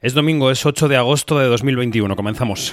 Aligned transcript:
Es 0.00 0.14
domingo, 0.14 0.52
es 0.52 0.64
8 0.64 0.86
de 0.86 0.96
agosto 0.96 1.40
de 1.40 1.46
2021. 1.46 2.14
Comenzamos. 2.14 2.72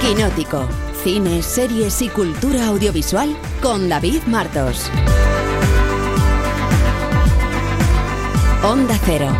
Quinótico. 0.00 0.68
Cine, 1.04 1.40
series 1.42 2.02
y 2.02 2.08
cultura 2.08 2.66
audiovisual 2.66 3.36
con 3.62 3.88
David 3.88 4.22
Martos. 4.26 4.90
Onda 8.64 8.98
Cero. 9.04 9.30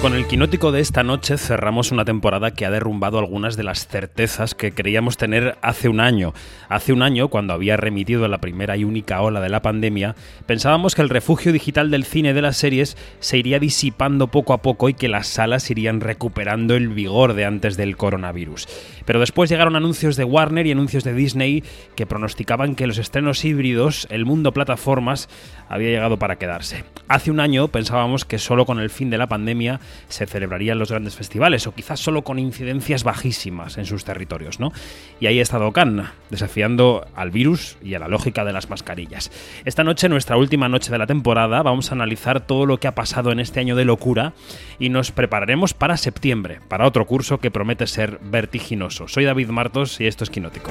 Con 0.00 0.14
el 0.14 0.28
quinótico 0.28 0.70
de 0.70 0.80
esta 0.80 1.02
noche 1.02 1.36
cerramos 1.38 1.90
una 1.90 2.04
temporada 2.04 2.52
que 2.52 2.64
ha 2.64 2.70
derrumbado 2.70 3.18
algunas 3.18 3.56
de 3.56 3.64
las 3.64 3.88
certezas 3.88 4.54
que 4.54 4.70
creíamos 4.70 5.16
tener 5.16 5.58
hace 5.60 5.88
un 5.88 5.98
año. 5.98 6.34
Hace 6.68 6.92
un 6.92 7.02
año, 7.02 7.28
cuando 7.28 7.52
había 7.52 7.76
remitido 7.76 8.28
la 8.28 8.38
primera 8.38 8.76
y 8.76 8.84
única 8.84 9.20
ola 9.20 9.40
de 9.40 9.48
la 9.48 9.60
pandemia, 9.60 10.14
pensábamos 10.46 10.94
que 10.94 11.02
el 11.02 11.08
refugio 11.08 11.52
digital 11.52 11.90
del 11.90 12.04
cine 12.04 12.32
de 12.32 12.42
las 12.42 12.56
series 12.56 12.96
se 13.18 13.38
iría 13.38 13.58
disipando 13.58 14.28
poco 14.28 14.52
a 14.52 14.62
poco 14.62 14.88
y 14.88 14.94
que 14.94 15.08
las 15.08 15.26
salas 15.26 15.68
irían 15.68 16.00
recuperando 16.00 16.76
el 16.76 16.90
vigor 16.90 17.34
de 17.34 17.44
antes 17.44 17.76
del 17.76 17.96
coronavirus. 17.96 18.68
Pero 19.04 19.18
después 19.18 19.50
llegaron 19.50 19.74
anuncios 19.74 20.14
de 20.14 20.22
Warner 20.22 20.68
y 20.68 20.70
anuncios 20.70 21.02
de 21.02 21.12
Disney 21.12 21.64
que 21.96 22.06
pronosticaban 22.06 22.76
que 22.76 22.86
los 22.86 22.98
estrenos 22.98 23.44
híbridos, 23.44 24.06
el 24.10 24.26
mundo 24.26 24.52
plataformas, 24.52 25.28
había 25.68 25.88
llegado 25.88 26.20
para 26.20 26.36
quedarse. 26.36 26.84
Hace 27.08 27.32
un 27.32 27.40
año 27.40 27.66
pensábamos 27.68 28.24
que 28.24 28.38
solo 28.38 28.64
con 28.64 28.78
el 28.78 28.90
fin 28.90 29.10
de 29.10 29.18
la 29.18 29.26
pandemia 29.26 29.80
se 30.08 30.26
celebrarían 30.26 30.78
los 30.78 30.90
grandes 30.90 31.16
festivales, 31.16 31.66
o 31.66 31.74
quizás 31.74 32.00
solo 32.00 32.22
con 32.22 32.38
incidencias 32.38 33.04
bajísimas 33.04 33.78
en 33.78 33.86
sus 33.86 34.04
territorios, 34.04 34.60
¿no? 34.60 34.72
Y 35.20 35.26
ahí 35.26 35.38
ha 35.38 35.42
estado 35.42 35.72
Khan, 35.72 36.10
desafiando 36.30 37.06
al 37.14 37.30
virus 37.30 37.76
y 37.82 37.94
a 37.94 37.98
la 37.98 38.08
lógica 38.08 38.44
de 38.44 38.52
las 38.52 38.70
mascarillas. 38.70 39.30
Esta 39.64 39.84
noche, 39.84 40.08
nuestra 40.08 40.36
última 40.36 40.68
noche 40.68 40.90
de 40.90 40.98
la 40.98 41.06
temporada, 41.06 41.62
vamos 41.62 41.90
a 41.90 41.94
analizar 41.94 42.40
todo 42.46 42.66
lo 42.66 42.78
que 42.78 42.88
ha 42.88 42.94
pasado 42.94 43.32
en 43.32 43.40
este 43.40 43.60
año 43.60 43.76
de 43.76 43.84
locura 43.84 44.32
y 44.78 44.88
nos 44.88 45.12
prepararemos 45.12 45.74
para 45.74 45.96
septiembre, 45.96 46.60
para 46.68 46.86
otro 46.86 47.06
curso 47.06 47.38
que 47.38 47.50
promete 47.50 47.86
ser 47.86 48.18
vertiginoso. 48.22 49.08
Soy 49.08 49.24
David 49.24 49.48
Martos 49.48 50.00
y 50.00 50.06
esto 50.06 50.24
es 50.24 50.30
Quinótico. 50.30 50.70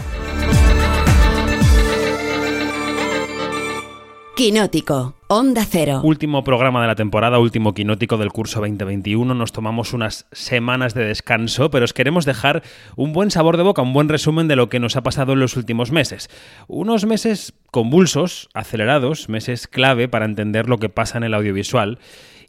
Quinótico, 4.38 5.16
Onda 5.30 5.66
Cero. 5.66 6.02
Último 6.04 6.44
programa 6.44 6.80
de 6.80 6.86
la 6.86 6.94
temporada, 6.94 7.40
último 7.40 7.74
quinótico 7.74 8.18
del 8.18 8.32
curso 8.32 8.60
2021. 8.60 9.34
Nos 9.34 9.52
tomamos 9.52 9.94
unas 9.94 10.28
semanas 10.32 10.94
de 10.94 11.06
descanso, 11.06 11.72
pero 11.72 11.86
os 11.86 11.94
queremos 11.94 12.24
dejar 12.24 12.62
un 12.96 13.14
buen 13.14 13.32
sabor 13.32 13.58
de 13.58 13.64
boca, 13.64 13.82
un 13.82 13.94
buen 13.94 14.10
resumen 14.10 14.48
de 14.48 14.56
lo 14.56 14.70
que 14.70 14.80
nos 14.80 14.96
ha 14.96 15.02
pasado 15.02 15.34
en 15.34 15.40
los 15.40 15.58
últimos 15.58 15.92
meses. 15.92 16.30
Unos 16.68 17.08
meses 17.08 17.56
convulsos, 17.72 18.48
acelerados, 18.54 19.28
meses 19.28 19.68
clave 19.68 20.08
para 20.08 20.26
entender 20.26 20.70
lo 20.70 20.78
que 20.78 20.90
pasa 20.90 21.18
en 21.18 21.24
el 21.24 21.34
audiovisual 21.34 21.98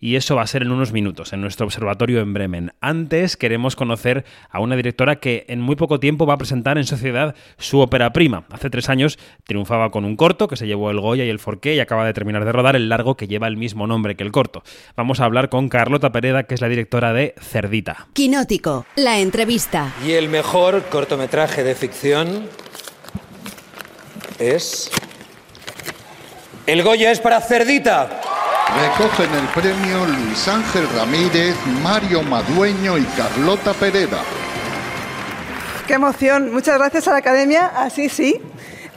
y 0.00 0.16
eso 0.16 0.36
va 0.36 0.42
a 0.42 0.46
ser 0.46 0.62
en 0.62 0.72
unos 0.72 0.92
minutos 0.92 1.32
en 1.32 1.41
nuestro 1.41 1.66
observatorio 1.66 2.20
en 2.20 2.32
Bremen. 2.32 2.72
Antes 2.80 3.36
queremos 3.36 3.77
conocer 3.77 4.24
a 4.50 4.60
una 4.60 4.77
directora 4.77 5.16
que 5.16 5.44
en 5.48 5.60
muy 5.60 5.77
poco 5.77 6.00
tiempo 6.00 6.27
va 6.27 6.34
a 6.34 6.38
presentar 6.38 6.78
en 6.78 6.84
sociedad 6.84 7.34
su 7.58 7.80
ópera 7.80 8.12
prima. 8.12 8.44
Hace 8.50 8.70
tres 8.70 8.88
años 8.88 9.18
triunfaba 9.44 9.90
con 9.90 10.05
un 10.05 10.16
corto 10.16 10.48
que 10.48 10.56
se 10.56 10.66
llevó 10.66 10.90
el 10.90 11.00
Goya 11.00 11.24
y 11.24 11.30
el 11.30 11.38
Forqué 11.38 11.74
y 11.74 11.80
acaba 11.80 12.06
de 12.06 12.12
terminar 12.12 12.44
de 12.44 12.52
rodar 12.52 12.77
el 12.77 12.88
largo 12.88 13.16
que 13.16 13.28
lleva 13.28 13.48
el 13.48 13.56
mismo 13.56 13.86
nombre 13.86 14.16
que 14.16 14.24
el 14.24 14.32
corto. 14.32 14.62
Vamos 14.96 15.20
a 15.20 15.24
hablar 15.24 15.48
con 15.48 15.68
Carlota 15.68 16.12
Pereda, 16.12 16.44
que 16.44 16.55
es 16.55 16.60
la 16.60 16.68
directora 16.68 17.12
de 17.12 17.34
Cerdita. 17.40 18.08
Quinótico, 18.12 18.86
la 18.96 19.18
entrevista. 19.18 19.92
Y 20.06 20.12
el 20.12 20.28
mejor 20.28 20.84
cortometraje 20.84 21.64
de 21.64 21.74
ficción 21.74 22.46
es... 24.38 24.90
El 26.66 26.83
Goya 26.83 27.10
es 27.10 27.20
para 27.20 27.40
Cerdita. 27.40 28.20
Recogen 28.77 29.34
el 29.34 29.47
premio 29.48 30.05
Luis 30.06 30.47
Ángel 30.47 30.86
Ramírez, 30.94 31.56
Mario 31.83 32.22
Madueño 32.22 32.98
y 32.98 33.05
Carlota 33.05 33.72
Pereda. 33.72 34.18
Qué 35.86 35.95
emoción. 35.95 36.52
Muchas 36.52 36.77
gracias 36.77 37.08
a 37.08 37.12
la 37.12 37.17
Academia. 37.17 37.73
Así 37.74 38.11
sí. 38.11 38.40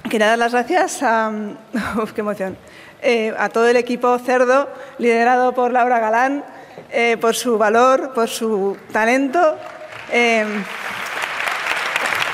Quería 0.10 0.28
dar 0.28 0.38
las 0.40 0.52
gracias 0.52 1.02
a... 1.02 1.32
Uf, 2.04 2.12
qué 2.12 2.20
emoción. 2.20 2.58
Eh, 3.02 3.34
a 3.40 3.48
todo 3.48 3.68
el 3.70 3.78
equipo 3.78 4.20
Cerdo, 4.20 4.70
liderado 4.98 5.54
por 5.54 5.72
Laura 5.72 6.00
Galán, 6.00 6.44
eh, 6.92 7.16
por 7.20 7.34
su 7.34 7.58
valor, 7.58 8.12
por 8.14 8.28
su 8.28 8.78
talento. 8.92 9.58
Eh, 10.12 10.46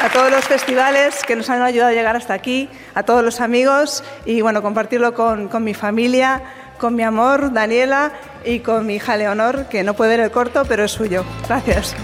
a 0.01 0.09
todos 0.09 0.31
los 0.31 0.45
festivales 0.45 1.23
que 1.25 1.35
nos 1.35 1.49
han 1.49 1.61
ayudado 1.61 1.91
a 1.91 1.93
llegar 1.93 2.15
hasta 2.15 2.33
aquí, 2.33 2.69
a 2.93 3.03
todos 3.03 3.23
los 3.23 3.41
amigos 3.41 4.03
y 4.25 4.41
bueno, 4.41 4.61
compartirlo 4.61 5.13
con, 5.13 5.47
con 5.47 5.63
mi 5.63 5.73
familia, 5.73 6.41
con 6.77 6.95
mi 6.95 7.03
amor, 7.03 7.51
Daniela, 7.53 8.13
y 8.45 8.59
con 8.59 8.85
mi 8.85 8.95
hija 8.95 9.17
Leonor, 9.17 9.65
que 9.65 9.83
no 9.83 9.93
puede 9.93 10.11
ver 10.11 10.19
el 10.21 10.31
corto, 10.31 10.63
pero 10.65 10.83
es 10.85 10.91
suyo. 10.91 11.23
Gracias. 11.47 11.95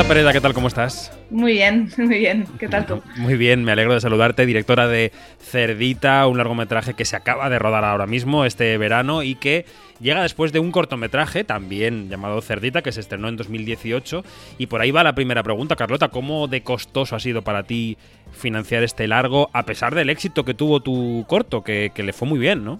Carlota 0.00 0.14
Pereda, 0.14 0.32
¿qué 0.32 0.40
tal? 0.40 0.54
¿Cómo 0.54 0.68
estás? 0.68 1.12
Muy 1.28 1.52
bien, 1.52 1.90
muy 1.98 2.18
bien. 2.20 2.46
¿Qué 2.58 2.68
tal 2.68 2.86
tú? 2.86 3.02
Muy 3.16 3.36
bien, 3.36 3.62
me 3.64 3.72
alegro 3.72 3.92
de 3.92 4.00
saludarte, 4.00 4.46
directora 4.46 4.88
de 4.88 5.12
Cerdita, 5.38 6.26
un 6.26 6.38
largometraje 6.38 6.94
que 6.94 7.04
se 7.04 7.16
acaba 7.16 7.50
de 7.50 7.58
rodar 7.58 7.84
ahora 7.84 8.06
mismo, 8.06 8.46
este 8.46 8.78
verano, 8.78 9.22
y 9.22 9.34
que 9.34 9.66
llega 10.00 10.22
después 10.22 10.52
de 10.52 10.58
un 10.58 10.72
cortometraje, 10.72 11.44
también 11.44 12.08
llamado 12.08 12.40
Cerdita, 12.40 12.80
que 12.80 12.92
se 12.92 13.00
estrenó 13.00 13.28
en 13.28 13.36
2018. 13.36 14.24
Y 14.56 14.68
por 14.68 14.80
ahí 14.80 14.90
va 14.90 15.04
la 15.04 15.14
primera 15.14 15.42
pregunta, 15.42 15.76
Carlota, 15.76 16.08
¿cómo 16.08 16.48
de 16.48 16.62
costoso 16.62 17.14
ha 17.14 17.20
sido 17.20 17.42
para 17.42 17.64
ti 17.64 17.98
financiar 18.32 18.82
este 18.82 19.06
largo, 19.06 19.50
a 19.52 19.66
pesar 19.66 19.94
del 19.94 20.08
éxito 20.08 20.46
que 20.46 20.54
tuvo 20.54 20.80
tu 20.80 21.26
corto, 21.28 21.62
que, 21.62 21.92
que 21.94 22.02
le 22.02 22.14
fue 22.14 22.26
muy 22.26 22.38
bien, 22.38 22.64
¿no? 22.64 22.78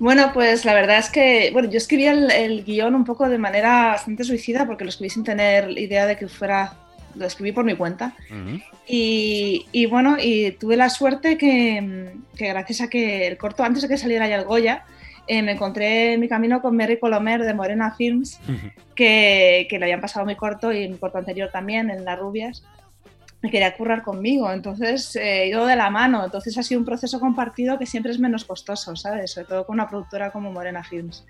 Bueno, 0.00 0.30
pues 0.32 0.64
la 0.64 0.72
verdad 0.72 0.96
es 0.98 1.10
que, 1.10 1.50
bueno, 1.52 1.68
yo 1.68 1.76
escribí 1.76 2.06
el, 2.06 2.30
el, 2.30 2.64
guion 2.64 2.94
un 2.94 3.04
poco 3.04 3.28
de 3.28 3.36
manera 3.36 3.88
bastante 3.88 4.24
suicida 4.24 4.66
porque 4.66 4.82
lo 4.84 4.88
escribí 4.88 5.10
sin 5.10 5.24
tener 5.24 5.78
idea 5.78 6.06
de 6.06 6.16
que 6.16 6.26
fuera, 6.26 6.72
lo 7.14 7.26
escribí 7.26 7.52
por 7.52 7.66
mi 7.66 7.76
cuenta. 7.76 8.14
Uh 8.30 8.34
-huh. 8.34 8.62
y, 8.88 9.66
y, 9.72 9.84
bueno, 9.84 10.16
y 10.18 10.52
tuve 10.52 10.78
la 10.78 10.88
suerte 10.88 11.36
que, 11.36 12.12
que, 12.34 12.48
gracias 12.48 12.80
a 12.80 12.88
que 12.88 13.26
el 13.26 13.36
corto, 13.36 13.62
antes 13.62 13.82
de 13.82 13.88
que 13.88 13.98
saliera 13.98 14.26
ya 14.26 14.36
el 14.36 14.46
Goya, 14.46 14.84
eh, 15.26 15.42
me 15.42 15.52
encontré 15.52 16.14
en 16.14 16.20
mi 16.20 16.28
camino 16.28 16.62
con 16.62 16.74
Mary 16.74 16.98
Colomer 16.98 17.42
de 17.42 17.52
Morena 17.52 17.94
Films, 17.94 18.40
uh 18.48 18.52
-huh. 18.52 18.72
que, 18.94 19.66
que 19.68 19.78
le 19.78 19.84
habían 19.84 20.00
pasado 20.00 20.24
mi 20.24 20.34
corto 20.34 20.72
y 20.72 20.88
mi 20.88 20.96
corto 20.96 21.18
anterior 21.18 21.50
también, 21.52 21.90
en 21.90 22.06
Las 22.06 22.18
Rubias 22.18 22.62
quería 23.48 23.74
currar 23.74 24.02
conmigo, 24.02 24.52
entonces 24.52 25.16
he 25.16 25.44
eh, 25.44 25.48
ido 25.48 25.64
de 25.64 25.76
la 25.76 25.88
mano, 25.88 26.24
entonces 26.24 26.58
ha 26.58 26.62
sido 26.62 26.80
un 26.80 26.84
proceso 26.84 27.18
compartido 27.18 27.78
que 27.78 27.86
siempre 27.86 28.12
es 28.12 28.18
menos 28.18 28.44
costoso, 28.44 28.96
¿sabes? 28.96 29.32
Sobre 29.32 29.46
todo 29.46 29.66
con 29.66 29.74
una 29.74 29.88
productora 29.88 30.30
como 30.30 30.52
Morena 30.52 30.84
Films. 30.84 31.24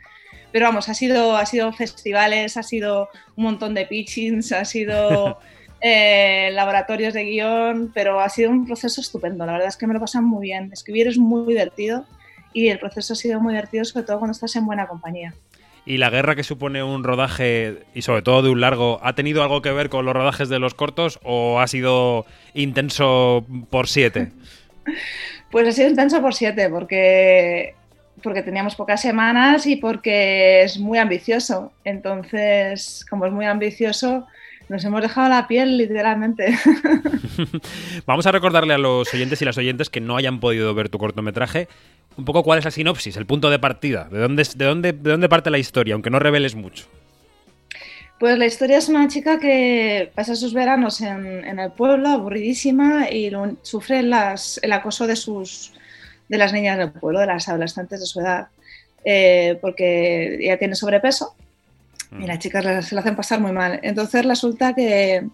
Pero 0.50 0.66
vamos, 0.66 0.88
ha 0.88 0.94
sido, 0.94 1.36
ha 1.36 1.46
sido 1.46 1.72
festivales, 1.72 2.56
ha 2.56 2.64
sido 2.64 3.08
un 3.36 3.44
montón 3.44 3.74
de 3.74 3.86
pitchings, 3.86 4.50
ha 4.50 4.64
sido 4.64 5.38
eh, 5.80 6.50
laboratorios 6.52 7.14
de 7.14 7.24
guion, 7.24 7.92
pero 7.94 8.18
ha 8.20 8.28
sido 8.28 8.50
un 8.50 8.66
proceso 8.66 9.00
estupendo, 9.00 9.46
la 9.46 9.52
verdad 9.52 9.68
es 9.68 9.76
que 9.76 9.86
me 9.86 9.94
lo 9.94 10.00
pasan 10.00 10.24
muy 10.24 10.46
bien. 10.46 10.70
Escribir 10.72 11.06
es 11.06 11.18
muy 11.18 11.46
divertido 11.46 12.06
y 12.52 12.68
el 12.68 12.80
proceso 12.80 13.12
ha 13.12 13.16
sido 13.16 13.40
muy 13.40 13.54
divertido, 13.54 13.84
sobre 13.84 14.06
todo 14.06 14.18
cuando 14.18 14.32
estás 14.32 14.56
en 14.56 14.66
buena 14.66 14.88
compañía 14.88 15.32
y 15.90 15.96
la 15.96 16.08
guerra 16.08 16.36
que 16.36 16.44
supone 16.44 16.84
un 16.84 17.02
rodaje 17.02 17.78
y 17.94 18.02
sobre 18.02 18.22
todo 18.22 18.42
de 18.42 18.50
un 18.50 18.60
largo, 18.60 19.00
¿ha 19.02 19.14
tenido 19.16 19.42
algo 19.42 19.60
que 19.60 19.72
ver 19.72 19.88
con 19.88 20.04
los 20.04 20.14
rodajes 20.14 20.48
de 20.48 20.60
los 20.60 20.72
cortos 20.72 21.18
o 21.24 21.58
ha 21.58 21.66
sido 21.66 22.26
intenso 22.54 23.44
por 23.70 23.88
siete? 23.88 24.30
Pues 25.50 25.66
ha 25.66 25.72
sido 25.72 25.88
intenso 25.88 26.22
por 26.22 26.32
siete 26.32 26.70
porque 26.70 27.74
porque 28.22 28.42
teníamos 28.42 28.76
pocas 28.76 29.02
semanas 29.02 29.66
y 29.66 29.74
porque 29.76 30.62
es 30.62 30.78
muy 30.78 30.98
ambicioso. 30.98 31.72
Entonces, 31.82 33.04
como 33.10 33.26
es 33.26 33.32
muy 33.32 33.46
ambicioso, 33.46 34.28
nos 34.70 34.84
hemos 34.84 35.02
dejado 35.02 35.28
la 35.28 35.48
piel 35.48 35.76
literalmente. 35.76 36.46
Vamos 38.06 38.24
a 38.26 38.32
recordarle 38.32 38.72
a 38.72 38.78
los 38.78 39.12
oyentes 39.12 39.42
y 39.42 39.44
las 39.44 39.58
oyentes 39.58 39.90
que 39.90 40.00
no 40.00 40.16
hayan 40.16 40.38
podido 40.38 40.72
ver 40.74 40.88
tu 40.88 40.98
cortometraje 40.98 41.68
un 42.16 42.24
poco 42.24 42.44
cuál 42.44 42.60
es 42.60 42.64
la 42.64 42.70
sinopsis, 42.70 43.16
el 43.16 43.26
punto 43.26 43.50
de 43.50 43.58
partida, 43.58 44.08
de 44.10 44.18
dónde, 44.18 44.46
de 44.54 44.64
dónde, 44.64 44.92
de 44.92 45.10
dónde 45.10 45.28
parte 45.28 45.50
la 45.50 45.58
historia, 45.58 45.94
aunque 45.94 46.10
no 46.10 46.18
reveles 46.18 46.54
mucho. 46.54 46.86
Pues 48.20 48.38
la 48.38 48.46
historia 48.46 48.78
es 48.78 48.88
una 48.88 49.08
chica 49.08 49.40
que 49.40 50.12
pasa 50.14 50.36
sus 50.36 50.52
veranos 50.52 51.00
en, 51.00 51.44
en 51.44 51.58
el 51.58 51.72
pueblo, 51.72 52.08
aburridísima, 52.08 53.08
y 53.10 53.30
lo, 53.30 53.56
sufre 53.62 54.02
las, 54.02 54.60
el 54.62 54.72
acoso 54.72 55.06
de, 55.06 55.16
sus, 55.16 55.72
de 56.28 56.38
las 56.38 56.52
niñas 56.52 56.78
del 56.78 56.92
pueblo, 56.92 57.20
de 57.20 57.26
las 57.26 57.48
adolescentes 57.48 58.00
de 58.00 58.06
su 58.06 58.20
edad, 58.20 58.48
eh, 59.04 59.58
porque 59.60 60.36
ella 60.40 60.58
tiene 60.58 60.74
sobrepeso 60.74 61.34
y 62.18 62.26
las 62.26 62.38
chicas 62.38 62.86
se 62.86 62.94
lo 62.94 63.00
hacen 63.00 63.16
pasar 63.16 63.40
muy 63.40 63.52
mal. 63.52 63.80
Entonces 63.82 64.24
resulta 64.24 64.74
que 64.74 65.26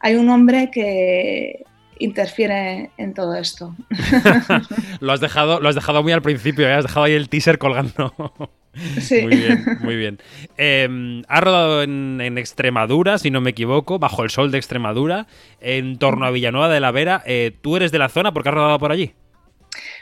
hay 0.00 0.14
un 0.16 0.28
hombre 0.28 0.70
que 0.70 1.64
interfiere 1.98 2.90
en 2.96 3.14
todo 3.14 3.34
esto. 3.36 3.74
lo, 5.00 5.12
has 5.12 5.20
dejado, 5.20 5.60
lo 5.60 5.68
has 5.68 5.74
dejado 5.74 6.02
muy 6.02 6.12
al 6.12 6.22
principio, 6.22 6.66
¿eh? 6.66 6.72
has 6.72 6.84
dejado 6.84 7.04
ahí 7.04 7.12
el 7.12 7.28
teaser 7.28 7.58
colgando. 7.58 8.12
Sí. 9.00 9.22
Muy 9.22 9.36
bien, 9.36 9.64
muy 9.80 9.96
bien. 9.96 10.18
Eh, 10.56 11.22
ha 11.26 11.40
rodado 11.40 11.82
en, 11.82 12.38
Extremadura, 12.38 13.18
si 13.18 13.28
no 13.28 13.40
me 13.40 13.50
equivoco, 13.50 13.98
bajo 13.98 14.22
el 14.22 14.30
sol 14.30 14.52
de 14.52 14.58
Extremadura, 14.58 15.26
en 15.60 15.98
torno 15.98 16.24
a 16.24 16.30
Villanueva 16.30 16.68
de 16.68 16.78
la 16.78 16.92
Vera. 16.92 17.20
Eh, 17.26 17.50
¿Tú 17.62 17.74
eres 17.74 17.90
de 17.90 17.98
la 17.98 18.08
zona 18.08 18.32
porque 18.32 18.48
has 18.48 18.54
rodado 18.54 18.78
por 18.78 18.92
allí? 18.92 19.12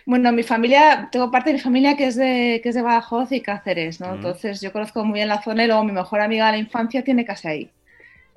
Bueno, 0.08 0.32
mi 0.32 0.42
familia, 0.42 1.10
tengo 1.12 1.30
parte 1.30 1.50
de 1.50 1.56
mi 1.56 1.60
familia 1.60 1.94
que 1.94 2.06
es 2.06 2.16
de, 2.16 2.60
que 2.62 2.70
es 2.70 2.74
de 2.74 2.80
Badajoz 2.80 3.30
y 3.30 3.42
Cáceres, 3.42 4.00
¿no? 4.00 4.14
Entonces 4.14 4.58
yo 4.62 4.72
conozco 4.72 5.04
muy 5.04 5.18
bien 5.18 5.28
la 5.28 5.42
zona 5.42 5.64
y 5.64 5.66
luego 5.66 5.84
mi 5.84 5.92
mejor 5.92 6.22
amiga 6.22 6.46
de 6.46 6.52
la 6.52 6.58
infancia 6.58 7.04
tiene 7.04 7.26
casa 7.26 7.50
ahí, 7.50 7.70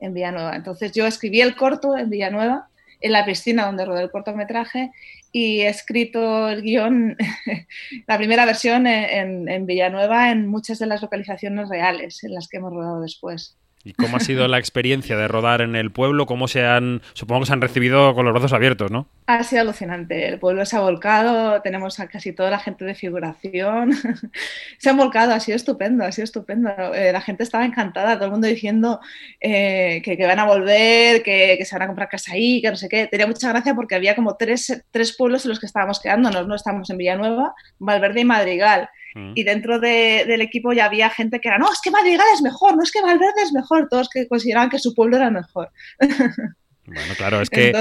en 0.01 0.13
Villanueva. 0.13 0.53
Entonces 0.57 0.91
yo 0.91 1.07
escribí 1.07 1.39
el 1.39 1.55
corto 1.55 1.97
en 1.97 2.09
Villanueva, 2.09 2.67
en 2.99 3.13
la 3.13 3.23
piscina 3.23 3.67
donde 3.67 3.85
rodé 3.85 4.01
el 4.01 4.11
cortometraje 4.11 4.91
y 5.31 5.61
he 5.61 5.69
escrito 5.69 6.49
el 6.49 6.61
guion, 6.61 7.15
la 8.05 8.17
primera 8.17 8.43
versión 8.43 8.85
en, 8.85 9.47
en, 9.47 9.65
Villanueva, 9.65 10.29
en 10.29 10.47
muchas 10.47 10.77
de 10.77 10.87
las 10.87 11.01
localizaciones 11.01 11.69
reales 11.69 12.21
en 12.25 12.33
las 12.33 12.49
que 12.49 12.57
hemos 12.57 12.73
rodado 12.73 12.99
después. 12.99 13.55
¿Y 13.83 13.93
cómo 13.93 14.17
ha 14.17 14.19
sido 14.19 14.47
la 14.47 14.59
experiencia 14.59 15.17
de 15.17 15.27
rodar 15.27 15.61
en 15.61 15.75
el 15.75 15.91
pueblo? 15.91 16.25
¿Cómo 16.25 16.47
se 16.47 16.65
han, 16.65 17.01
supongo 17.13 17.41
que 17.41 17.47
se 17.47 17.53
han 17.53 17.61
recibido 17.61 18.13
con 18.13 18.25
los 18.25 18.33
brazos 18.33 18.53
abiertos, 18.53 18.91
¿no? 18.91 19.07
Ha 19.25 19.43
sido 19.43 19.61
alucinante. 19.61 20.27
El 20.27 20.39
pueblo 20.39 20.65
se 20.65 20.75
ha 20.75 20.81
volcado, 20.81 21.61
tenemos 21.61 21.99
a 21.99 22.07
casi 22.07 22.31
toda 22.31 22.51
la 22.51 22.59
gente 22.59 22.85
de 22.85 22.93
figuración. 22.93 23.93
se 24.77 24.89
han 24.89 24.97
volcado, 24.97 25.33
ha 25.33 25.39
sido 25.39 25.55
estupendo, 25.55 26.03
ha 26.03 26.11
sido 26.11 26.25
estupendo. 26.25 26.69
Eh, 26.93 27.11
la 27.11 27.21
gente 27.21 27.43
estaba 27.43 27.65
encantada, 27.65 28.15
todo 28.15 28.25
el 28.25 28.31
mundo 28.31 28.47
diciendo 28.47 28.99
eh, 29.39 30.01
que, 30.03 30.15
van 30.25 30.39
a 30.39 30.45
volver, 30.45 31.23
que, 31.23 31.63
se 31.65 31.75
van 31.75 31.83
a 31.83 31.87
comprar 31.87 32.09
casa 32.09 32.33
ahí, 32.33 32.61
que 32.61 32.69
no 32.69 32.75
sé 32.75 32.87
qué. 32.87 33.07
Tenía 33.07 33.27
mucha 33.27 33.49
gracia 33.49 33.73
porque 33.73 33.95
había 33.95 34.15
como 34.15 34.35
tres, 34.35 34.83
tres 34.91 35.15
pueblos 35.15 35.45
en 35.45 35.49
los 35.49 35.59
que 35.59 35.65
estábamos 35.65 35.99
quedándonos, 35.99 36.47
¿no? 36.47 36.55
Estamos 36.55 36.89
en 36.89 36.97
Villanueva, 36.97 37.55
Valverde 37.79 38.21
y 38.21 38.25
Madrigal. 38.25 38.89
Mm. 39.15 39.33
Y 39.35 39.43
dentro 39.43 39.79
del 39.79 40.41
equipo 40.41 40.73
ya 40.73 40.85
había 40.85 41.09
gente 41.09 41.39
que 41.39 41.49
era, 41.49 41.57
no, 41.57 41.71
es 41.71 41.79
que 41.81 41.91
Madrigal 41.91 42.27
es 42.33 42.41
mejor, 42.41 42.75
no 42.75 42.83
es 42.83 42.91
que 42.91 43.01
Valverde 43.01 43.41
es 43.43 43.53
mejor, 43.53 43.87
todos 43.89 44.09
que 44.09 44.27
consideraban 44.27 44.69
que 44.69 44.79
su 44.79 44.93
pueblo 44.93 45.17
era 45.17 45.29
mejor. 45.29 45.69
Bueno, 46.83 47.13
claro, 47.15 47.41
es 47.41 47.49
que 47.49 47.71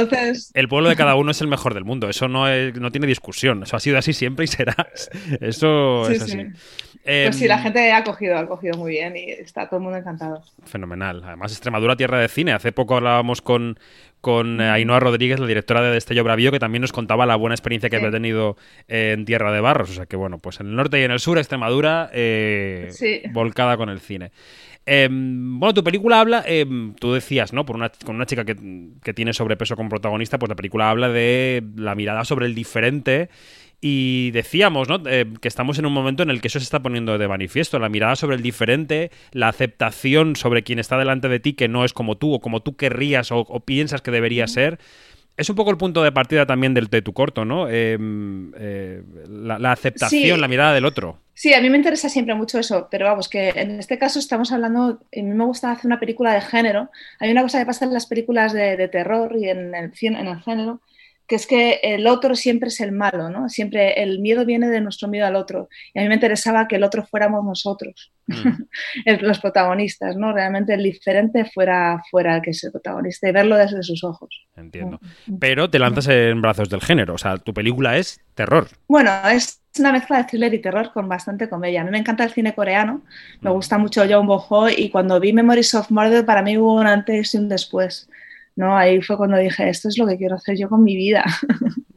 el 0.55 0.69
pueblo 0.69 0.89
de 0.89 0.95
cada 0.95 1.15
uno 1.15 1.31
es 1.31 1.41
el 1.41 1.49
mejor 1.49 1.75
del 1.75 1.85
mundo, 1.85 2.09
eso 2.09 2.29
no, 2.29 2.45
no 2.73 2.93
tiene 2.93 3.07
discusión, 3.07 3.63
eso 3.63 3.75
ha 3.77 3.81
sido 3.81 3.99
así 3.99 4.13
siempre 4.13 4.45
y 4.45 4.49
será. 4.49 4.77
Eso 5.41 6.09
es 6.09 6.23
así. 6.23 6.47
Pues 7.03 7.37
sí, 7.37 7.49
la 7.49 7.57
em, 7.57 7.63
gente 7.63 7.93
ha 7.93 8.05
cogido, 8.05 8.37
ha 8.37 8.47
cogido 8.47 8.77
muy 8.77 8.93
bien 8.93 9.17
y 9.17 9.31
está 9.31 9.67
todo 9.67 9.79
el 9.79 9.83
mundo 9.85 9.99
encantado. 9.99 10.43
Fenomenal. 10.65 11.23
Además, 11.25 11.53
Extremadura, 11.53 11.97
tierra 11.97 12.19
de 12.19 12.29
cine. 12.29 12.53
Hace 12.53 12.73
poco 12.73 12.97
hablábamos 12.97 13.41
con, 13.41 13.79
con 14.21 14.61
eh, 14.61 14.69
Ainhoa 14.69 15.01
Rodríguez, 15.01 15.41
la 15.41 15.47
directora 15.47 15.81
de 15.81 15.93
Destello 15.93 16.25
Bravío, 16.25 16.53
que 16.53 16.59
también 16.59 16.83
nos 16.83 16.93
contaba 16.93 17.25
la 17.25 17.37
buena 17.37 17.55
experiencia 17.55 17.89
que 17.89 17.97
había 17.97 18.11
tenido 18.11 18.57
en 18.87 19.25
Tierra 19.25 19.51
de 19.53 19.61
Barros. 19.61 19.91
O 19.91 19.95
sea 19.95 20.07
que, 20.07 20.17
bueno, 20.17 20.39
pues 20.39 20.61
en 20.61 20.67
el 20.67 20.77
norte 20.77 21.01
y 21.01 21.05
en 21.05 21.11
el 21.11 21.21
sur, 21.21 21.39
Extremadura, 21.39 22.11
eh, 22.13 22.91
volcada 23.33 23.77
con 23.77 23.89
el 23.89 24.01
cine. 24.01 24.33
Em, 24.87 25.59
bueno, 25.61 25.75
tu 25.75 25.85
película 25.85 26.21
habla, 26.21 26.43
em, 26.47 26.95
tú 26.95 27.13
decías, 27.13 27.53
¿no? 27.53 27.65
Por 27.65 27.77
una, 27.77 27.91
con 28.05 28.17
una 28.17 28.27
chica 28.27 28.45
que, 28.45 28.57
que 29.03 29.15
tiene 29.15 29.33
sobrepeso 29.33 29.77
como 29.77 29.89
protagonista, 29.89 30.39
pues 30.39 30.49
la 30.49 30.57
película 30.57 30.91
habla 30.91 31.09
de 31.09 31.63
la 31.77 31.95
mirada 31.95 32.25
sobre 32.25 32.47
el 32.47 32.55
diferente 32.55 33.29
y 33.81 34.31
decíamos 34.33 34.89
¿no? 34.89 35.01
Eh, 35.07 35.27
que 35.41 35.49
estamos 35.49 35.79
en 35.79 35.87
un 35.87 35.93
momento 35.93 36.23
en 36.23 36.31
el 36.31 36.41
que 36.41 36.49
eso 36.49 36.59
se 36.59 36.65
está 36.65 36.81
poniendo 36.81 37.17
de 37.17 37.29
manifiesto, 37.29 37.79
la 37.79 37.89
mirada 37.89 38.17
sobre 38.17 38.37
el 38.37 38.43
diferente, 38.43 39.11
la 39.33 39.49
aceptación 39.49 40.37
sobre 40.37 40.63
quien 40.63 40.79
está 40.79 40.99
delante 40.99 41.29
de 41.29 41.41
ti 41.41 41.55
que 41.55 41.69
no 41.69 41.85
es 41.85 41.93
como 41.93 42.17
tú 42.17 42.35
o 42.35 42.41
como 42.41 42.61
tú 42.61 42.77
querrías 42.77 43.31
o, 43.33 43.45
piensas 43.61 44.03
que 44.03 44.11
debería 44.11 44.47
ser. 44.47 44.79
Es 45.37 45.49
un 45.49 45.57
poco 45.57 45.71
el 45.71 45.79
punto 45.79 46.03
de 46.03 46.13
partida 46.13 46.45
también 46.45 46.75
del 46.75 46.89
de 46.89 47.01
tu 47.01 47.15
corto, 47.15 47.47
¿no? 47.47 47.69
Em, 47.69 48.53
eh, 48.59 49.03
la, 49.29 49.73
aceptación, 49.73 50.41
la 50.41 50.49
mirada 50.49 50.75
del 50.75 50.85
otro. 50.85 51.19
Sí, 51.33 51.55
a 51.55 51.63
mí 51.63 51.71
me 51.71 51.79
interesa 51.79 52.11
siempre 52.11 52.35
mucho 52.35 52.59
eso, 52.59 52.89
pero 52.91 53.07
vamos, 53.07 53.31
que 53.31 53.49
en 53.49 53.79
este 53.79 53.97
caso 53.97 54.19
estamos 54.19 54.53
hablando, 54.53 55.01
a 55.01 55.17
mí 55.17 55.23
me 55.23 55.45
gusta 55.47 55.71
hacer 55.71 55.87
una 55.87 55.99
película 55.99 56.35
de 56.35 56.43
género. 56.43 56.91
Hay 57.19 57.31
una 57.31 57.41
cosa 57.41 57.59
que 57.59 57.65
pasa 57.65 57.87
en 57.87 57.95
las 57.95 58.05
películas 58.05 58.53
de, 58.53 58.89
terror 58.89 59.35
y 59.35 59.49
en 59.49 59.75
el, 59.75 59.93
en 59.99 60.27
el 60.27 60.43
género, 60.43 60.83
que 61.31 61.37
es 61.37 61.47
que 61.47 61.79
el 61.85 62.09
otro 62.09 62.35
siempre 62.35 62.71
es 62.71 62.81
el 62.81 62.91
malo, 62.91 63.31
¿no? 63.31 63.49
Siempre 63.49 64.03
el 64.03 64.19
miedo 64.19 64.45
viene 64.45 64.69
de 64.69 64.81
nuestro 64.81 65.07
miedo 65.07 65.29
al 65.29 65.37
otro. 65.37 65.69
Y 65.95 66.01
a 66.01 66.03
mí 66.03 66.09
me 66.09 66.15
interesaba 66.15 66.67
que 66.67 66.75
el 66.75 66.83
otro 66.83 67.07
fuéramos 67.07 67.45
nosotros, 67.45 68.11
mm. 68.27 68.49
los 69.21 69.39
protagonistas, 69.39 70.17
¿no? 70.17 70.33
Realmente 70.33 70.75
el 70.75 70.83
diferente 70.83 71.45
fuera, 71.45 72.03
fuera 72.11 72.35
el 72.35 72.43
que 72.43 72.51
es 72.51 72.65
el 72.65 72.73
protagonista 72.73 73.29
y 73.29 73.33
verlo 73.33 73.57
desde 73.57 73.81
sus 73.85 74.03
ojos. 74.03 74.29
Entiendo. 74.57 74.99
Mm. 75.27 75.39
Pero 75.39 75.71
te 75.71 75.79
lanzas 75.79 76.09
en 76.09 76.43
brazos 76.43 76.69
del 76.69 76.81
género, 76.81 77.15
o 77.15 77.19
sea, 77.19 77.37
tu 77.37 77.55
película 77.55 77.97
es 77.97 78.19
terror. 78.35 78.67
Bueno, 78.89 79.13
es 79.33 79.63
una 79.79 79.93
mezcla 79.93 80.19
de 80.19 80.25
thriller 80.25 80.53
y 80.53 80.59
terror 80.59 80.93
con 80.93 81.09
bastante 81.09 81.49
comedia. 81.49 81.83
A 81.83 81.85
mí 81.85 81.93
me 81.93 81.99
encanta 81.99 82.25
el 82.25 82.31
cine 82.31 82.57
coreano, 82.57 83.03
me 83.41 83.51
mm. 83.51 83.53
gusta 83.53 83.79
mucho 83.79 84.03
John 84.11 84.27
Boho 84.27 84.69
y 84.69 84.91
cuando 84.91 85.21
vi 85.21 85.33
Memories 85.33 85.77
of 85.77 85.93
Murder 85.93 86.27
para 86.27 86.43
mí 86.43 86.59
hubo 86.59 86.75
un 86.75 86.89
antes 86.89 87.35
y 87.35 87.39
un 87.39 87.49
después. 87.49 88.09
¿No? 88.61 88.77
Ahí 88.77 89.01
fue 89.03 89.17
cuando 89.17 89.37
dije, 89.39 89.69
esto 89.69 89.89
es 89.89 89.99
lo 89.99 90.07
que 90.07 90.17
quiero 90.17 90.37
hacer 90.37 90.57
yo 90.57 90.69
con 90.69 90.85
mi 90.85 90.95
vida. 90.95 91.25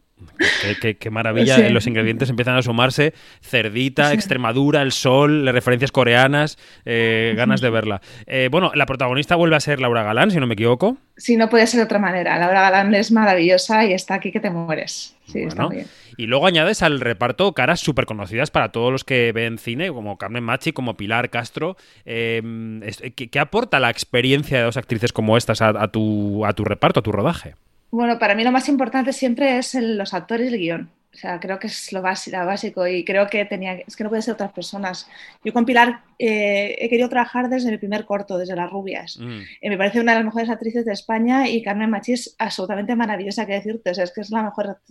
Qué, 0.99 1.09
maravilla, 1.09 1.69
los 1.69 1.87
ingredientes 1.87 2.29
empiezan 2.29 2.57
a 2.57 2.61
sumarse, 2.61 3.13
cerdita, 3.41 4.13
Extremadura, 4.13 4.81
el 4.81 4.91
sol, 4.91 5.47
referencias 5.47 5.91
coreanas, 5.91 6.57
eh, 6.85 7.33
ganas 7.37 7.61
de 7.61 7.69
verla. 7.69 8.01
Eh, 8.25 8.49
bueno, 8.51 8.71
la 8.73 8.85
protagonista 8.85 9.35
vuelve 9.35 9.55
a 9.55 9.59
ser 9.59 9.79
Laura 9.79 10.03
Galán, 10.03 10.31
si 10.31 10.39
no 10.39 10.47
me 10.47 10.55
equivoco. 10.55 10.97
Sí, 11.17 11.37
no 11.37 11.49
puede 11.49 11.67
ser 11.67 11.79
de 11.79 11.85
otra 11.85 11.99
manera. 11.99 12.37
Laura 12.39 12.61
Galán 12.61 12.93
es 12.95 13.11
maravillosa 13.11 13.85
y 13.85 13.93
está 13.93 14.15
aquí 14.15 14.31
que 14.31 14.39
te 14.39 14.49
mueres. 14.49 15.15
Sí, 15.27 15.43
está 15.43 15.67
bien. 15.67 15.87
Y 16.17 16.27
luego 16.27 16.47
añades 16.47 16.81
al 16.81 16.99
reparto 16.99 17.53
caras 17.53 17.79
súper 17.79 18.05
conocidas 18.05 18.51
para 18.51 18.71
todos 18.71 18.91
los 18.91 19.03
que 19.03 19.31
ven 19.31 19.57
cine, 19.57 19.91
como 19.91 20.17
Carmen 20.17 20.43
Machi, 20.43 20.73
como 20.73 20.95
Pilar 20.95 21.29
Castro. 21.29 21.77
Em, 22.05 22.81
¿qué, 23.15 23.39
aporta 23.39 23.79
la 23.79 23.89
experiencia 23.89 24.57
de 24.59 24.63
dos 24.63 24.77
actrices 24.77 25.13
como 25.13 25.37
estas 25.37 25.61
a, 25.61 25.87
tu, 25.87 26.45
a 26.45 26.53
tu 26.53 26.63
reparto, 26.63 26.99
a 26.99 27.03
tu 27.03 27.11
rodaje? 27.11 27.55
Bueno, 27.91 28.17
para 28.17 28.35
mí 28.35 28.43
lo 28.43 28.51
más 28.51 28.69
importante 28.69 29.13
siempre 29.13 29.57
es 29.57 29.75
los 29.75 30.13
actores 30.13 30.49
y 30.49 30.53
el 30.53 30.59
guion. 30.59 30.89
O 31.13 31.15
sea, 31.15 31.39
creo 31.39 31.59
que 31.59 31.67
es 31.67 31.93
lo 31.93 32.01
básico, 32.01 32.87
y 32.87 33.05
creo 33.05 33.27
que 33.27 33.45
tenía, 33.45 33.75
es 33.75 33.95
que 33.95 34.03
no 34.03 34.09
puede 34.09 34.23
ser 34.23 34.33
otras 34.33 34.51
personas. 34.51 35.07
Yo 35.43 35.53
con 35.53 35.63
Pilar 35.63 36.01
eh, 36.17 36.75
he 36.79 36.89
querido 36.89 37.07
trabajar 37.07 37.49
desde 37.49 37.69
mi 37.69 37.77
primer 37.77 38.05
corto, 38.05 38.37
desde 38.37 38.55
Las 38.55 38.71
Rubias. 38.71 39.19
Mm. 39.19 39.41
Eh, 39.61 39.69
me 39.69 39.77
parece 39.77 39.99
una 39.99 40.13
de 40.13 40.19
las 40.19 40.25
mejores 40.25 40.49
actrices 40.49 40.85
de 40.85 40.93
España 40.93 41.47
y 41.47 41.61
Carmen 41.61 41.91
Machi 41.91 42.13
es 42.13 42.35
absolutamente 42.39 42.95
maravillosa, 42.95 43.45
que 43.45 43.53
decirte. 43.53 43.91
O 43.91 43.93
sea, 43.93 44.05
es 44.05 44.11
que 44.11 44.21
es 44.21 44.31
la 44.31 44.43
mejor. 44.43 44.79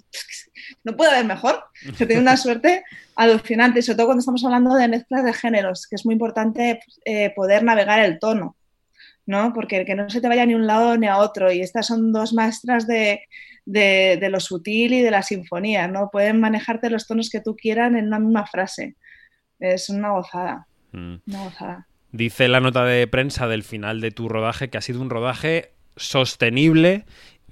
No 0.84 0.96
puede 0.96 1.10
haber 1.10 1.24
mejor. 1.24 1.64
Se 1.96 2.06
tiene 2.06 2.22
una 2.22 2.36
suerte 2.36 2.84
alucinante, 3.16 3.82
sobre 3.82 3.96
todo 3.96 4.06
cuando 4.06 4.20
estamos 4.20 4.44
hablando 4.44 4.76
de 4.76 4.86
mezclas 4.86 5.24
de 5.24 5.32
géneros, 5.32 5.88
que 5.88 5.96
es 5.96 6.06
muy 6.06 6.12
importante 6.12 6.80
eh, 7.04 7.30
poder 7.34 7.64
navegar 7.64 7.98
el 7.98 8.20
tono. 8.20 8.56
¿no? 9.26 9.52
Porque 9.52 9.84
que 9.84 9.94
no 9.94 10.08
se 10.08 10.20
te 10.20 10.28
vaya 10.28 10.46
ni 10.46 10.54
un 10.54 10.66
lado 10.66 10.96
ni 10.96 11.08
a 11.08 11.18
otro. 11.18 11.50
Y 11.50 11.62
estas 11.62 11.86
son 11.86 12.12
dos 12.12 12.32
maestras 12.32 12.86
de, 12.86 13.22
lo 13.66 14.40
sutil 14.40 14.92
y 14.92 15.02
de 15.02 15.10
la 15.10 15.22
sinfonía, 15.22 15.88
¿no? 15.88 16.10
Pueden 16.10 16.40
manejarte 16.40 16.90
los 16.90 17.06
tonos 17.06 17.30
que 17.30 17.40
tú 17.40 17.56
quieras 17.56 17.92
en 17.94 18.06
una 18.06 18.18
misma 18.18 18.46
frase. 18.46 18.96
Es 19.58 19.88
una 19.88 20.10
gozada. 20.10 20.66
Mm. 20.92 21.16
Una 21.26 21.44
gozada. 21.44 21.88
Dice 22.10 22.48
la 22.48 22.60
nota 22.60 22.84
de 22.84 23.06
prensa 23.06 23.48
del 23.48 23.62
final 23.62 24.00
de 24.00 24.10
tu 24.10 24.28
rodaje 24.28 24.68
que 24.68 24.78
ha 24.78 24.82
sido 24.82 25.00
un 25.00 25.10
rodaje 25.10 25.72
sostenible 25.96 27.04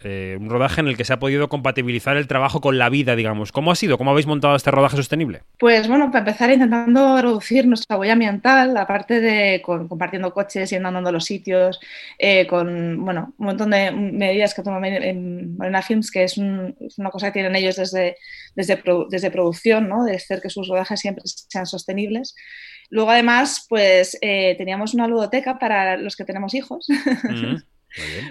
eh, 0.03 0.39
un 0.41 0.49
rodaje 0.49 0.81
en 0.81 0.89
el 0.89 0.97
que 0.97 1.05
se 1.05 1.13
ha 1.13 1.19
podido 1.19 1.49
compatibilizar 1.49 2.17
el 2.17 2.27
trabajo 2.27 2.61
con 2.61 2.79
la 2.79 2.89
vida, 2.89 3.17
digamos. 3.17 3.53
¿Cómo 3.53 3.71
ha 3.71 3.77
sido? 3.77 3.99
¿Cómo 3.99 4.11
habéis 4.11 4.27
montado 4.27 4.57
este 4.57 4.71
rodaje 4.71 4.97
sostenible? 4.97 5.43
Pues 5.59 5.89
bueno, 5.89 6.07
para 6.07 6.21
empezar 6.21 6.51
intentando 6.51 7.21
reducir 7.21 7.67
nuestra 7.67 7.99
huella 7.99 8.15
ambiental, 8.15 8.77
aparte 8.77 9.21
de 9.21 9.61
compartiendo 9.63 10.33
coches, 10.33 10.71
yendo 10.71 10.89
andando 10.89 11.11
a 11.11 11.13
los 11.13 11.25
sitios, 11.25 11.79
eh, 12.19 12.47
con 12.47 13.05
bueno, 13.05 13.35
un 13.37 13.47
montón 13.47 13.71
de 13.71 13.91
medidas 13.91 14.55
que 14.55 14.63
toman 14.63 14.85
en 14.85 15.57
Morena 15.57 15.83
Films, 15.83 16.11
que 16.11 16.25
es, 16.25 16.39
una 16.39 17.11
cosa 17.11 17.27
que 17.27 17.35
tienen 17.35 17.55
ellos 17.57 17.77
desde, 17.77 18.17
desde, 18.55 18.83
desde 19.11 19.31
producción, 19.31 19.89
¿no? 19.89 20.05
de 20.05 20.17
hacer 20.17 20.41
que 20.41 20.49
sus 20.49 20.69
rodajes 20.69 21.01
siempre 21.01 21.25
sean 21.27 21.67
sostenibles. 21.67 22.35
Luego, 22.89 23.11
además, 23.11 23.67
pues 23.69 24.19
eh, 24.21 24.57
teníamos 24.59 24.95
una 24.95 25.07
ludoteca 25.07 25.59
para 25.59 25.97
los 25.97 26.17
que 26.17 26.25
tenemos 26.25 26.55
hijos. 26.55 26.87
Mm. 27.25 27.57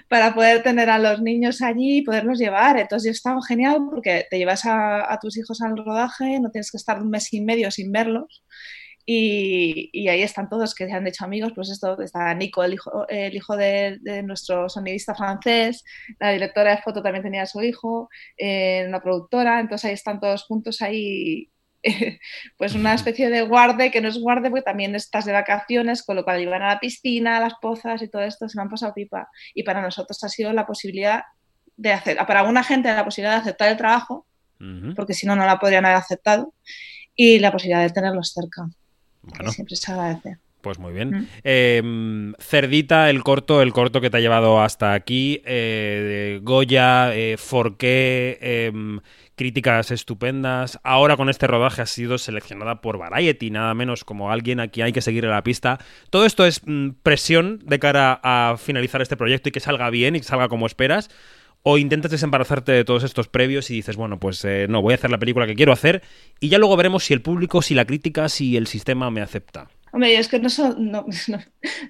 para 0.08 0.34
poder 0.34 0.64
tener 0.64 0.90
a 0.90 1.00
los 1.00 1.22
niños 1.22 1.62
allí 1.62 1.98
y 2.00 2.02
poderlos 2.02 2.40
llevar. 2.40 2.78
Entonces, 2.78 3.16
estaba 3.16 3.40
genial 3.48 3.82
porque 3.90 4.26
te 4.30 4.38
llevas 4.38 4.62
a, 4.66 5.18
tus 5.22 5.38
hijos 5.38 5.62
al 5.62 5.78
rodaje, 5.78 6.40
no 6.40 6.52
tienes 6.52 6.72
que 6.72 6.78
estar 6.78 7.02
un 7.02 7.10
mes 7.10 7.34
y 7.34 7.42
medio 7.42 7.72
sin 7.72 7.92
verlos. 7.92 8.44
Y, 9.06 10.08
ahí 10.08 10.22
están 10.22 10.50
todos 10.50 10.76
que 10.76 10.86
se 10.86 10.92
han 10.94 11.08
hecho 11.08 11.26
amigos, 11.26 11.52
pues 11.56 11.70
esto 11.72 12.00
está 12.00 12.34
Nico, 12.36 12.64
el 12.64 12.74
hijo, 12.74 13.08
el 13.08 13.36
hijo 13.36 13.58
de, 13.58 14.00
nuestro 14.24 14.70
sonidista 14.70 15.16
francés, 15.16 15.84
la 16.20 16.32
directora 16.32 16.76
de 16.76 16.82
foto 16.84 17.02
también 17.02 17.24
tenía 17.24 17.42
a 17.44 17.46
su 17.48 17.62
hijo, 17.62 18.10
eh, 18.38 18.86
una 18.88 19.02
productora, 19.02 19.60
entonces 19.60 19.86
ahí 19.86 19.94
están 19.96 20.20
todos 20.20 20.44
juntos 20.44 20.82
ahí 20.84 21.50
pues 22.58 22.76
una 22.76 22.94
especie 22.94 23.30
de 23.30 23.42
guarde 23.42 23.92
que 23.92 24.02
no 24.02 24.10
es 24.10 24.20
guarde 24.20 24.50
porque 24.50 24.64
también 24.64 24.96
estás 24.96 25.26
de 25.26 25.32
vacaciones, 25.32 26.04
con 26.04 26.16
lo 26.16 26.24
cual 26.24 26.42
iban 26.42 26.62
a 26.62 26.68
la 26.68 26.80
piscina, 26.80 27.38
a 27.38 27.40
las 27.40 27.54
pozas 27.62 28.02
y 28.02 28.08
todo 28.08 28.22
esto, 28.22 28.50
se 28.50 28.58
me 28.58 28.64
han 28.64 28.70
pasado 28.70 28.94
pipa. 28.94 29.30
Y 29.54 29.64
para 29.64 29.82
nosotros 29.82 30.24
ha 30.24 30.30
sido 30.30 30.52
la 30.54 30.66
posibilidad 30.66 31.24
de 31.78 31.94
hacer, 31.94 32.18
para 32.28 32.42
alguna 32.42 32.64
gente 32.64 32.94
la 32.94 33.06
posibilidad 33.06 33.36
de 33.36 33.42
aceptar 33.42 33.70
el 33.70 33.78
trabajo, 33.78 34.26
porque 34.96 35.14
si 35.14 35.26
no, 35.26 35.38
no 35.38 35.46
la 35.46 35.58
podrían 35.58 35.86
haber 35.86 35.98
aceptado, 35.98 36.54
y 37.16 37.40
la 37.40 37.52
posibilidad 37.52 37.82
de 37.82 37.92
tenerlos 37.92 38.34
cerca. 38.34 38.70
Bueno. 39.22 39.52
siempre 39.52 39.76
se 39.76 39.92
agradece. 39.92 40.38
Pues 40.62 40.78
muy 40.78 40.92
bien. 40.92 41.30
Em, 41.44 42.34
Cerdita, 42.40 43.10
el 43.10 43.24
corto, 43.24 43.62
el 43.62 43.72
corto 43.72 44.02
que 44.02 44.10
te 44.10 44.18
ha 44.18 44.20
llevado 44.20 44.62
hasta 44.62 44.94
aquí. 44.94 45.42
Eh, 45.46 46.40
Goya, 46.44 47.16
eh, 47.16 47.38
Forqué, 47.38 48.38
em, 48.42 49.00
críticas 49.40 49.90
estupendas. 49.90 50.80
Ahora 50.84 51.16
con 51.16 51.30
este 51.30 51.48
rodaje 51.48 51.82
ha 51.82 51.86
sido 51.86 52.18
seleccionada 52.18 52.82
por 52.82 52.98
Variety, 52.98 53.52
nada 53.52 53.74
menos 53.74 54.04
como 54.04 54.34
alguien 54.34 54.60
a 54.60 54.68
quien 54.68 54.88
hay 54.88 54.92
que 54.92 55.02
seguir 55.02 55.26
a 55.26 55.30
la 55.30 55.44
pista. 55.44 55.80
Todo 56.10 56.26
esto 56.26 56.46
es 56.46 56.60
mm, 56.66 56.90
presión 57.04 57.62
de 57.64 57.80
cara 57.80 58.20
a 58.22 58.58
finalizar 58.58 59.02
este 59.02 59.16
proyecto 59.16 59.48
y 59.48 59.54
que 59.54 59.62
salga 59.62 59.90
bien 59.92 60.18
y 60.18 60.20
que 60.20 60.26
salga 60.26 60.50
como 60.50 60.66
esperas. 60.66 61.10
O 61.64 61.78
intentas 61.78 62.12
desembarazarte 62.12 62.74
de 62.74 62.84
todos 62.84 63.06
estos 63.06 63.30
previos 63.30 63.70
y 63.70 63.76
dices, 63.76 63.96
bueno, 63.96 64.20
pues 64.20 64.44
eh, 64.44 64.68
no, 64.68 64.82
voy 64.82 64.92
a 64.92 64.96
hacer 64.96 65.10
la 65.10 65.20
película 65.20 65.48
que 65.48 65.56
quiero 65.56 65.72
hacer 65.72 66.04
y 66.42 66.50
ya 66.50 66.58
luego 66.58 66.76
veremos 66.76 67.06
si 67.06 67.14
el 67.14 67.22
público, 67.22 67.62
si 67.62 67.76
la 67.76 67.86
crítica, 67.86 68.28
si 68.28 68.58
el 68.58 68.68
sistema 68.68 69.10
me 69.10 69.22
acepta. 69.22 69.70
Hombre, 69.94 70.18
es 70.18 70.28
que 70.28 70.40
no, 70.78 71.06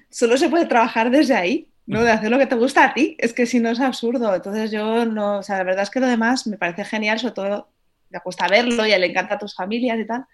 solo 0.08 0.36
se 0.36 0.48
puede 0.48 0.66
trabajar 0.66 1.10
desde 1.10 1.34
ahí, 1.34 1.66
¿no? 1.90 2.04
De 2.04 2.10
hacer 2.12 2.30
lo 2.30 2.38
que 2.38 2.46
te 2.46 2.54
gusta 2.54 2.84
a 2.84 2.94
ti. 2.94 3.16
Es 3.18 3.32
que 3.32 3.46
si 3.46 3.58
no 3.58 3.70
es 3.70 3.80
absurdo. 3.80 4.34
Entonces 4.34 4.70
yo 4.70 5.04
no, 5.04 5.38
o 5.38 5.42
sea, 5.42 5.58
la 5.58 5.64
verdad 5.64 5.82
es 5.82 5.90
que 5.90 6.00
lo 6.00 6.06
demás 6.06 6.46
me 6.46 6.56
parece 6.56 6.84
genial, 6.84 7.18
sobre 7.18 7.34
todo 7.34 7.68
me 8.10 8.20
gusta 8.24 8.46
verlo 8.48 8.86
y 8.86 8.90
le 8.90 9.06
encanta 9.06 9.34
a 9.34 9.38
tus 9.38 9.54
familias 9.54 9.98
y 9.98 10.06
tal. 10.06 10.24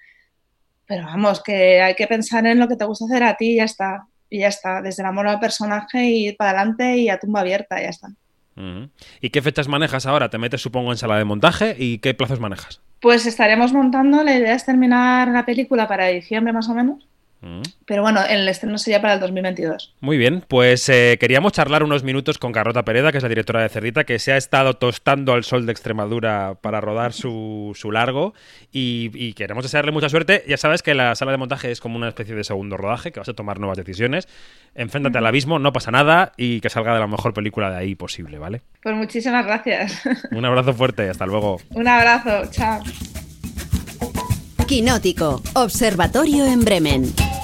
Pero 0.86 1.06
vamos, 1.06 1.42
que 1.42 1.80
hay 1.80 1.94
que 1.94 2.06
pensar 2.06 2.46
en 2.46 2.58
lo 2.58 2.68
que 2.68 2.76
te 2.76 2.84
gusta 2.84 3.06
hacer 3.06 3.22
a 3.24 3.36
ti 3.36 3.52
y 3.52 3.56
ya 3.56 3.64
está. 3.64 4.06
Y 4.28 4.40
ya 4.40 4.48
está, 4.48 4.82
desde 4.82 5.02
el 5.02 5.08
amor 5.08 5.28
al 5.28 5.40
personaje 5.40 6.04
y 6.04 6.28
ir 6.28 6.36
para 6.36 6.50
adelante 6.50 6.96
y 6.96 7.08
a 7.08 7.18
tumba 7.18 7.40
abierta, 7.40 7.80
ya 7.80 7.88
está. 7.88 8.08
¿Y 9.20 9.30
qué 9.30 9.42
fechas 9.42 9.68
manejas 9.68 10.06
ahora? 10.06 10.30
¿Te 10.30 10.38
metes, 10.38 10.62
supongo, 10.62 10.90
en 10.90 10.98
sala 10.98 11.18
de 11.18 11.24
montaje? 11.24 11.76
¿Y 11.78 11.98
qué 11.98 12.14
plazos 12.14 12.40
manejas? 12.40 12.80
Pues 13.00 13.26
estaremos 13.26 13.72
montando, 13.72 14.24
la 14.24 14.34
idea 14.34 14.54
es 14.54 14.64
terminar 14.64 15.28
la 15.28 15.44
película 15.44 15.86
para 15.86 16.06
diciembre 16.06 16.52
más 16.52 16.68
o 16.68 16.74
menos. 16.74 17.06
Mm. 17.40 17.62
Pero 17.84 18.02
bueno, 18.02 18.20
el 18.28 18.48
estreno 18.48 18.78
sería 18.78 19.00
para 19.00 19.14
el 19.14 19.20
2022. 19.20 19.94
Muy 20.00 20.16
bien, 20.16 20.42
pues 20.46 20.88
eh, 20.88 21.16
queríamos 21.20 21.52
charlar 21.52 21.82
unos 21.82 22.02
minutos 22.02 22.38
con 22.38 22.52
Carlota 22.52 22.84
Pereda, 22.84 23.12
que 23.12 23.18
es 23.18 23.22
la 23.22 23.28
directora 23.28 23.62
de 23.62 23.68
Cerdita, 23.68 24.04
que 24.04 24.18
se 24.18 24.32
ha 24.32 24.36
estado 24.36 24.74
tostando 24.74 25.32
al 25.32 25.44
sol 25.44 25.66
de 25.66 25.72
Extremadura 25.72 26.56
para 26.60 26.80
rodar 26.80 27.12
su, 27.12 27.74
largo 27.92 28.34
y, 28.72 29.32
queremos 29.34 29.64
desearle 29.64 29.92
mucha 29.92 30.08
suerte. 30.08 30.44
Ya 30.48 30.56
sabes 30.56 30.82
que 30.82 30.94
la 30.94 31.14
sala 31.14 31.32
de 31.32 31.38
montaje 31.38 31.70
es 31.70 31.80
como 31.80 31.96
una 31.96 32.08
especie 32.08 32.34
de 32.34 32.44
segundo 32.44 32.76
rodaje, 32.76 33.12
que 33.12 33.20
vas 33.20 33.28
a 33.28 33.34
tomar 33.34 33.58
nuevas 33.60 33.76
decisiones. 33.76 34.28
Enfréntate 34.74 35.18
al 35.18 35.26
abismo, 35.26 35.58
no 35.58 35.72
pasa 35.72 35.90
nada 35.90 36.32
y 36.36 36.60
que 36.60 36.70
salga 36.70 36.94
de 36.94 37.00
la 37.00 37.06
mejor 37.06 37.32
película 37.32 37.70
de 37.70 37.76
ahí 37.76 37.94
posible, 37.94 38.38
¿vale? 38.38 38.62
Pues 38.82 38.94
muchísimas 38.94 39.46
gracias. 39.46 40.02
Un 40.30 40.44
abrazo 40.44 40.72
fuerte, 40.74 41.08
hasta 41.08 41.26
luego. 41.26 41.60
Un 41.70 41.88
abrazo, 41.88 42.50
chao. 42.50 42.82
Quinótico, 44.66 45.40
Observatorio 45.54 46.44
en 46.44 46.64
Bremen. 46.64 47.35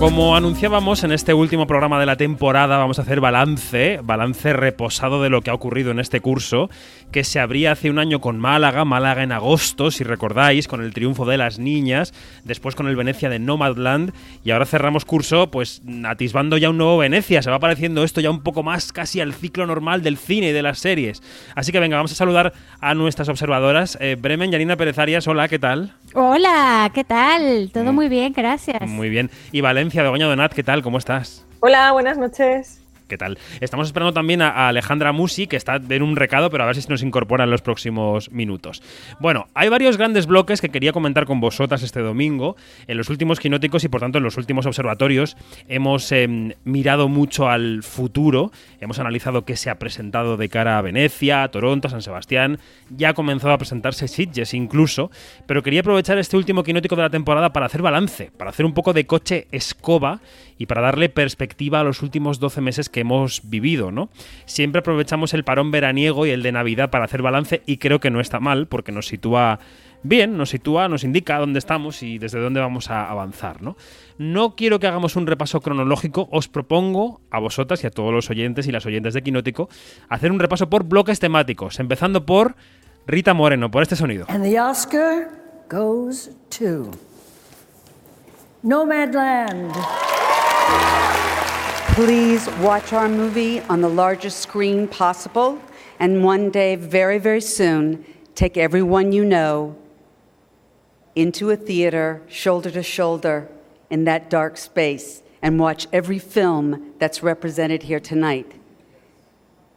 Como 0.00 0.34
anunciábamos 0.34 1.04
en 1.04 1.12
este 1.12 1.34
último 1.34 1.66
programa 1.66 2.00
de 2.00 2.06
la 2.06 2.16
temporada, 2.16 2.78
vamos 2.78 2.98
a 2.98 3.02
hacer 3.02 3.20
balance, 3.20 4.00
balance 4.02 4.54
reposado 4.54 5.22
de 5.22 5.28
lo 5.28 5.42
que 5.42 5.50
ha 5.50 5.54
ocurrido 5.54 5.90
en 5.90 6.00
este 6.00 6.22
curso, 6.22 6.70
que 7.12 7.22
se 7.22 7.38
abría 7.38 7.72
hace 7.72 7.90
un 7.90 7.98
año 7.98 8.18
con 8.22 8.38
Málaga, 8.38 8.86
Málaga 8.86 9.22
en 9.22 9.30
agosto, 9.30 9.90
si 9.90 10.02
recordáis, 10.02 10.68
con 10.68 10.82
el 10.82 10.94
triunfo 10.94 11.26
de 11.26 11.36
las 11.36 11.58
niñas, 11.58 12.14
después 12.44 12.74
con 12.74 12.88
el 12.88 12.96
Venecia 12.96 13.28
de 13.28 13.40
Nomadland, 13.40 14.14
y 14.42 14.52
ahora 14.52 14.64
cerramos 14.64 15.04
curso, 15.04 15.50
pues 15.50 15.82
atisbando 16.06 16.56
ya 16.56 16.70
un 16.70 16.78
nuevo 16.78 16.96
Venecia, 16.96 17.42
se 17.42 17.50
va 17.50 17.58
pareciendo 17.58 18.02
esto 18.02 18.22
ya 18.22 18.30
un 18.30 18.42
poco 18.42 18.62
más 18.62 18.94
casi 18.94 19.20
al 19.20 19.34
ciclo 19.34 19.66
normal 19.66 20.02
del 20.02 20.16
cine 20.16 20.48
y 20.48 20.52
de 20.52 20.62
las 20.62 20.78
series. 20.78 21.22
Así 21.54 21.72
que 21.72 21.80
venga, 21.80 21.98
vamos 21.98 22.12
a 22.12 22.16
saludar 22.16 22.54
a 22.80 22.94
nuestras 22.94 23.28
observadoras. 23.28 23.98
Eh, 24.00 24.16
Bremen, 24.18 24.50
Yanina 24.50 24.78
Pérez 24.78 24.98
Arias, 24.98 25.28
hola, 25.28 25.46
¿qué 25.48 25.58
tal? 25.58 25.92
Hola, 26.14 26.90
¿qué 26.92 27.04
tal? 27.04 27.70
Todo 27.72 27.92
mm. 27.92 27.94
muy 27.94 28.08
bien, 28.08 28.32
gracias. 28.32 28.82
Muy 28.88 29.08
bien. 29.08 29.30
Y 29.52 29.60
Valencia 29.60 30.02
de 30.02 30.08
Begoña 30.08 30.26
Donat, 30.26 30.52
¿qué 30.52 30.64
tal? 30.64 30.82
¿Cómo 30.82 30.98
estás? 30.98 31.46
Hola, 31.60 31.92
buenas 31.92 32.18
noches. 32.18 32.79
¿Qué 33.10 33.18
tal? 33.18 33.38
Estamos 33.60 33.88
esperando 33.88 34.12
también 34.12 34.40
a, 34.40 34.68
Alejandra 34.68 35.10
Musi, 35.10 35.48
que 35.48 35.56
está 35.56 35.80
en 35.88 36.02
un 36.02 36.14
recado, 36.14 36.48
pero 36.48 36.62
a 36.62 36.66
ver 36.66 36.76
si 36.76 36.88
nos 36.88 37.02
incorpora 37.02 37.42
en 37.42 37.50
los 37.50 37.60
próximos 37.60 38.30
minutos. 38.30 38.82
Bueno, 39.18 39.48
hay 39.52 39.68
varios 39.68 39.96
grandes 39.96 40.26
bloques 40.26 40.60
que 40.60 40.68
quería 40.68 40.92
comentar 40.92 41.26
con 41.26 41.40
vosotras 41.40 41.82
este 41.82 41.98
domingo. 42.00 42.54
En 42.86 42.96
los 42.96 43.10
últimos 43.10 43.40
quinóticos 43.40 43.82
y 43.82 43.88
por 43.88 44.00
tanto 44.00 44.18
en 44.18 44.24
los 44.24 44.36
últimos 44.36 44.64
observatorios 44.64 45.36
hemos 45.66 46.12
em, 46.12 46.52
mirado 46.62 47.08
mucho 47.08 47.48
al 47.48 47.82
futuro, 47.82 48.52
hemos 48.80 49.00
analizado 49.00 49.44
qué 49.44 49.56
se 49.56 49.70
ha 49.70 49.80
presentado 49.80 50.36
de 50.36 50.48
cara 50.48 50.78
a 50.78 50.82
Venecia, 50.82 51.42
a 51.42 51.50
Toronto, 51.50 51.88
a 51.88 51.90
San 51.90 52.02
Sebastián, 52.02 52.60
ya 52.90 53.08
ha 53.08 53.14
comenzado 53.14 53.52
a 53.52 53.58
presentarse 53.58 54.06
Sitges 54.06 54.54
incluso, 54.54 55.10
pero 55.46 55.64
quería 55.64 55.80
aprovechar 55.80 56.16
este 56.18 56.36
último 56.36 56.62
quinótico 56.62 56.94
de 56.94 57.02
la 57.02 57.10
temporada 57.10 57.52
para 57.52 57.66
hacer 57.66 57.82
balance, 57.82 58.30
para 58.36 58.50
hacer 58.50 58.64
un 58.64 58.72
poco 58.72 58.92
de 58.92 59.06
coche 59.06 59.48
escoba 59.50 60.20
y 60.58 60.66
para 60.66 60.82
darle 60.82 61.08
perspectiva 61.08 61.80
a 61.80 61.84
los 61.84 62.02
últimos 62.02 62.38
12 62.38 62.60
meses 62.60 62.88
que 62.88 62.99
hemos 63.00 63.42
vivido, 63.44 63.90
¿no? 63.90 64.10
Siempre 64.46 64.80
aprovechamos 64.80 65.34
el 65.34 65.44
parón 65.44 65.70
veraniego 65.70 66.26
y 66.26 66.30
el 66.30 66.42
de 66.42 66.52
Navidad 66.52 66.90
para 66.90 67.04
hacer 67.04 67.22
balance 67.22 67.62
y 67.66 67.78
creo 67.78 68.00
que 68.00 68.10
no 68.10 68.20
está 68.20 68.40
mal 68.40 68.66
porque 68.66 68.92
nos 68.92 69.06
sitúa 69.06 69.58
bien, 70.02 70.36
nos 70.36 70.50
sitúa, 70.50 70.88
nos 70.88 71.04
indica 71.04 71.38
dónde 71.38 71.58
estamos 71.58 72.02
y 72.02 72.18
desde 72.18 72.40
dónde 72.40 72.60
vamos 72.60 72.90
a 72.90 73.10
avanzar, 73.10 73.62
¿no? 73.62 73.76
No 74.18 74.54
quiero 74.56 74.78
que 74.78 74.86
hagamos 74.86 75.16
un 75.16 75.26
repaso 75.26 75.60
cronológico, 75.60 76.28
os 76.30 76.48
propongo 76.48 77.20
a 77.30 77.38
vosotras 77.38 77.84
y 77.84 77.86
a 77.86 77.90
todos 77.90 78.12
los 78.12 78.30
oyentes 78.30 78.66
y 78.66 78.72
las 78.72 78.86
oyentes 78.86 79.14
de 79.14 79.22
Quinótico 79.22 79.68
hacer 80.08 80.32
un 80.32 80.38
repaso 80.38 80.68
por 80.70 80.84
bloques 80.84 81.20
temáticos, 81.20 81.80
empezando 81.80 82.24
por 82.24 82.56
Rita 83.06 83.34
Moreno, 83.34 83.70
por 83.70 83.82
este 83.82 83.96
sonido. 83.96 84.26
And 84.28 84.44
the 84.44 84.60
Oscar 84.60 85.28
goes 85.68 86.30
to 86.58 86.90
Nomadland. 88.62 89.72
Please 91.94 92.48
watch 92.60 92.92
our 92.92 93.08
movie 93.08 93.60
on 93.62 93.80
the 93.80 93.88
largest 93.88 94.38
screen 94.38 94.88
possible, 94.88 95.60
and 95.98 96.24
one 96.24 96.48
day, 96.48 96.76
very, 96.76 97.18
very 97.18 97.40
soon, 97.40 98.04
take 98.34 98.56
everyone 98.56 99.12
you 99.12 99.24
know 99.24 99.76
into 101.14 101.50
a 101.50 101.56
theater, 101.56 102.22
shoulder 102.28 102.70
to 102.70 102.82
shoulder, 102.82 103.48
in 103.90 104.04
that 104.04 104.30
dark 104.30 104.56
space, 104.56 105.22
and 105.42 105.58
watch 105.58 105.88
every 105.92 106.18
film 106.18 106.92
that's 106.98 107.22
represented 107.22 107.82
here 107.82 108.00
tonight. 108.00 108.50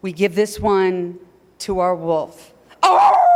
We 0.01 0.13
give 0.13 0.35
this 0.35 0.59
one 0.59 1.19
to 1.59 1.79
our 1.79 1.95
wolf. 1.95 2.53
Oh! 2.83 3.32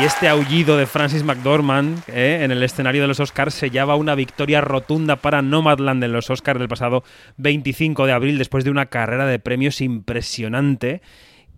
Y 0.00 0.04
este 0.04 0.28
aullido 0.28 0.76
de 0.76 0.86
Francis 0.86 1.24
McDormand 1.24 2.02
eh, 2.06 2.40
en 2.42 2.52
el 2.52 2.62
escenario 2.62 3.02
de 3.02 3.08
los 3.08 3.18
Oscars 3.18 3.52
sellaba 3.52 3.96
una 3.96 4.14
victoria 4.14 4.60
rotunda 4.60 5.16
para 5.16 5.42
Nomadland 5.42 6.04
en 6.04 6.12
los 6.12 6.30
Oscars 6.30 6.60
del 6.60 6.68
pasado 6.68 7.02
25 7.38 8.06
de 8.06 8.12
abril, 8.12 8.38
después 8.38 8.62
de 8.62 8.70
una 8.70 8.86
carrera 8.86 9.26
de 9.26 9.40
premios 9.40 9.80
impresionante 9.80 11.02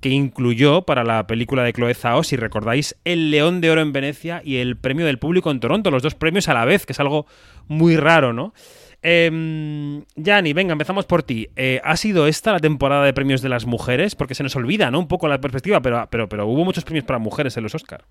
que 0.01 0.09
incluyó 0.09 0.83
para 0.83 1.05
la 1.05 1.27
película 1.27 1.63
de 1.63 1.75
Chloe 1.75 1.93
Zhao, 1.93 2.23
si 2.25 2.37
recordáis, 2.37 2.97
el 3.05 3.31
León 3.31 3.61
de 3.61 3.71
Oro 3.71 3.83
en 3.83 3.93
Venecia 3.93 4.41
y 4.43 4.57
el 4.57 4.79
Premio 4.79 5.05
del 5.05 5.19
Público 5.19 5.51
en 5.51 5.61
Toronto, 5.61 5.91
los 5.91 6.03
dos 6.03 6.15
premios 6.15 6.49
a 6.49 6.55
la 6.55 6.65
vez, 6.65 6.87
que 6.87 6.95
es 6.95 7.01
algo 7.01 7.27
muy 7.69 7.97
raro, 7.99 8.33
¿no? 8.33 8.55
Eh, 9.03 10.03
Yanni, 10.17 10.53
venga, 10.53 10.73
empezamos 10.73 11.07
por 11.07 11.23
ti. 11.23 11.49
Eh, 11.57 11.81
¿Ha 11.85 11.97
sido 11.97 12.27
esta 12.27 12.53
la 12.53 12.61
temporada 12.61 13.05
de 13.05 13.13
premios 13.13 13.43
de 13.43 13.49
las 13.49 13.67
mujeres? 13.67 14.15
Porque 14.15 14.35
se 14.35 14.43
nos 14.43 14.55
olvida, 14.57 14.91
¿no? 14.91 14.99
Un 14.99 15.09
poco 15.09 15.29
la 15.29 15.41
perspectiva, 15.41 15.81
pero, 15.81 16.07
pero, 16.11 16.29
pero 16.29 16.47
hubo 16.47 16.65
muchos 16.65 16.85
premios 16.85 17.05
para 17.05 17.19
mujeres 17.19 17.57
en 17.57 17.63
los 17.63 17.75
Oscars. 17.75 18.05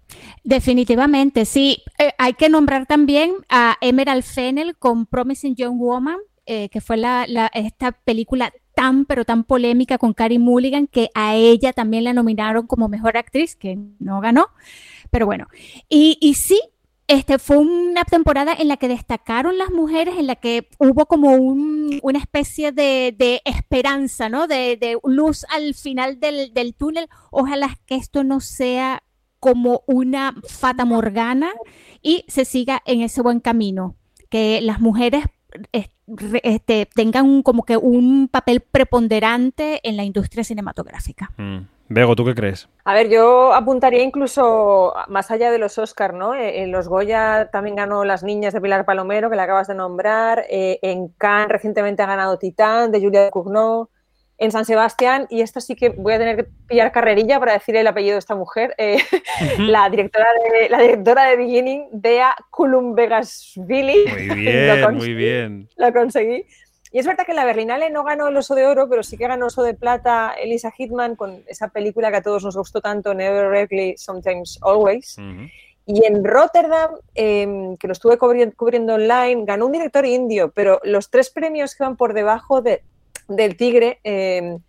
Definitivamente, 0.43 1.45
sí. 1.45 1.83
Eh, 1.97 2.11
hay 2.17 2.33
que 2.33 2.49
nombrar 2.49 2.85
también 2.85 3.33
a 3.49 3.77
Emerald 3.81 4.23
Fennel 4.23 4.75
con 4.77 5.05
Promising 5.05 5.55
Young 5.55 5.77
Woman, 5.77 6.17
eh, 6.45 6.69
que 6.69 6.81
fue 6.81 6.97
esta 7.53 7.91
película 7.91 8.51
tan, 8.73 9.05
pero 9.05 9.25
tan 9.25 9.43
polémica 9.43 9.97
con 9.97 10.13
Carrie 10.13 10.39
Mulligan, 10.39 10.87
que 10.87 11.09
a 11.13 11.35
ella 11.35 11.73
también 11.73 12.05
la 12.05 12.13
nominaron 12.13 12.65
como 12.65 12.87
mejor 12.87 13.17
actriz, 13.17 13.55
que 13.55 13.77
no 13.99 14.21
ganó. 14.21 14.47
Pero 15.11 15.25
bueno, 15.25 15.47
y, 15.89 16.17
y 16.21 16.35
sí, 16.35 16.59
este, 17.09 17.39
fue 17.39 17.57
una 17.57 18.05
temporada 18.05 18.53
en 18.53 18.67
la 18.67 18.77
que 18.77 18.87
destacaron 18.87 19.57
las 19.57 19.71
mujeres, 19.71 20.15
en 20.17 20.27
la 20.27 20.35
que 20.35 20.69
hubo 20.77 21.07
como 21.07 21.33
una 21.33 22.19
especie 22.19 22.71
de, 22.71 23.41
esperanza, 23.45 24.29
¿no? 24.29 24.45
De, 24.45 24.97
luz 25.03 25.43
al 25.49 25.73
final 25.73 26.19
del, 26.19 26.75
túnel. 26.77 27.07
Ojalá 27.31 27.75
que 27.87 27.95
esto 27.95 28.23
no 28.23 28.39
sea 28.39 29.01
como 29.39 29.81
una 29.87 30.35
fata 30.47 30.85
morgana 30.85 31.49
y 32.03 32.25
se 32.27 32.45
siga 32.45 32.83
en 32.85 33.01
ese 33.01 33.23
buen 33.23 33.39
camino, 33.39 33.95
que 34.29 34.61
las 34.61 34.79
mujeres 34.79 35.25
este, 36.43 36.85
tengan 36.93 37.41
como 37.41 37.63
que 37.63 37.75
un 37.75 38.27
papel 38.27 38.61
preponderante 38.61 39.79
en 39.81 39.97
la 39.97 40.03
industria 40.03 40.43
cinematográfica. 40.43 41.31
Mm. 41.37 41.78
Bego, 41.89 42.15
¿tú 42.15 42.23
qué 42.23 42.35
crees? 42.35 42.69
A 42.85 42.93
ver, 42.93 43.09
yo 43.09 43.51
apuntaría 43.53 44.03
incluso 44.03 44.93
más 45.07 45.31
allá 45.31 45.51
de 45.51 45.57
los 45.57 45.79
Oscars, 45.79 46.13
¿no? 46.13 46.35
Eh, 46.35 46.61
en 46.61 46.71
los 46.71 46.87
Goya 46.87 47.49
también 47.51 47.75
ganó 47.75 48.05
Las 48.05 48.23
Niñas 48.23 48.53
de 48.53 48.61
Pilar 48.61 48.85
Palomero, 48.85 49.29
que 49.29 49.35
la 49.35 49.43
acabas 49.43 49.67
de 49.67 49.73
nombrar. 49.73 50.45
Eh, 50.49 50.77
en 50.83 51.07
Cannes 51.09 51.49
recientemente 51.49 52.03
ha 52.03 52.05
ganado 52.05 52.37
Titán, 52.37 52.91
de 52.91 53.01
Julia 53.01 53.31
Cournot 53.31 53.89
en 54.39 54.51
San 54.51 54.65
Sebastián, 54.65 55.27
y 55.29 55.41
esto 55.41 55.59
sí 55.59 55.75
que 55.75 55.89
voy 55.89 56.13
a 56.13 56.17
tener 56.17 56.37
que 56.37 56.45
pillar 56.67 56.91
carrerilla 56.93 57.39
para 57.39 57.53
decir 57.53 57.75
el 57.75 57.85
apellido 57.87 58.13
de 58.13 58.19
esta 58.19 58.35
mujer, 58.35 58.73
eh, 58.77 58.97
la, 59.59 59.89
directora 59.89 60.27
de, 60.53 60.69
la 60.69 60.79
directora 60.79 61.25
de 61.25 61.35
Beginning, 61.35 61.87
Dea 61.91 62.35
Kulumbegasvili. 62.49 64.05
Muy 64.07 64.35
bien, 64.35 64.95
muy 64.95 65.13
bien. 65.13 65.69
Lo 65.75 65.91
conseguí. 65.91 66.45
Y 66.91 66.97
es 66.99 67.05
verdad 67.05 67.25
que 67.25 67.33
la 67.33 67.45
Berlinale 67.45 67.89
no 67.91 68.03
ganó 68.03 68.29
el 68.29 68.37
Oso 68.37 68.55
de 68.55 68.65
Oro, 68.65 68.89
pero 68.89 69.03
sí 69.03 69.15
que 69.15 69.27
ganó 69.27 69.47
Oso 69.47 69.61
de 69.61 69.75
Plata 69.75 70.33
Elisa 70.33 70.71
Hitman 70.71 71.15
con 71.15 71.43
esa 71.47 71.67
película 71.67 72.09
que 72.09 72.17
a 72.17 72.21
todos 72.21 72.43
nos 72.43 72.57
gustó 72.57 72.81
tanto, 72.81 73.13
Never 73.13 73.49
Rarely, 73.49 73.95
Sometimes 73.97 74.57
Always. 74.61 75.17
Y 75.85 76.05
en 76.05 76.23
Rotterdam, 76.23 76.91
em, 77.15 77.75
que 77.77 77.87
lo 77.87 77.93
estuve 77.93 78.17
cubriendo, 78.17 78.93
online, 78.93 79.43
ganó 79.45 79.65
un 79.65 79.71
director 79.71 80.05
indio, 80.05 80.51
pero 80.51 80.79
los 80.83 81.09
tres 81.09 81.31
premios 81.31 81.75
que 81.75 81.83
van 81.83 81.97
por 81.97 82.13
debajo 82.13 82.61
de, 82.61 82.83
del 83.27 83.57
Tigre 83.57 83.99
em, 84.03 84.59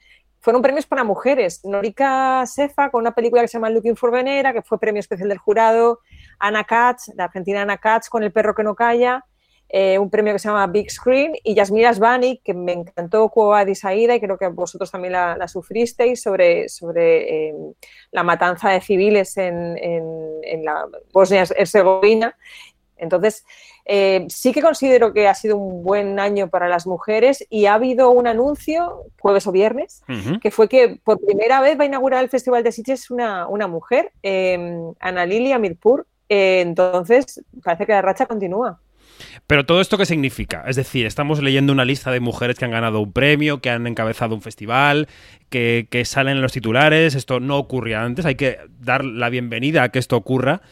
fueron 0.41 0.63
premios 0.63 0.87
para 0.87 1.05
mujeres. 1.05 1.63
Norika 1.65 2.45
Sefa 2.47 2.91
con 2.91 3.03
una 3.03 3.15
película 3.15 3.43
que 3.43 3.49
se 3.49 3.59
llama 3.59 3.69
Looking 3.71 3.97
for 3.97 4.11
Venera, 4.11 4.55
que 4.55 4.63
fue 4.63 4.81
premio 4.81 5.01
especial 5.01 5.29
del 5.29 5.39
jurado. 5.39 6.01
Ana 6.39 6.65
Katz, 6.65 7.13
la 7.15 7.25
argentina 7.25 7.63
Ana 7.63 7.77
Katz 7.77 8.09
con 8.09 8.23
El 8.23 8.33
perro 8.33 8.55
que 8.55 8.63
no 8.63 8.75
calla. 8.75 9.25
Eh, 9.73 9.99
un 9.99 10.11
premio 10.11 10.33
que 10.33 10.41
se 10.41 10.49
llama 10.49 10.67
Big 10.67 10.91
Screen. 10.91 11.33
Y 11.45 11.55
Yasmira 11.55 11.95
Svani, 11.95 12.39
que 12.39 12.55
me 12.55 12.73
encantó 12.73 13.29
Cueva 13.29 13.65
de 13.65 13.73
Isaída 13.73 14.15
y 14.15 14.21
creo 14.21 14.37
que 14.37 14.49
vosotros 14.49 14.91
también 14.91 15.13
la, 15.13 15.49
sufristeis, 15.49 16.21
sobre, 16.21 16.69
sobre 16.69 17.49
em, 17.49 17.75
la 18.11 18.23
matanza 18.23 18.71
de 18.71 18.81
civiles 18.81 19.37
en, 19.37 19.77
en 19.79 20.65
la 20.65 20.87
Bosnia-Herzegovina. 21.13 22.37
Entonces, 23.01 23.45
eh, 23.87 24.27
sí 24.29 24.53
que 24.53 24.63
considero 24.63 25.13
que 25.13 25.27
ha 25.27 25.35
sido 25.35 25.57
un 25.57 25.83
buen 25.83 26.21
año 26.21 26.49
para 26.49 26.69
las 26.69 26.87
mujeres 26.87 27.45
y 27.49 27.67
ha 27.67 27.75
habido 27.75 28.11
un 28.11 28.27
anuncio, 28.27 29.05
jueves 29.19 29.47
o 29.47 29.53
viernes, 29.53 30.03
que 30.41 30.51
fue 30.51 30.69
que 30.69 31.01
por 31.03 31.19
primera 31.19 31.61
vez 31.61 31.79
va 31.79 31.85
a 31.85 31.87
inaugurar 31.87 32.23
el 32.23 32.31
Festival 32.31 32.63
de 32.63 32.73
Sitges 32.73 33.11
una, 33.11 33.49
una 33.49 33.67
mujer, 33.67 34.13
eh, 34.23 34.79
Ana 35.01 35.27
Lilia 35.27 35.59
Mirpur. 35.59 36.07
Eh, 36.29 36.61
entonces, 36.61 37.43
parece 37.65 37.87
que 37.87 37.93
la 37.93 38.03
racha 38.03 38.27
continúa. 38.27 38.79
Pero 39.47 39.67
todo 39.67 39.81
esto 39.81 39.99
qué 39.99 40.07
significa? 40.07 40.65
Es 40.67 40.77
decir, 40.77 41.07
estamos 41.07 41.43
leyendo 41.43 41.73
una 41.73 41.85
lista 41.85 42.11
de 42.11 42.21
mujeres 42.21 42.59
que 42.59 42.65
han 42.65 42.71
ganado 42.71 43.01
un 43.01 43.13
premio, 43.13 43.61
que 43.61 43.71
han 43.71 43.87
encabezado 43.87 44.35
un 44.35 44.43
festival, 44.43 45.09
que, 45.49 45.87
salen 46.05 46.37
en 46.37 46.43
los 46.43 46.53
titulares, 46.53 47.15
esto 47.15 47.41
no 47.41 47.59
ocurría 47.59 48.03
antes, 48.03 48.25
hay 48.25 48.37
que 48.37 48.59
dar 48.79 49.05
la 49.05 49.29
bienvenida 49.29 49.83
a 49.83 49.89
que 49.91 49.99
esto 49.99 50.17
ocurra. 50.17 50.63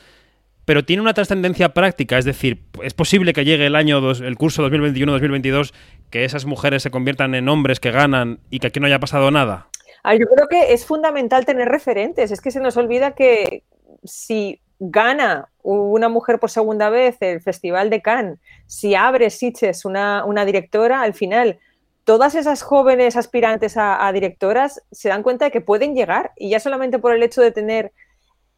Pero 0.65 0.85
tiene 0.85 1.01
una 1.01 1.15
trascendencia 1.15 1.71
práctica, 1.71 2.19
es 2.19 2.27
decir, 2.27 2.63
es 2.83 2.93
posible 2.93 3.33
que 3.33 3.45
llegue 3.45 3.65
el 3.65 3.75
año, 3.75 4.11
el 4.11 4.37
curso 4.37 4.69
2021-2022, 4.69 5.73
que 6.11 6.25
esas 6.25 6.45
mujeres 6.45 6.83
se 6.83 6.91
conviertan 6.91 7.35
en 7.35 7.49
hombres 7.49 7.81
que 7.81 7.91
ganan 7.91 8.41
y 8.51 8.59
que 8.59 8.67
aquí 8.67 8.79
no 8.79 8.87
haya 8.87 9.01
pasado 9.01 9.31
nada. 9.31 9.69
yo 10.05 10.27
creo 10.27 10.47
que 10.49 10.75
es 10.75 10.85
fundamental 10.85 11.47
tener 11.47 11.69
referentes, 11.69 12.31
es 12.31 12.43
que 12.43 12.51
se 12.51 12.61
nos 12.61 12.77
olvida 12.77 13.13
que 13.13 13.63
si 14.05 14.61
gana 14.79 15.49
una 15.63 16.09
mujer 16.09 16.39
por 16.39 16.51
segunda 16.51 16.89
vez 16.89 17.17
el 17.21 17.41
Festival 17.41 17.91
de 17.91 18.01
Cannes, 18.01 18.39
si 18.67 18.95
abre 18.95 19.31
Sitges 19.31 19.85
una, 19.85 20.25
una 20.25 20.45
directora, 20.45 21.03
al 21.03 21.15
final 21.15 21.59
todas 22.05 22.35
esas 22.35 22.63
jóvenes 22.63 23.17
aspirantes 23.17 23.77
a, 23.77 24.11
directoras 24.13 24.83
se 24.91 25.11
dan 25.11 25.23
cuenta 25.23 25.45
de 25.45 25.51
que 25.51 25.61
pueden 25.61 25.95
llegar 25.95 26.33
y 26.37 26.49
ya 26.49 26.59
solamente 26.59 26.99
por 26.99 27.15
el 27.15 27.23
hecho 27.23 27.43
de 27.43 27.51
tener 27.51 27.93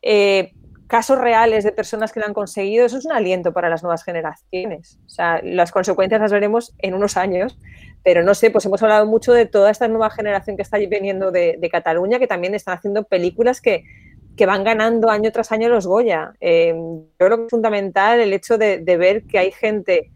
eh, 0.03 0.53
casos 0.91 1.19
reales 1.19 1.65
de 1.65 1.73
personas 1.73 2.13
que 2.13 2.21
lo 2.21 2.27
han 2.27 2.35
conseguido, 2.35 2.85
eso 2.85 2.99
es 2.99 3.07
un 3.07 3.13
aliento 3.13 3.53
para 3.53 3.69
las 3.69 3.83
nuevas 3.83 4.03
generaciones. 4.03 4.99
O 5.07 5.09
sea, 5.09 5.41
las 5.43 5.71
consecuencias 5.71 6.21
las 6.21 6.33
veremos 6.33 6.75
en 6.79 6.95
unos 6.95 7.17
años, 7.17 7.59
pero 8.03 8.25
no 8.25 8.35
sé, 8.35 8.51
pues 8.51 8.67
hemos 8.67 8.83
hablado 8.83 9.07
mucho 9.07 9.33
de 9.33 9.47
toda 9.47 9.71
esta 9.71 9.87
nueva 9.87 10.11
generación 10.11 10.57
que 10.57 10.63
está 10.63 10.79
viniendo 10.79 11.31
de, 11.31 11.69
Cataluña, 11.71 12.19
que 12.19 12.27
también 12.27 12.55
están 12.55 12.77
haciendo 12.77 13.05
películas 13.05 13.61
que, 13.61 13.85
van 14.47 14.65
ganando 14.65 15.11
año 15.11 15.31
tras 15.33 15.53
año 15.53 15.69
los 15.69 15.87
Goya. 15.87 16.33
Eh, 16.41 16.75
yo 16.75 17.27
creo 17.27 17.37
que 17.39 17.45
es 17.45 17.51
fundamental 17.51 18.21
el 18.21 18.33
hecho 18.33 18.59
de, 18.59 18.79
ver 18.79 19.25
que 19.25 19.39
hay 19.39 19.53
gente 19.53 20.11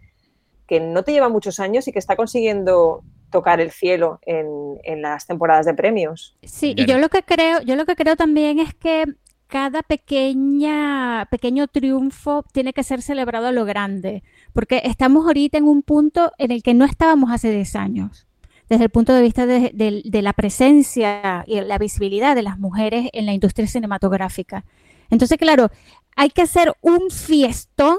que 0.66 0.80
no 0.80 1.02
te 1.02 1.12
lleva 1.12 1.28
muchos 1.28 1.60
años 1.60 1.86
y 1.88 1.92
que 1.92 1.98
está 1.98 2.16
consiguiendo 2.16 3.02
tocar 3.30 3.60
el 3.60 3.70
cielo 3.70 4.20
en, 4.22 4.46
en, 4.84 5.02
las 5.02 5.26
temporadas 5.26 5.66
de 5.66 5.74
premios. 5.74 6.36
Sí, 6.42 6.74
y 6.76 6.86
yo 6.86 6.98
lo 6.98 7.08
que 7.08 7.22
creo, 7.22 7.60
yo 7.62 7.76
lo 7.76 7.84
que 7.84 7.96
creo 7.96 8.16
también 8.16 8.60
es 8.60 8.74
que 8.74 9.04
cada 9.46 9.82
pequeña, 9.82 11.28
pequeño 11.30 11.68
triunfo 11.68 12.44
tiene 12.52 12.72
que 12.72 12.82
ser 12.82 13.02
celebrado 13.02 13.48
a 13.48 13.52
lo 13.52 13.64
grande, 13.64 14.22
porque 14.52 14.82
estamos 14.84 15.26
ahorita 15.26 15.58
en 15.58 15.64
un 15.64 15.82
punto 15.82 16.32
en 16.38 16.50
el 16.50 16.62
que 16.62 16.74
no 16.74 16.84
estábamos 16.84 17.30
hace 17.30 17.50
10 17.52 17.76
años, 17.76 18.26
desde 18.68 18.84
el 18.84 18.90
punto 18.90 19.12
de 19.12 19.22
vista 19.22 19.46
de, 19.46 20.02
la 20.22 20.32
presencia 20.32 21.44
y 21.46 21.60
la 21.60 21.78
visibilidad 21.78 22.34
de 22.34 22.42
las 22.42 22.58
mujeres 22.58 23.08
en 23.12 23.26
la 23.26 23.32
industria 23.32 23.66
cinematográfica. 23.66 24.64
Entonces, 25.10 25.38
claro, 25.38 25.70
hay 26.16 26.30
que 26.30 26.42
hacer 26.42 26.72
un 26.80 27.10
fiestón 27.10 27.98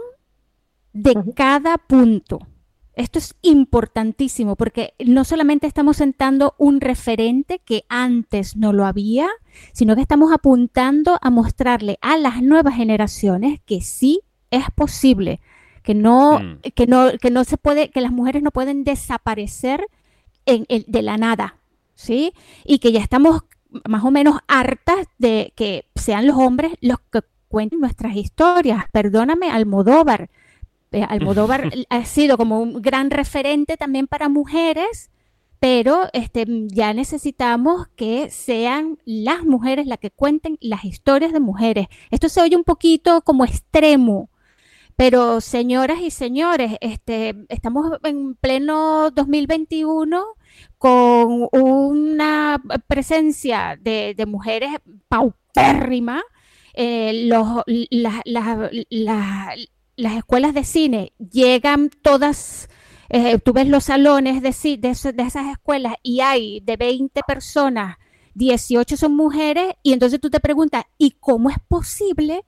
de 0.93 1.15
cada 1.36 1.78
punto. 1.78 2.39
Esto 2.95 3.19
es 3.19 3.36
importantísimo 3.41 4.56
porque 4.56 4.93
no 5.06 5.25
solamente 5.25 5.67
estamos 5.67 5.97
sentando 5.97 6.56
un 6.58 6.80
referente 6.80 7.60
que 7.60 7.84
antes 7.89 8.56
no 8.56 8.71
lo 8.71 8.86
había, 8.86 9.28
sino 9.73 9.95
que 9.95 10.01
estamos 10.01 10.32
apuntando 10.32 11.19
a 11.21 11.30
mostrarle 11.30 11.97
a 12.01 12.17
las 12.17 12.41
nuevas 12.41 12.75
generaciones 12.75 13.60
que 13.65 13.82
sí 13.82 14.21
es 14.49 14.63
posible, 14.73 15.41
que 15.84 15.93
no, 15.93 16.39
mm. 16.39 16.60
que 16.73 16.88
no, 16.88 17.12
que 17.19 17.32
no 17.32 17.43
se 17.43 17.58
puede, 17.58 17.89
que 17.89 17.99
las 17.99 18.13
mujeres 18.13 18.41
no 18.41 18.51
pueden 18.51 18.86
desaparecer 18.86 19.86
en, 20.45 20.65
de 20.67 21.01
la 21.01 21.17
nada, 21.17 21.58
¿sí? 21.95 22.34
Y 22.63 22.79
que 22.79 22.91
ya 22.91 22.99
estamos 22.99 23.43
más 23.88 24.03
o 24.03 24.12
menos 24.12 24.39
hartas 24.47 25.08
de 25.17 25.53
que 25.55 25.86
sean 25.95 26.27
los 26.27 26.38
hombres 26.38 26.73
los 26.81 26.99
que 27.12 27.21
cuenten 27.47 27.79
nuestras 27.79 28.15
historias. 28.15 28.86
Perdóname, 28.91 29.49
Almodóvar 29.49 30.29
eh, 30.95 31.05
Almodóvar 31.08 31.69
ha 31.89 32.05
sido 32.05 32.38
como 32.38 32.62
un 32.62 32.81
gran 32.81 33.12
referente 33.12 33.75
también 33.75 34.08
para 34.08 34.29
mujeres, 34.29 35.12
pero 35.60 36.08
este, 36.13 36.45
ya 36.67 36.93
necesitamos 36.93 37.88
que 37.97 38.29
sean 38.29 38.97
las 39.03 39.43
mujeres 39.43 39.88
las 39.88 39.97
que 39.99 40.12
cuenten 40.12 40.58
las 40.62 40.86
historias 40.86 41.34
de 41.34 41.41
mujeres. 41.41 41.88
Esto 42.12 42.29
se 42.29 42.41
oye 42.41 42.55
un 42.55 42.63
poquito 42.63 43.21
como 43.21 43.43
extremo, 43.43 44.29
pero 44.95 45.41
señoras 45.41 45.99
y 46.01 46.10
señores, 46.10 46.77
este, 46.79 47.36
estamos 47.49 47.97
en 48.03 48.36
pleno 48.36 49.12
2021 49.12 50.25
con 50.77 51.49
una 51.51 52.62
presencia 52.88 53.77
de, 53.79 54.15
mujeres 54.25 54.71
paupérrima. 55.10 56.23
Eh, 56.73 57.29
las 59.97 60.15
escuelas 60.15 60.53
de 60.53 60.63
cine 60.63 61.13
llegan 61.17 61.89
todas, 62.01 62.69
eh, 63.10 63.38
tú 63.39 63.51
ves 63.51 63.67
los 63.67 63.86
salones 63.86 64.41
de, 64.41 64.49
esas 64.49 65.47
escuelas 65.51 65.95
y 66.03 66.21
hay 66.21 66.62
de 66.62 66.77
20 66.77 67.21
personas, 67.27 67.97
18 68.34 68.95
son 68.95 69.15
mujeres, 69.15 69.73
y 69.84 69.91
entonces 69.91 70.21
tú 70.21 70.29
te 70.29 70.39
preguntas, 70.39 70.84
¿y 70.97 71.12
cómo 71.19 71.49
es 71.49 71.58
posible 71.67 72.45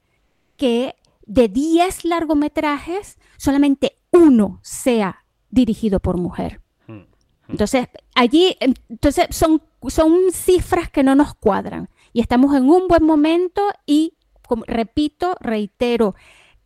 que 0.55 0.95
de 1.27 1.47
10 1.47 2.05
largometrajes 2.05 3.19
solamente 3.37 3.97
uno 4.11 4.59
sea 4.63 5.25
dirigido 5.49 5.99
por 5.99 6.17
mujer? 6.17 6.61
Hmm. 6.87 7.03
Entonces, 7.47 7.87
allí, 8.15 8.57
entonces 8.59 9.27
son, 9.29 9.61
son 9.87 10.31
cifras 10.31 10.89
que 10.89 11.03
no 11.03 11.13
nos 11.13 11.35
cuadran 11.35 11.89
y 12.13 12.21
estamos 12.21 12.55
en 12.55 12.69
un 12.69 12.87
buen 12.87 13.03
momento 13.03 13.61
y, 13.85 14.13
como, 14.47 14.63
repito, 14.65 15.35
reitero, 15.39 16.15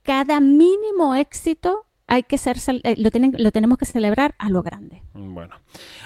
cada 0.04 0.39
mínimo 0.39 1.15
éxito 1.15 1.86
hay 2.12 2.24
que 2.24 2.38
ser, 2.38 2.58
eh, 2.84 2.95
lo, 2.97 3.10
tienen, 3.10 3.34
lo 3.38 3.52
tenemos 3.52 3.78
que 3.78 3.86
celebrar 3.86 4.36
a 4.38 4.50
lo 4.50 4.62
grande. 4.63 5.02
Bueno, 5.13 5.56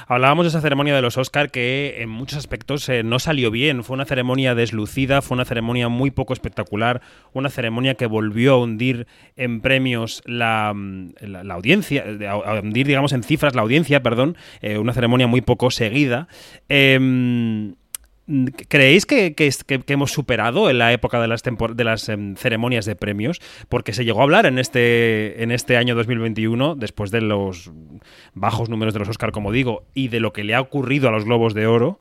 hablábamos 0.08 0.46
de 0.46 0.50
esa 0.50 0.62
ceremonia 0.62 0.94
de 0.94 1.02
los 1.02 1.18
Oscar 1.18 1.50
que 1.50 1.96
en 1.98 2.10
muchos 2.10 2.38
aspectos 2.38 2.88
eh, 2.90 3.02
no 3.02 3.18
salió 3.18 3.50
bien. 3.50 3.84
Fue 3.84 3.96
una 3.96 4.06
ceremonia 4.06 4.54
deslucida, 4.54 5.24
fue 5.24 5.34
una 5.34 5.46
ceremonia 5.46 5.90
muy 5.90 6.12
poco 6.12 6.34
espectacular, 6.34 7.02
una 7.34 7.50
ceremonia 7.50 7.96
que 7.96 8.06
volvió 8.06 8.54
a 8.54 8.58
hundir 8.62 9.08
en 9.36 9.62
premios 9.62 10.22
la, 10.28 10.74
mm, 10.76 11.50
audiencia, 11.50 12.06
a 12.30 12.60
hundir, 12.60 12.86
digamos, 12.86 13.12
en 13.12 13.24
cifras 13.24 13.56
la 13.56 13.64
audiencia, 13.64 14.04
perdón, 14.04 14.38
eh, 14.62 14.78
una 14.78 14.94
ceremonia 14.94 15.26
muy 15.26 15.42
poco 15.42 15.72
seguida. 15.72 16.28
Em, 16.70 17.74
¿Creéis 18.68 19.06
que, 19.06 19.36
hemos 19.88 20.12
superado 20.12 20.70
en 20.72 20.80
la 20.80 20.92
época 20.92 21.22
de 21.22 21.28
las, 21.28 21.44
de 21.44 21.84
las 21.84 22.10
em, 22.10 22.36
ceremonias 22.36 22.86
de 22.86 22.96
premios? 22.96 23.40
Porque 23.70 23.94
se 23.94 24.04
llegó 24.04 24.22
a 24.22 24.24
hablar 24.24 24.48
en 24.48 24.58
este, 24.58 25.44
en 25.44 25.52
este 25.52 25.78
año 25.78 25.94
2021, 25.94 26.76
después 26.76 27.12
de 27.12 27.22
los 27.22 27.72
bajos 28.34 28.68
números 28.68 28.94
de 28.96 29.00
los 29.00 29.10
Oscar, 29.10 29.32
como 29.32 29.52
digo, 29.52 29.84
y 29.94 30.08
de 30.08 30.20
lo 30.20 30.34
que 30.34 30.44
le 30.44 30.56
ha 30.56 30.62
ocurrido 30.62 31.08
a 31.08 31.12
los 31.12 31.26
Globos 31.26 31.54
de 31.54 31.68
Oro, 31.68 32.00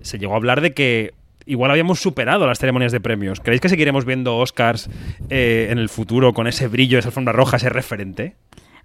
se 0.00 0.18
llegó 0.18 0.34
a 0.34 0.36
hablar 0.36 0.60
de 0.60 0.74
que 0.74 1.12
igual 1.44 1.72
habíamos 1.72 2.00
superado 2.00 2.46
las 2.46 2.60
ceremonias 2.60 2.92
de 2.92 3.00
premios. 3.00 3.40
¿Creéis 3.40 3.60
que 3.60 3.68
seguiremos 3.68 4.04
viendo 4.04 4.36
Oscars 4.36 4.88
eh, 5.28 5.68
en 5.70 5.78
el 5.78 5.88
futuro 5.88 6.34
con 6.34 6.46
ese 6.46 6.68
brillo, 6.68 7.00
esa 7.00 7.08
alfombra 7.08 7.32
roja, 7.32 7.56
ese 7.56 7.68
referente? 7.68 8.36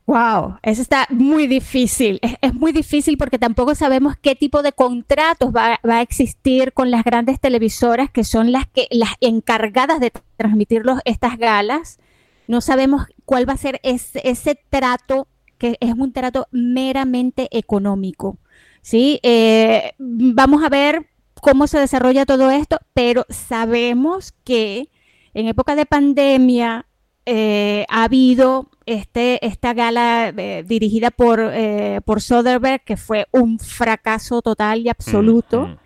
Wow, 0.06 0.58
eso 0.64 0.82
está 0.82 1.06
muy 1.10 1.46
difícil. 1.46 2.20
Es, 2.42 2.54
muy 2.54 2.72
difícil 2.72 3.18
porque 3.18 3.38
tampoco 3.38 3.76
sabemos 3.76 4.16
qué 4.20 4.36
tipo 4.36 4.64
de 4.64 4.72
contratos 4.72 5.52
va, 5.56 5.80
a 5.84 6.02
existir 6.02 6.74
con 6.74 6.90
las 6.90 7.04
grandes 7.04 7.40
televisoras 7.40 8.10
que 8.10 8.24
son 8.24 8.52
las 8.52 8.68
que 8.68 8.88
las 8.90 9.12
encargadas 9.22 10.00
de 10.00 10.12
transmitir 10.36 10.84
estas 11.06 11.38
galas. 11.38 12.00
No 12.48 12.62
sabemos 12.62 13.06
cuál 13.26 13.48
va 13.48 13.54
a 13.54 13.58
ser 13.58 13.80
ese, 13.84 14.60
trato 14.70 15.28
que 15.60 15.78
es 15.80 15.94
un 15.94 16.12
trato 16.12 16.48
meramente 16.52 17.48
económico. 17.52 18.40
¿sí? 18.82 19.20
Eh, 19.22 19.94
vamos 20.00 20.64
a 20.64 20.70
ver 20.70 21.06
cómo 21.40 21.68
se 21.68 21.80
desarrolla 21.80 22.26
todo 22.26 22.50
esto, 22.50 22.80
pero 22.94 23.26
sabemos 23.30 24.34
que 24.44 24.90
en 25.34 25.48
época 25.48 25.76
de 25.76 25.86
pandemia 25.86 26.86
eh, 27.26 27.86
ha 27.90 28.06
habido 28.06 28.72
este, 28.90 29.46
esta 29.46 29.74
gala 29.74 30.34
eh, 30.36 30.64
dirigida 30.66 31.12
por, 31.12 31.40
eh, 31.40 32.02
por 32.06 32.22
Soderbergh, 32.22 32.84
que 32.84 32.98
fue 32.98 33.28
un 33.32 33.60
fracaso 33.60 34.42
total 34.42 34.82
y 34.82 34.90
absoluto. 34.90 35.68
Mm, 35.68 35.78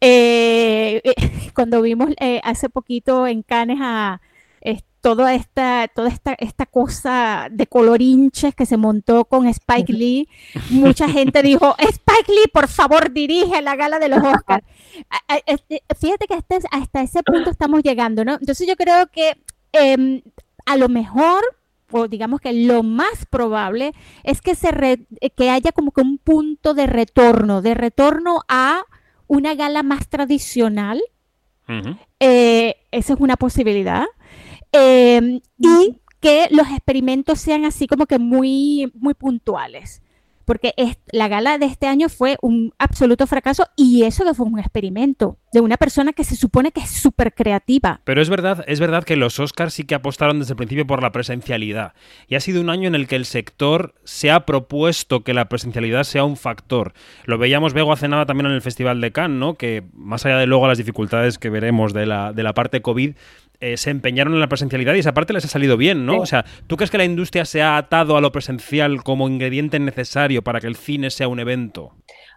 cuando 1.54 1.82
vimos 1.82 2.10
hace 2.42 2.68
poquito 2.68 3.26
en 3.26 3.42
Cannes 3.42 3.78
a 3.80 4.20
toda 5.04 5.34
esta, 5.34 5.86
toda 5.94 6.08
esta, 6.08 6.34
esta 6.38 6.64
cosa 6.64 7.48
de 7.50 7.66
colorinches 7.66 8.54
que 8.54 8.64
se 8.64 8.78
montó 8.78 9.26
con 9.26 9.46
Spike 9.46 9.92
Lee, 9.92 10.30
mucha 10.70 11.10
gente 11.10 11.42
dijo, 11.42 11.76
Spike 11.78 12.32
Lee, 12.32 12.48
por 12.50 12.68
favor, 12.68 13.12
dirige 13.12 13.60
la 13.60 13.76
gala 13.76 13.98
de 13.98 14.08
los 14.08 14.20
Oscars. 14.24 14.64
Fíjate 16.00 16.26
que 16.26 16.32
hasta, 16.32 16.56
hasta 16.70 17.02
ese 17.02 17.22
punto 17.22 17.50
estamos 17.50 17.82
llegando, 17.82 18.24
¿no? 18.24 18.38
Entonces 18.40 18.66
yo 18.66 18.76
creo 18.76 19.06
que 19.08 19.36
em, 19.72 20.22
a 20.64 20.78
lo 20.78 20.88
mejor 20.88 21.44
o 21.96 22.08
digamos 22.08 22.40
que 22.40 22.52
lo 22.52 22.82
más 22.82 23.24
probable 23.30 23.92
es 24.24 24.40
que 24.40 24.56
se 24.56 25.06
que 25.36 25.48
haya 25.48 25.70
como 25.70 25.92
que 25.92 26.00
un 26.00 26.18
punto 26.18 26.74
de 26.74 26.88
retorno, 26.88 27.62
de 27.62 27.74
retorno 27.74 28.40
a 28.48 28.82
una 29.28 29.54
gala 29.54 29.84
más 29.84 30.08
tradicional. 30.08 31.00
Eh, 32.18 32.74
esa 32.90 33.14
es 33.14 33.20
una 33.20 33.36
posibilidad. 33.36 34.06
Em, 34.72 35.40
y 35.56 36.00
que 36.18 36.48
los 36.50 36.66
experimentos 36.66 37.38
sean 37.38 37.64
así 37.64 37.86
como 37.86 38.06
que 38.06 38.18
muy, 38.18 38.90
muy 38.96 39.14
puntuales. 39.14 40.02
Porque 40.44 40.74
la 41.12 41.28
gala 41.28 41.58
de 41.58 41.66
este 41.66 41.86
año 41.86 42.08
fue 42.08 42.36
un 42.42 42.72
absoluto 42.78 43.26
fracaso 43.26 43.66
y 43.76 44.04
eso 44.04 44.24
que 44.24 44.34
fue 44.34 44.46
un 44.46 44.58
experimento 44.58 45.38
de 45.52 45.60
una 45.60 45.76
persona 45.76 46.12
que 46.12 46.24
se 46.24 46.36
supone 46.36 46.72
que 46.72 46.80
es 46.80 46.90
súper 46.90 47.32
creativa. 47.32 48.00
Pero 48.04 48.20
es 48.20 48.28
verdad, 48.28 48.64
es 48.66 48.80
verdad 48.80 49.04
que 49.04 49.16
los 49.16 49.38
Oscars 49.38 49.74
sí 49.74 49.84
que 49.84 49.94
apostaron 49.94 50.40
desde 50.40 50.52
el 50.52 50.56
principio 50.56 50.86
por 50.86 51.02
la 51.02 51.12
presencialidad. 51.12 51.94
Y 52.28 52.34
ha 52.34 52.40
sido 52.40 52.60
un 52.60 52.70
año 52.70 52.88
en 52.88 52.94
el 52.94 53.06
que 53.06 53.16
el 53.16 53.24
sector 53.24 53.94
se 54.04 54.30
ha 54.30 54.46
propuesto 54.46 55.22
que 55.22 55.34
la 55.34 55.48
presencialidad 55.48 56.04
sea 56.04 56.24
un 56.24 56.36
factor. 56.36 56.92
Lo 57.24 57.38
veíamos 57.38 57.72
Bego 57.72 57.92
hace 57.92 58.08
nada 58.08 58.26
también 58.26 58.46
en 58.46 58.52
el 58.52 58.62
Festival 58.62 59.00
de 59.00 59.12
Cannes, 59.12 59.38
¿no? 59.38 59.54
Que 59.54 59.84
más 59.92 60.26
allá 60.26 60.38
de 60.38 60.46
luego 60.46 60.66
las 60.66 60.78
dificultades 60.78 61.38
que 61.38 61.50
veremos 61.50 61.92
de 61.92 62.06
la, 62.06 62.32
de 62.32 62.42
la 62.42 62.52
parte 62.52 62.82
COVID, 62.82 63.14
eh, 63.60 63.76
se 63.76 63.90
empeñaron 63.90 64.34
en 64.34 64.40
la 64.40 64.48
presencialidad 64.48 64.94
y 64.94 64.98
esa 64.98 65.14
parte 65.14 65.32
les 65.32 65.44
ha 65.44 65.48
salido 65.48 65.76
bien, 65.76 66.06
¿no? 66.06 66.20
O 66.20 66.26
sea, 66.26 66.44
¿tú 66.66 66.76
crees 66.76 66.90
que 66.90 66.98
la 66.98 67.04
industria 67.04 67.44
se 67.44 67.62
ha 67.62 67.76
atado 67.76 68.16
a 68.16 68.20
lo 68.20 68.32
presencial 68.32 69.02
como 69.02 69.28
ingrediente 69.28 69.78
necesario 69.78 70.42
para 70.42 70.60
que 70.60 70.66
el 70.66 70.76
cine 70.76 71.10
sea 71.10 71.28
un 71.28 71.40
evento? 71.40 71.92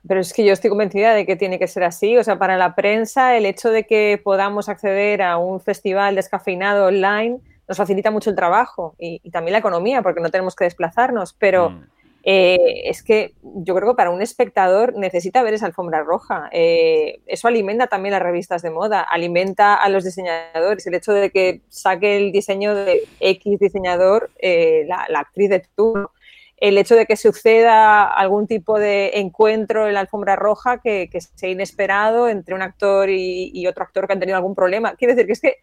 Pero 0.08 0.20
es 0.20 0.34
que 0.34 0.46
yo 0.46 0.54
estoy 0.54 0.70
convencida 0.70 1.14
de 1.14 1.26
que 1.26 1.36
tiene 1.36 1.60
que 1.60 1.68
ser 1.68 1.84
así. 1.84 2.18
O 2.18 2.24
sea, 2.24 2.40
para 2.40 2.58
la 2.58 2.76
prensa, 2.76 3.36
el 3.36 3.46
hecho 3.46 3.70
de 3.70 3.86
que 3.86 4.22
podamos 4.24 4.70
acceder 4.70 5.22
a 5.22 5.38
un 5.38 5.60
festival 5.60 6.16
descafeinado 6.16 6.86
online 6.86 7.40
nos 7.68 7.78
facilita 7.78 8.12
mucho 8.12 8.30
el 8.30 8.36
trabajo 8.36 8.96
y, 8.98 9.30
también 9.32 9.52
la 9.52 9.60
economía, 9.60 10.02
porque 10.02 10.22
no 10.22 10.30
tenemos 10.30 10.56
que 10.56 10.64
desplazarnos. 10.64 11.34
Pero 11.34 11.72
mm. 11.72 11.86
Eh, 12.30 12.90
es 12.90 13.04
que 13.04 13.36
yo 13.42 13.74
creo 13.74 13.92
que 13.92 13.96
para 13.96 14.10
un 14.10 14.22
espectador 14.22 14.94
necesita 14.98 15.42
ver 15.44 15.54
esa 15.54 15.66
alfombra 15.66 16.04
roja. 16.04 16.50
Eh, 16.52 17.22
eso 17.26 17.48
alimenta 17.48 17.88
también 17.88 18.12
las 18.12 18.22
revistas 18.22 18.62
de 18.62 18.70
moda, 18.70 19.00
alimenta 19.00 19.76
a 19.76 19.88
los 19.88 20.04
diseñadores. 20.04 20.86
El 20.86 20.96
hecho 20.96 21.14
de 21.14 21.32
que 21.32 21.62
saque 21.70 22.18
el 22.18 22.34
diseño 22.34 22.76
de 22.76 23.04
X 23.22 23.60
diseñador 23.60 24.30
eh, 24.40 24.86
la, 24.90 25.20
actriz 25.20 25.50
de 25.50 25.64
turno. 25.74 26.12
El 26.58 26.78
hecho 26.78 26.96
de 26.96 27.06
que 27.06 27.16
suceda 27.16 28.04
algún 28.04 28.46
tipo 28.46 28.78
de 28.78 29.12
encuentro 29.20 29.88
en 29.88 29.94
la 29.94 30.02
alfombra 30.02 30.36
roja 30.36 30.82
que, 30.82 31.10
sea 31.36 31.50
inesperado 31.50 32.28
entre 32.28 32.56
un 32.56 32.62
actor 32.62 33.10
y, 33.10 33.66
otro 33.68 33.86
actor 33.86 34.06
que 34.06 34.14
han 34.14 34.20
tenido 34.20 34.36
algún 34.36 34.54
problema. 34.54 34.96
Quiere 34.96 35.16
decir 35.16 35.28
que 35.28 35.34
es 35.34 35.40
que 35.40 35.56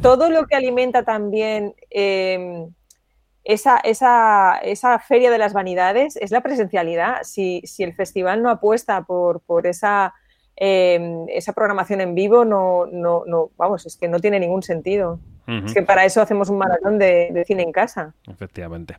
todo 0.00 0.30
lo 0.30 0.46
que 0.46 0.56
alimenta 0.56 1.02
también 1.02 1.74
esa, 3.44 3.78
esa, 3.78 4.58
esa, 4.62 4.98
feria 4.98 5.30
de 5.30 5.38
las 5.38 5.52
vanidades 5.52 6.16
es 6.16 6.30
la 6.30 6.42
presencialidad. 6.42 7.22
Si, 7.22 7.62
si 7.64 7.82
el 7.82 7.94
festival 7.94 8.42
no 8.42 8.50
apuesta 8.50 9.02
por, 9.02 9.40
por 9.40 9.66
esa, 9.66 10.14
em, 10.56 11.26
esa 11.28 11.52
programación 11.52 12.00
en 12.00 12.14
vivo, 12.14 12.44
no, 12.44 12.86
no, 12.86 13.24
no, 13.26 13.50
vamos, 13.56 13.86
es 13.86 13.96
que 13.96 14.08
no 14.08 14.20
tiene 14.20 14.40
ningún 14.40 14.62
sentido. 14.62 15.18
Es 15.64 15.74
que 15.74 15.82
para 15.82 16.04
eso 16.04 16.20
hacemos 16.22 16.48
un 16.48 16.58
maratón 16.58 16.98
de, 16.98 17.42
cine 17.46 17.64
en 17.64 17.72
casa. 17.72 18.14
Efectivamente. 18.28 18.98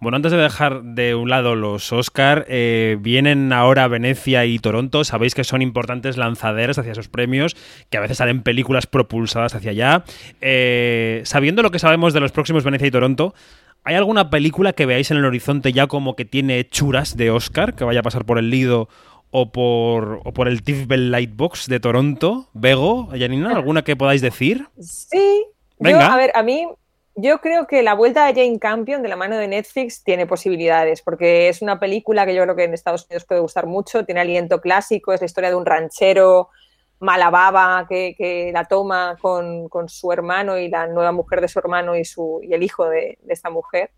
Bueno, 0.00 0.16
antes 0.16 0.32
de 0.32 0.38
dejar 0.38 0.82
de 0.82 1.14
un 1.14 1.30
lado 1.30 1.54
los 1.54 1.92
Oscar, 1.92 2.44
eh, 2.48 2.96
vienen 2.98 3.52
ahora 3.52 3.86
Venecia 3.86 4.44
y 4.44 4.58
Toronto. 4.58 5.04
Sabéis 5.04 5.36
que 5.36 5.44
son 5.44 5.62
importantes 5.62 6.16
lanzaderas 6.16 6.78
hacia 6.78 6.92
esos 6.92 7.08
premios, 7.08 7.56
que 7.88 7.98
a 7.98 8.00
veces 8.00 8.16
salen 8.16 8.42
películas 8.42 8.88
propulsadas 8.88 9.54
hacia 9.54 9.70
allá. 9.70 10.04
Eh, 10.40 11.22
sabiendo 11.24 11.62
lo 11.62 11.70
que 11.70 11.78
sabemos 11.78 12.12
de 12.12 12.20
los 12.20 12.32
próximos 12.32 12.64
Venecia 12.64 12.88
y 12.88 12.90
Toronto, 12.90 13.32
¿Hay 13.84 13.96
alguna 13.96 14.30
película 14.30 14.72
que 14.72 14.86
veáis 14.86 15.10
en 15.10 15.16
el 15.16 15.24
horizonte 15.24 15.72
ya 15.72 15.86
como 15.88 16.14
que 16.14 16.24
tiene 16.24 16.58
hechuras 16.58 17.16
de 17.16 17.30
Oscar, 17.30 17.74
que 17.74 17.84
vaya 17.84 18.00
a 18.00 18.02
pasar 18.04 18.24
por 18.24 18.38
el 18.38 18.48
Lido 18.50 18.88
o 19.30 19.50
por, 19.50 20.20
o 20.24 20.32
por 20.32 20.46
el 20.46 20.60
Bell 20.60 21.10
Lightbox 21.10 21.68
de 21.68 21.80
Toronto? 21.80 22.48
Bego, 22.52 23.08
Janina, 23.10 23.50
¿alguna 23.50 23.82
que 23.82 23.96
podáis 23.96 24.22
decir? 24.22 24.66
Sí. 24.80 25.46
Venga. 25.78 26.14
a 26.14 26.16
ver, 26.16 26.30
a 26.36 26.44
mí 26.44 26.64
yo 27.16 27.40
creo 27.40 27.66
que 27.66 27.82
la 27.82 27.94
vuelta 27.94 28.24
de 28.26 28.34
Jane 28.34 28.60
Campion 28.60 29.02
de 29.02 29.08
la 29.08 29.16
mano 29.16 29.36
de 29.36 29.48
Netflix 29.48 30.04
tiene 30.04 30.26
posibilidades, 30.26 31.02
porque 31.02 31.48
es 31.48 31.60
una 31.60 31.80
película 31.80 32.24
que 32.24 32.34
yo 32.34 32.42
creo 32.44 32.54
que 32.54 32.64
en 32.64 32.74
Estados 32.74 33.06
Unidos 33.08 33.24
puede 33.24 33.40
gustar 33.40 33.66
mucho, 33.66 34.04
tiene 34.04 34.20
aliento 34.20 34.60
clásico, 34.60 35.12
es 35.12 35.20
la 35.20 35.26
historia 35.26 35.50
de 35.50 35.56
un 35.56 35.66
ranchero 35.66 36.50
malababa 37.02 37.84
que, 37.88 38.50
la 38.54 38.64
toma 38.64 39.16
con, 39.20 39.68
su 39.88 40.12
hermano 40.12 40.56
y 40.56 40.68
la 40.68 40.86
nueva 40.86 41.10
mujer 41.10 41.40
de 41.40 41.48
su 41.48 41.58
hermano 41.58 41.96
y, 41.96 42.04
su, 42.04 42.40
y 42.42 42.54
el 42.54 42.62
hijo 42.62 42.88
de, 42.88 43.18
esta 43.28 43.50
mujer. 43.50 43.90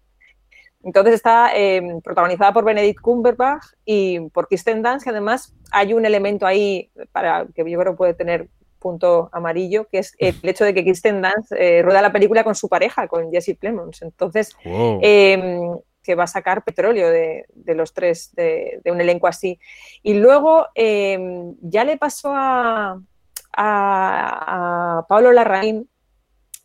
Entonces 0.82 1.14
está 1.14 1.54
em, 1.54 2.00
protagonizada 2.00 2.52
por 2.52 2.64
Benedict 2.64 3.00
Cumberbatch 3.00 3.64
y 3.84 4.20
por 4.30 4.48
Kirsten 4.48 4.82
Dunst, 4.82 5.04
que 5.04 5.10
además 5.10 5.54
hay 5.70 5.92
un 5.94 6.04
elemento 6.04 6.46
ahí 6.46 6.90
para 7.12 7.46
que 7.54 7.70
yo 7.70 7.78
creo 7.78 7.96
puede 7.96 8.14
tener 8.14 8.48
punto 8.78 9.28
amarillo, 9.32 9.86
que 9.88 9.98
es 9.98 10.14
el 10.18 10.36
hecho 10.42 10.64
de 10.64 10.74
que 10.74 10.84
Kirsten 10.84 11.22
Dunst 11.22 11.52
eh, 11.52 11.82
rueda 11.82 12.02
la 12.02 12.12
película 12.12 12.42
con 12.42 12.54
su 12.54 12.68
pareja, 12.68 13.06
con 13.06 13.30
Jesse 13.30 13.56
Plemons. 13.58 14.00
Entonces, 14.02 14.56
em, 14.64 15.76
que 16.04 16.14
va 16.14 16.24
a 16.24 16.28
sacar 16.28 16.62
petróleo 16.62 17.10
de, 17.10 17.46
los 17.74 17.94
tres, 17.94 18.30
de, 18.34 18.80
un 18.84 19.00
elenco 19.00 19.26
así. 19.26 19.58
Y 20.02 20.14
luego 20.14 20.68
em, 20.74 21.56
ya 21.62 21.84
le 21.84 21.96
pasó 21.96 22.30
a, 22.32 23.00
a, 23.56 25.06
Pablo 25.08 25.32
Larraín 25.32 25.88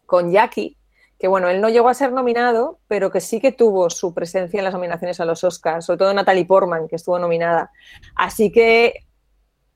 con 0.05 0.31
Jackie, 0.31 0.77
que 1.17 1.27
bueno, 1.27 1.49
él 1.49 1.61
no 1.61 1.69
llegó 1.69 1.89
a 1.89 1.93
ser 1.93 2.11
nominado, 2.11 2.79
pero 2.87 3.11
que 3.11 3.21
sí 3.21 3.39
que 3.39 3.51
tuvo 3.51 3.89
su 3.89 4.13
presencia 4.13 4.57
en 4.57 4.65
las 4.65 4.73
nominaciones 4.73 5.19
a 5.19 5.25
los 5.25 5.43
Oscars, 5.43 5.85
sobre 5.85 5.99
todo 5.99 6.13
Natalie 6.13 6.45
Portman, 6.45 6.87
que 6.87 6.97
estuvo 6.97 7.17
nominada. 7.17 7.71
Así 8.15 8.51
que 8.51 9.05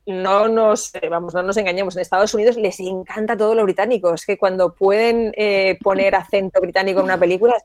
no 0.05 0.49
nos, 0.49 0.93
eh, 0.95 1.07
vamos, 1.09 1.33
no 1.33 1.43
nos 1.43 1.55
engañemos, 1.55 1.95
en 1.95 2.01
Estados 2.01 2.33
Unidos 2.33 2.57
les 2.57 2.79
encanta 2.79 3.37
todo 3.37 3.55
lo 3.55 3.63
británico. 3.63 4.13
Es 4.13 4.25
que 4.25 4.37
cuando 4.37 4.73
pueden 4.73 5.33
eh, 5.37 5.77
poner 5.81 6.15
acento 6.15 6.59
británico 6.59 6.99
en 6.99 7.05
una 7.05 7.17
película, 7.17 7.55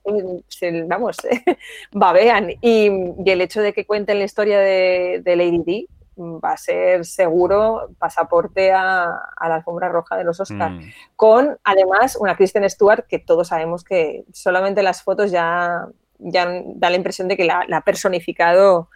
se, 0.46 0.82
vamos, 0.84 1.16
babean. 1.92 2.50
Y, 2.60 2.90
y, 3.24 3.30
el 3.30 3.40
hecho 3.40 3.60
de 3.60 3.72
que 3.72 3.86
cuenten 3.86 4.18
la 4.18 4.24
historia 4.24 4.60
de, 4.60 5.22
Lady 5.24 5.62
Di 5.64 5.88
va 6.16 6.52
a 6.52 6.56
ser 6.56 7.04
seguro 7.04 7.90
pasaporte 7.98 8.72
a, 8.72 9.20
la 9.40 9.54
alfombra 9.56 9.88
roja 9.88 10.16
de 10.16 10.24
los 10.24 10.38
Oscars. 10.38 10.74
Mm. 10.74 10.90
Con, 11.16 11.58
además, 11.64 12.16
una 12.16 12.36
Kristen 12.36 12.68
Stewart 12.70 13.06
que 13.06 13.18
todos 13.18 13.48
sabemos 13.48 13.82
que 13.82 14.24
solamente 14.32 14.82
las 14.82 15.02
fotos 15.02 15.30
ya, 15.32 15.86
ya 16.18 16.62
da 16.64 16.90
la 16.90 16.96
impresión 16.96 17.26
de 17.26 17.36
que 17.36 17.44
la, 17.44 17.64
la 17.66 17.78
ha 17.78 17.82
personificado 17.82 18.88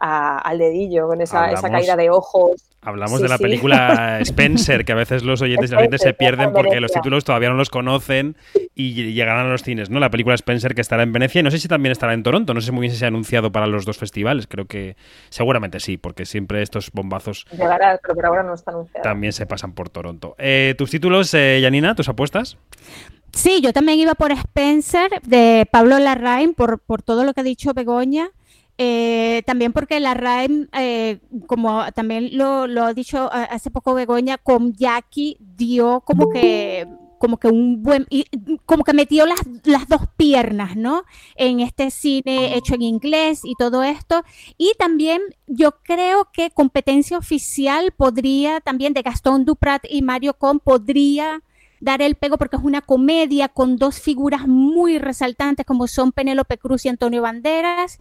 al 0.00 0.58
dedillo, 0.58 1.06
con 1.06 1.20
esa, 1.20 1.50
esa 1.52 1.70
caída 1.70 1.96
de 1.96 2.10
ojos. 2.10 2.62
Hablamos 2.82 3.20
de 3.20 3.28
la 3.28 3.36
película 3.36 4.18
Spencer, 4.20 4.86
que 4.86 4.92
a 4.92 4.94
veces 4.94 5.22
los 5.22 5.42
oyentes 5.42 5.70
y 5.70 5.98
se 5.98 6.14
pierden 6.14 6.52
porque 6.52 6.80
los 6.80 6.90
títulos 6.90 7.24
todavía 7.24 7.50
no 7.50 7.56
los 7.56 7.68
conocen 7.68 8.36
y 8.74 9.12
llegarán 9.12 9.46
a 9.46 9.50
los 9.50 9.62
cines, 9.62 9.90
¿no? 9.90 10.00
La 10.00 10.08
película 10.08 10.34
Spencer 10.34 10.74
que 10.74 10.80
estará 10.80 11.02
en 11.02 11.12
Venecia 11.12 11.40
y 11.40 11.42
no 11.42 11.50
sé 11.50 11.58
si 11.58 11.68
también 11.68 11.92
estará 11.92 12.14
en 12.14 12.22
Toronto, 12.22 12.54
no 12.54 12.60
sé 12.62 12.72
muy 12.72 12.82
bien 12.82 12.92
si 12.92 12.98
se 12.98 13.04
ha 13.04 13.08
anunciado 13.08 13.52
para 13.52 13.66
los 13.66 13.84
dos 13.84 13.98
festivales, 13.98 14.46
creo 14.46 14.64
que 14.64 14.96
seguramente 15.28 15.78
sí, 15.78 15.98
porque 15.98 16.24
siempre 16.24 16.62
estos 16.62 16.90
bombazos 16.90 17.44
Llegará, 17.52 18.00
pero 18.02 18.14
por 18.14 18.24
ahora 18.24 18.42
no 18.42 18.54
está 18.54 18.70
anunciado. 18.70 19.02
también 19.02 19.34
se 19.34 19.44
pasan 19.44 19.72
por 19.74 19.90
Toronto. 19.90 20.34
Eh, 20.38 20.74
¿Tus 20.78 20.90
títulos, 20.90 21.34
eh, 21.34 21.60
Janina, 21.62 21.94
tus 21.94 22.08
apuestas? 22.08 22.56
Sí, 23.34 23.60
yo 23.60 23.74
también 23.74 23.98
iba 23.98 24.14
por 24.14 24.32
Spencer 24.32 25.20
de 25.22 25.68
Pablo 25.70 25.98
Larraín 25.98 26.54
por, 26.54 26.78
por 26.78 27.02
todo 27.02 27.24
lo 27.24 27.34
que 27.34 27.42
ha 27.42 27.44
dicho 27.44 27.74
Begoña. 27.74 28.30
Eh, 28.82 29.42
también 29.44 29.74
porque 29.74 30.00
la 30.00 30.14
RAIM, 30.14 30.68
eh, 30.72 31.18
como 31.46 31.92
también 31.92 32.30
lo, 32.32 32.66
lo, 32.66 32.84
ha 32.84 32.94
dicho 32.94 33.28
hace 33.30 33.70
poco 33.70 33.92
Begoña, 33.92 34.38
con 34.38 34.72
Jackie 34.72 35.36
dio 35.38 36.00
como 36.00 36.30
que 36.30 36.88
como 37.18 37.36
que 37.36 37.48
un 37.48 37.82
buen, 37.82 38.06
como 38.64 38.82
que 38.82 38.94
metió 38.94 39.26
las, 39.26 39.40
las 39.64 39.86
dos 39.86 40.00
piernas, 40.16 40.76
¿no? 40.76 41.02
En 41.34 41.60
este 41.60 41.90
cine 41.90 42.56
hecho 42.56 42.74
en 42.74 42.80
inglés 42.80 43.42
y 43.44 43.54
todo 43.58 43.82
esto. 43.82 44.24
Y 44.56 44.72
también 44.78 45.20
yo 45.46 45.72
creo 45.82 46.30
que 46.32 46.50
competencia 46.50 47.18
oficial 47.18 47.92
podría, 47.94 48.62
también 48.62 48.94
de 48.94 49.02
Gastón 49.02 49.44
Duprat 49.44 49.84
y 49.90 50.00
Mario 50.00 50.32
Con, 50.32 50.58
podría 50.58 51.42
dar 51.80 52.02
el 52.02 52.14
pego 52.14 52.38
porque 52.38 52.56
es 52.56 52.62
una 52.62 52.82
comedia 52.82 53.48
con 53.48 53.76
dos 53.76 54.00
figuras 54.00 54.46
muy 54.46 54.98
resaltantes 54.98 55.66
como 55.66 55.86
son 55.86 56.12
Penélope 56.12 56.58
Cruz 56.58 56.84
y 56.84 56.88
Antonio 56.88 57.22
Banderas 57.22 57.98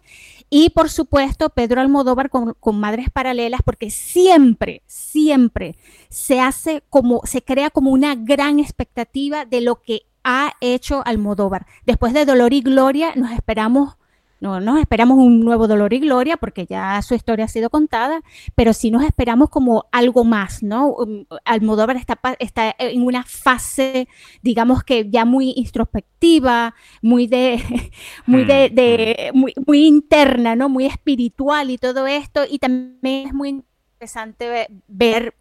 y 0.50 0.70
por 0.72 0.90
supuesto 0.90 1.50
Pedro 1.50 1.82
Almodóvar 1.82 2.30
con, 2.30 2.56
Madres 2.80 3.10
Paralelas 3.10 3.62
porque 3.64 3.90
siempre, 3.90 4.84
siempre 4.86 5.76
se 6.10 6.40
hace 6.40 6.84
como, 6.90 7.22
se 7.24 7.42
crea 7.42 7.70
como 7.70 7.92
una 7.92 8.16
gran 8.16 8.60
expectativa 8.60 9.46
de 9.46 9.62
lo 9.62 9.82
que 9.82 10.04
ha 10.24 10.54
hecho 10.60 11.02
Almodóvar. 11.06 11.66
Después 11.86 12.14
de 12.14 12.26
Dolor 12.26 12.54
y 12.54 12.62
Gloria 12.62 13.14
nos 13.16 13.32
esperamos 13.32 13.96
no 14.40 14.60
nos 14.60 14.80
esperamos 14.80 15.18
un 15.18 15.42
nuevo 15.42 15.68
dolor 15.68 15.94
y 15.94 16.00
gloria 16.00 16.38
porque 16.38 16.66
ya 16.66 17.02
su 17.02 17.14
historia 17.14 17.46
ha 17.46 17.48
sido 17.50 17.70
contada, 17.70 18.22
pero 18.56 18.74
sí 18.74 18.92
nos 18.92 19.04
esperamos 19.04 19.50
como 19.50 19.86
algo 19.92 20.24
más, 20.24 20.64
¿no? 20.64 20.90
Um, 20.90 21.26
Almodóvar 21.46 21.98
está, 21.98 22.20
está 22.40 22.76
en 22.78 23.02
una 23.02 23.24
fase, 23.24 24.08
digamos 24.42 24.84
que 24.84 25.10
ya 25.10 25.26
muy 25.26 25.54
introspectiva, 25.56 26.76
muy 27.02 27.28
de, 27.28 27.62
muy 28.26 28.46
de, 28.46 28.70
de 28.70 29.32
muy, 29.34 29.54
muy 29.66 29.86
interna, 29.86 30.56
¿no? 30.56 30.70
Muy 30.70 30.86
espiritual 30.86 31.70
y 31.70 31.78
todo 31.78 32.08
esto, 32.08 32.42
y 32.50 32.60
también 32.60 33.28
es 33.28 33.34
muy 33.34 33.50
interesante 33.50 34.68
ver 34.88 35.36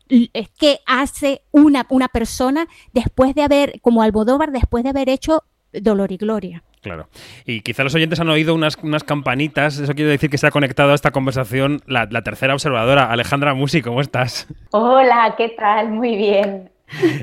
qué 0.58 0.80
hace 0.86 1.42
una, 1.52 1.86
una 1.90 2.08
persona 2.08 2.66
después 2.92 3.34
de 3.34 3.42
haber, 3.42 3.80
como 3.80 4.02
Almodóvar, 4.02 4.50
después 4.50 4.82
de 4.82 4.90
haber 4.90 5.08
hecho 5.08 5.44
Dolor 5.72 6.10
y 6.10 6.16
Gloria. 6.16 6.64
Claro. 6.82 7.08
Y 7.44 7.60
quizá 7.60 7.84
los 7.84 7.94
oyentes 7.94 8.20
han 8.20 8.28
oído 8.28 8.54
unas, 8.54 8.76
unas 8.82 9.04
campanitas. 9.04 9.78
Eso 9.78 9.94
quiere 9.94 10.10
decir 10.10 10.30
que 10.30 10.38
se 10.38 10.46
ha 10.46 10.50
conectado 10.50 10.92
a 10.92 10.94
esta 10.94 11.10
conversación 11.10 11.80
la, 11.86 12.06
tercera 12.22 12.54
observadora, 12.54 13.10
Alejandra 13.10 13.54
Musi. 13.54 13.82
¿Cómo 13.82 14.00
estás? 14.00 14.46
Hola, 14.70 15.34
¿qué 15.36 15.50
tal? 15.50 15.90
Muy 15.90 16.16
bien. 16.16 16.70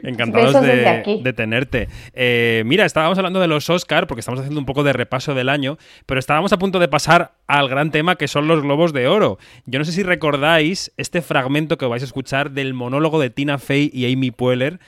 Encantados 0.04 0.62
de, 0.62 1.34
tenerte. 1.34 1.88
Eh, 2.14 2.62
mira, 2.68 2.86
estábamos 2.86 3.18
hablando 3.18 3.40
de 3.40 3.48
los 3.48 3.68
Oscar 3.70 4.06
porque 4.06 4.20
estamos 4.20 4.40
haciendo 4.40 4.60
un 4.60 4.66
poco 4.68 4.84
de 4.84 4.94
repaso 4.94 5.34
del 5.34 5.50
año, 5.50 5.80
pero 6.06 6.20
estábamos 6.20 6.54
a 6.54 6.60
punto 6.60 6.78
de 6.78 6.88
pasar 6.88 7.32
al 7.48 7.68
gran 7.68 7.90
tema 7.90 8.16
que 8.16 8.28
son 8.28 8.48
los 8.48 8.62
Globos 8.62 8.94
de 8.94 9.08
Oro. 9.08 9.40
Yo 9.66 9.80
no 9.80 9.86
sé 9.86 9.92
si 9.92 10.04
recordáis 10.04 10.92
este 10.98 11.24
fragmento 11.24 11.80
que 11.80 11.88
vais 11.88 12.04
a 12.04 12.06
escuchar 12.06 12.52
del 12.52 12.76
monólogo 12.76 13.20
de 13.20 13.32
Tina 13.32 13.58
Fey 13.58 13.90
y 13.92 14.12
Amy 14.12 14.30
Poehler 14.30 14.80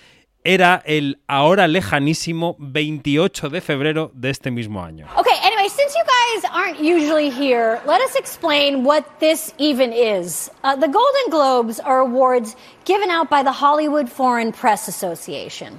era 0.48 0.82
el 0.86 1.20
ahora 1.28 1.68
lejanísimo 1.68 2.56
28 2.58 3.50
de 3.50 3.60
febrero 3.60 4.12
de 4.14 4.30
este 4.30 4.50
mismo 4.50 4.82
año. 4.82 5.06
Okay, 5.18 5.38
anyway, 5.44 5.68
since 5.68 5.94
you 5.94 6.04
guys 6.06 6.52
aren't 6.54 6.80
usually 6.80 7.30
here, 7.30 7.82
let 7.86 8.00
us 8.00 8.16
explain 8.16 8.86
what 8.86 9.04
this 9.20 9.54
even 9.58 9.92
is. 9.92 10.50
Uh, 10.64 10.78
the 10.78 10.88
Golden 10.88 11.30
Globes 11.30 11.82
are 11.82 12.00
awards 12.00 12.56
given 12.86 13.10
out 13.10 13.30
by 13.30 13.44
the 13.44 13.52
Hollywood 13.52 14.10
Foreign 14.10 14.54
Press 14.54 14.88
Association. 14.88 15.78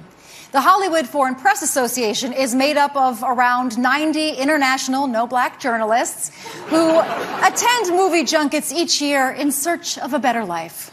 The 0.51 0.61
Hollywood 0.61 1.07
Foreign 1.07 1.33
Press 1.33 1.63
Association 1.63 2.31
is 2.31 2.53
made 2.53 2.77
up 2.77 2.95
of 2.95 3.23
around 3.23 3.75
90 3.75 4.33
international 4.33 5.07
no 5.07 5.25
black 5.25 5.59
journalists 5.59 6.29
who 6.67 6.99
attend 7.43 7.89
movie 7.89 8.23
junkets 8.23 8.71
each 8.71 9.01
year 9.01 9.31
in 9.31 9.51
search 9.51 9.97
of 9.97 10.13
a 10.13 10.19
better 10.19 10.45
life. 10.45 10.91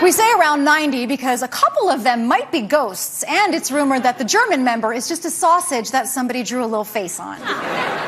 We 0.00 0.12
say 0.12 0.24
around 0.38 0.64
90 0.64 1.06
because 1.06 1.42
a 1.42 1.48
couple 1.48 1.90
of 1.90 2.04
them 2.04 2.26
might 2.28 2.52
be 2.52 2.60
ghosts, 2.60 3.24
and 3.24 3.52
it's 3.52 3.70
rumored 3.70 4.04
that 4.04 4.16
the 4.16 4.24
German 4.24 4.62
member 4.62 4.94
is 4.94 5.08
just 5.08 5.24
a 5.24 5.30
sausage 5.30 5.90
that 5.90 6.06
somebody 6.06 6.44
drew 6.44 6.62
a 6.62 6.66
little 6.66 6.84
face 6.84 7.18
on. 7.18 7.36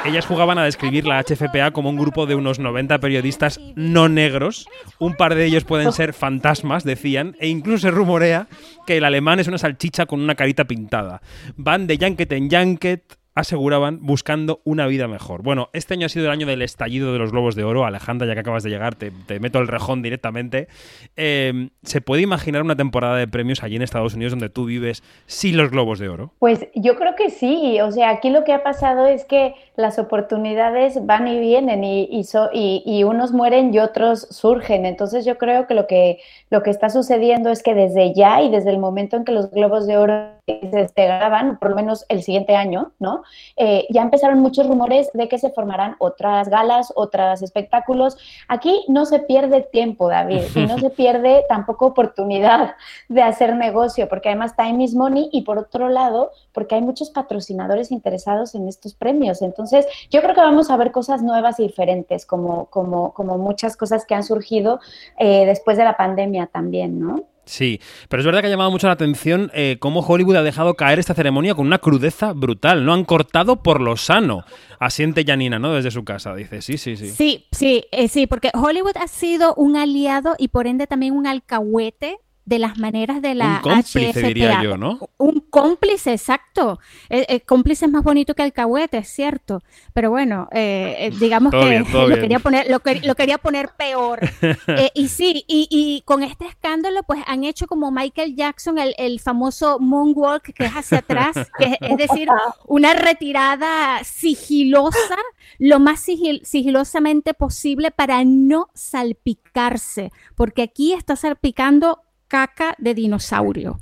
Ellas 0.04 0.24
jugaban 0.24 0.58
a 0.58 0.64
describir 0.64 1.04
la 1.06 1.18
HFPA 1.18 1.72
como 1.72 1.90
un 1.90 1.96
grupo 1.96 2.26
de 2.26 2.36
unos 2.36 2.60
90 2.60 2.98
periodistas 3.00 3.58
no 3.74 4.08
negros. 4.08 4.66
Un 4.98 5.16
par 5.16 5.34
de 5.34 5.44
ellos 5.44 5.64
pueden 5.64 5.92
ser 5.92 6.12
fantasmas, 6.12 6.84
decían, 6.84 7.36
e 7.40 7.48
incluso 7.48 7.88
se 7.88 7.90
rumorea 7.90 8.46
que 8.86 8.98
el 8.98 9.04
alemán 9.04 9.40
es 9.40 9.48
una 9.48 9.58
salchicha 9.58 10.06
con 10.06 10.20
una 10.20 10.36
carita 10.36 10.64
pintada. 10.64 11.20
Van 11.56 11.86
de 11.88 11.98
yanket 11.98 12.32
en 12.32 12.48
yanket, 12.48 13.19
aseguraban 13.34 14.00
buscando 14.02 14.60
una 14.64 14.86
vida 14.86 15.08
mejor. 15.08 15.42
Bueno, 15.42 15.68
este 15.72 15.94
año 15.94 16.06
ha 16.06 16.08
sido 16.08 16.26
el 16.26 16.32
año 16.32 16.46
del 16.46 16.62
estallido 16.62 17.12
de 17.12 17.18
los 17.18 17.30
globos 17.30 17.54
de 17.54 17.64
oro. 17.64 17.84
Alejandra, 17.84 18.26
ya 18.26 18.34
que 18.34 18.40
acabas 18.40 18.62
de 18.62 18.70
llegar, 18.70 18.96
te, 18.96 19.12
meto 19.40 19.58
el 19.60 19.68
rejón 19.68 20.02
directamente. 20.02 20.68
Em, 21.16 21.70
¿Se 21.82 22.00
puede 22.00 22.22
imaginar 22.22 22.62
una 22.62 22.76
temporada 22.76 23.16
de 23.16 23.28
premios 23.28 23.62
allí 23.62 23.76
en 23.76 23.82
Estados 23.82 24.14
Unidos 24.14 24.32
donde 24.32 24.48
tú 24.48 24.64
vives 24.64 25.02
sin 25.26 25.56
los 25.56 25.70
globos 25.70 25.98
de 25.98 26.08
oro? 26.08 26.32
Pues 26.38 26.66
yo 26.74 26.96
creo 26.96 27.14
que 27.14 27.30
sí. 27.30 27.80
O 27.80 27.92
sea, 27.92 28.10
aquí 28.10 28.30
lo 28.30 28.44
que 28.44 28.52
ha 28.52 28.62
pasado 28.62 29.06
es 29.06 29.24
que 29.24 29.54
las 29.76 29.98
oportunidades 29.98 31.04
van 31.06 31.28
y 31.28 31.38
vienen 31.38 31.84
y, 31.84 32.08
y, 32.52 33.04
unos 33.04 33.32
mueren 33.32 33.72
y 33.72 33.78
otros 33.78 34.26
surgen. 34.30 34.86
Entonces 34.86 35.24
yo 35.24 35.38
creo 35.38 35.66
que 35.66 35.74
lo, 35.74 35.86
que 35.86 36.18
lo 36.50 36.62
que 36.62 36.70
está 36.70 36.90
sucediendo 36.90 37.50
es 37.50 37.62
que 37.62 37.74
desde 37.74 38.12
ya 38.14 38.42
y 38.42 38.50
desde 38.50 38.70
el 38.70 38.78
momento 38.78 39.16
en 39.16 39.24
que 39.24 39.32
los 39.32 39.50
globos 39.50 39.86
de 39.86 39.96
oro 39.96 40.30
se 40.46 40.68
despegaban, 40.72 41.58
por 41.58 41.70
lo 41.70 41.76
menos 41.76 42.04
el 42.08 42.22
siguiente 42.22 42.56
año, 42.56 42.92
¿no? 42.98 43.19
Eh, 43.56 43.86
ya 43.90 44.02
empezaron 44.02 44.40
muchos 44.40 44.66
rumores 44.66 45.10
de 45.12 45.28
que 45.28 45.38
se 45.38 45.50
formarán 45.50 45.96
otras 45.98 46.48
galas, 46.48 46.92
otros 46.96 47.42
espectáculos. 47.42 48.16
Aquí 48.48 48.84
no 48.88 49.06
se 49.06 49.20
pierde 49.20 49.62
tiempo, 49.62 50.08
David, 50.08 50.42
y 50.54 50.66
no 50.66 50.78
se 50.80 50.90
pierde 50.90 51.44
tampoco 51.48 51.86
oportunidad 51.86 52.74
de 53.08 53.22
hacer 53.22 53.56
negocio, 53.56 54.08
porque 54.08 54.28
además 54.28 54.56
time 54.56 54.84
is 54.84 54.94
money 54.94 55.28
y 55.32 55.42
por 55.42 55.58
otro 55.58 55.88
lado, 55.88 56.32
porque 56.52 56.74
hay 56.74 56.82
muchos 56.82 57.10
patrocinadores 57.10 57.90
interesados 57.90 58.54
en 58.54 58.68
estos 58.68 58.94
premios. 58.94 59.42
Entonces, 59.42 59.86
yo 60.10 60.20
creo 60.22 60.34
que 60.34 60.40
vamos 60.40 60.70
a 60.70 60.76
ver 60.76 60.92
cosas 60.92 61.22
nuevas 61.22 61.60
y 61.60 61.64
diferentes, 61.64 62.26
como, 62.26 62.66
como, 62.66 63.12
como 63.14 63.38
muchas 63.38 63.76
cosas 63.76 64.04
que 64.04 64.14
han 64.14 64.24
surgido 64.24 64.80
eh, 65.18 65.46
después 65.46 65.76
de 65.76 65.84
la 65.84 65.96
pandemia 65.96 66.46
también, 66.46 67.00
¿no? 67.00 67.24
Sí, 67.50 67.80
pero 68.08 68.20
es 68.20 68.26
verdad 68.26 68.42
que 68.42 68.46
ha 68.46 68.50
llamado 68.50 68.70
mucho 68.70 68.86
la 68.86 68.92
atención 68.92 69.50
eh, 69.54 69.76
cómo 69.80 70.00
Hollywood 70.00 70.36
ha 70.36 70.42
dejado 70.44 70.74
caer 70.74 71.00
esta 71.00 71.14
ceremonia 71.14 71.56
con 71.56 71.66
una 71.66 71.78
crudeza 71.78 72.32
brutal. 72.32 72.84
No 72.84 72.94
han 72.94 73.04
cortado 73.04 73.60
por 73.60 73.80
lo 73.80 73.96
sano. 73.96 74.44
Asiente 74.78 75.24
Janina, 75.26 75.58
¿no? 75.58 75.74
Desde 75.74 75.90
su 75.90 76.04
casa, 76.04 76.32
dice. 76.36 76.62
Sí, 76.62 76.78
sí, 76.78 76.96
sí. 76.96 77.08
Sí, 77.08 77.48
sí, 77.50 77.84
eh, 77.90 78.06
sí, 78.06 78.28
porque 78.28 78.52
Hollywood 78.54 78.96
ha 79.00 79.08
sido 79.08 79.54
un 79.56 79.76
aliado 79.76 80.36
y 80.38 80.48
por 80.48 80.68
ende 80.68 80.86
también 80.86 81.12
un 81.12 81.26
alcahuete 81.26 82.18
de 82.50 82.58
las 82.58 82.78
maneras 82.78 83.22
de 83.22 83.36
la 83.36 83.62
un 83.64 83.70
cómplice, 83.70 84.22
diría 84.22 84.60
yo, 84.60 84.76
¿no? 84.76 84.98
Un 85.18 85.38
cómplice, 85.50 86.12
exacto. 86.12 86.80
El, 87.08 87.42
cómplice 87.42 87.84
es 87.84 87.90
más 87.92 88.02
bonito 88.02 88.34
que 88.34 88.42
alcahuete, 88.42 88.98
es 88.98 89.08
cierto. 89.08 89.62
Pero 89.94 90.10
bueno, 90.10 90.48
eh, 90.50 90.96
eh, 90.98 91.10
digamos 91.20 91.52
que 91.52 91.78
lo, 91.78 92.16
quería 92.16 92.40
poner, 92.40 92.68
lo, 92.68 93.14
quería 93.14 93.38
poner 93.38 93.70
peor. 93.78 94.20
Eh, 94.66 94.90
y 94.94 95.08
sí, 95.08 95.44
y, 95.48 96.02
con 96.04 96.22
este 96.22 96.46
escándalo, 96.46 97.02
pues 97.02 97.22
han 97.26 97.44
hecho 97.44 97.66
como 97.66 97.90
Michael 97.90 98.34
Jackson 98.34 98.78
el, 98.78 99.20
famoso 99.20 99.78
moonwalk 99.78 100.42
que 100.54 100.64
es 100.64 100.72
hacia 100.72 100.98
atrás, 100.98 101.50
que 101.58 101.76
es, 101.80 101.96
decir, 101.96 102.28
una 102.66 102.94
retirada 102.94 104.02
sigilosa, 104.04 105.16
lo 105.58 105.78
más 105.80 106.00
sigilosamente 106.00 107.34
posible 107.34 107.90
para 107.90 108.24
no 108.24 108.68
salpicarse, 108.74 110.12
porque 110.34 110.62
aquí 110.62 110.92
está 110.92 111.16
salpicando 111.16 112.00
caca 112.30 112.74
de 112.78 112.94
dinosaurio. 112.94 113.78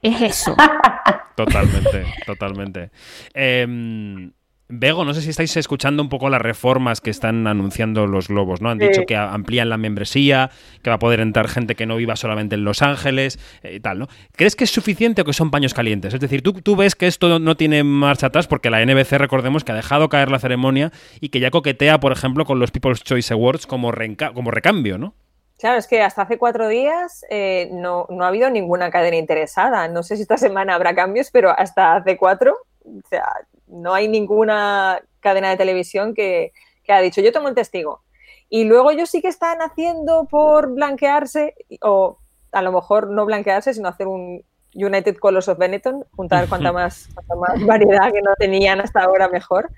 Es 0.00 0.20
eso. 0.20 0.56
Totalmente, 1.36 2.04
totalmente. 2.26 2.90
Em, 3.32 4.30
Bego, 4.68 5.06
no 5.06 5.14
sé 5.14 5.22
si 5.22 5.30
estáis 5.30 5.56
escuchando 5.56 6.02
un 6.02 6.10
poco 6.10 6.28
las 6.28 6.42
reformas 6.42 7.00
que 7.00 7.08
están 7.08 7.46
anunciando 7.46 8.06
los 8.06 8.28
globos, 8.28 8.60
¿no? 8.60 8.68
Han 8.68 8.76
dicho 8.76 9.02
que 9.06 9.16
amplían 9.16 9.70
la 9.70 9.78
membresía, 9.78 10.50
que 10.82 10.90
va 10.90 10.96
a 10.96 10.98
poder 10.98 11.20
entrar 11.20 11.48
gente 11.48 11.76
que 11.76 11.86
no 11.86 11.96
viva 11.96 12.14
solamente 12.14 12.56
en 12.56 12.64
Los 12.64 12.82
Ángeles 12.82 13.38
eh, 13.62 13.76
y 13.76 13.80
tal, 13.80 14.00
¿no? 14.00 14.08
¿Crees 14.36 14.54
que 14.54 14.64
es 14.64 14.70
suficiente 14.70 15.22
o 15.22 15.24
que 15.24 15.32
son 15.32 15.50
paños 15.50 15.72
calientes? 15.72 16.12
Es 16.12 16.20
decir, 16.20 16.42
¿tú, 16.42 16.52
tú 16.52 16.76
ves 16.76 16.94
que 16.94 17.06
esto 17.06 17.38
no 17.38 17.56
tiene 17.56 17.82
marcha 17.84 18.26
atrás 18.26 18.46
porque 18.46 18.68
la 18.68 18.84
NBC, 18.84 19.12
recordemos, 19.12 19.64
que 19.64 19.72
ha 19.72 19.76
dejado 19.76 20.10
caer 20.10 20.30
la 20.30 20.38
ceremonia 20.38 20.92
y 21.20 21.30
que 21.30 21.40
ya 21.40 21.50
coquetea, 21.50 21.98
por 22.00 22.12
ejemplo, 22.12 22.44
con 22.44 22.58
los 22.58 22.70
People's 22.70 23.02
Choice 23.02 23.32
Awards 23.32 23.66
como, 23.66 23.92
como 24.34 24.50
recambio, 24.50 24.98
¿no? 24.98 25.14
Claro, 25.60 25.78
es 25.78 25.86
que 25.86 26.00
hasta 26.00 26.22
hace 26.22 26.38
cuatro 26.38 26.68
días 26.68 27.22
eh, 27.28 27.68
no, 27.70 28.06
no, 28.08 28.24
ha 28.24 28.28
habido 28.28 28.48
ninguna 28.48 28.90
cadena 28.90 29.16
interesada. 29.16 29.88
No 29.88 30.02
sé 30.02 30.16
si 30.16 30.22
esta 30.22 30.36
semana 30.38 30.74
habrá 30.74 30.94
cambios, 30.94 31.30
pero 31.30 31.50
hasta 31.50 31.96
hace 31.96 32.16
cuatro, 32.16 32.56
o 32.84 33.08
sea, 33.10 33.26
no 33.66 33.92
hay 33.92 34.08
ninguna 34.08 35.02
cadena 35.20 35.50
de 35.50 35.58
televisión 35.58 36.14
que, 36.14 36.52
que 36.82 36.92
ha 36.94 37.00
dicho, 37.00 37.20
yo 37.20 37.30
tengo 37.30 37.48
el 37.48 37.54
testigo. 37.54 38.02
Y 38.48 38.64
luego 38.64 38.90
ellos 38.90 39.10
sí 39.10 39.20
que 39.20 39.28
están 39.28 39.58
haciendo 39.60 40.24
por 40.24 40.72
blanquearse, 40.72 41.54
o 41.82 42.18
a 42.52 42.62
lo 42.62 42.72
mejor 42.72 43.10
no 43.10 43.26
blanquearse, 43.26 43.74
sino 43.74 43.88
hacer 43.88 44.06
un 44.08 44.42
United 44.74 45.16
Colors 45.18 45.48
of 45.48 45.58
Benetton, 45.58 46.06
juntar 46.16 46.48
cuanta 46.48 46.72
más, 46.72 47.08
cuanta 47.14 47.34
más 47.36 47.64
variedad 47.66 48.10
que 48.10 48.22
no 48.22 48.34
tenían 48.38 48.80
hasta 48.80 49.02
ahora 49.02 49.28
mejor. 49.28 49.70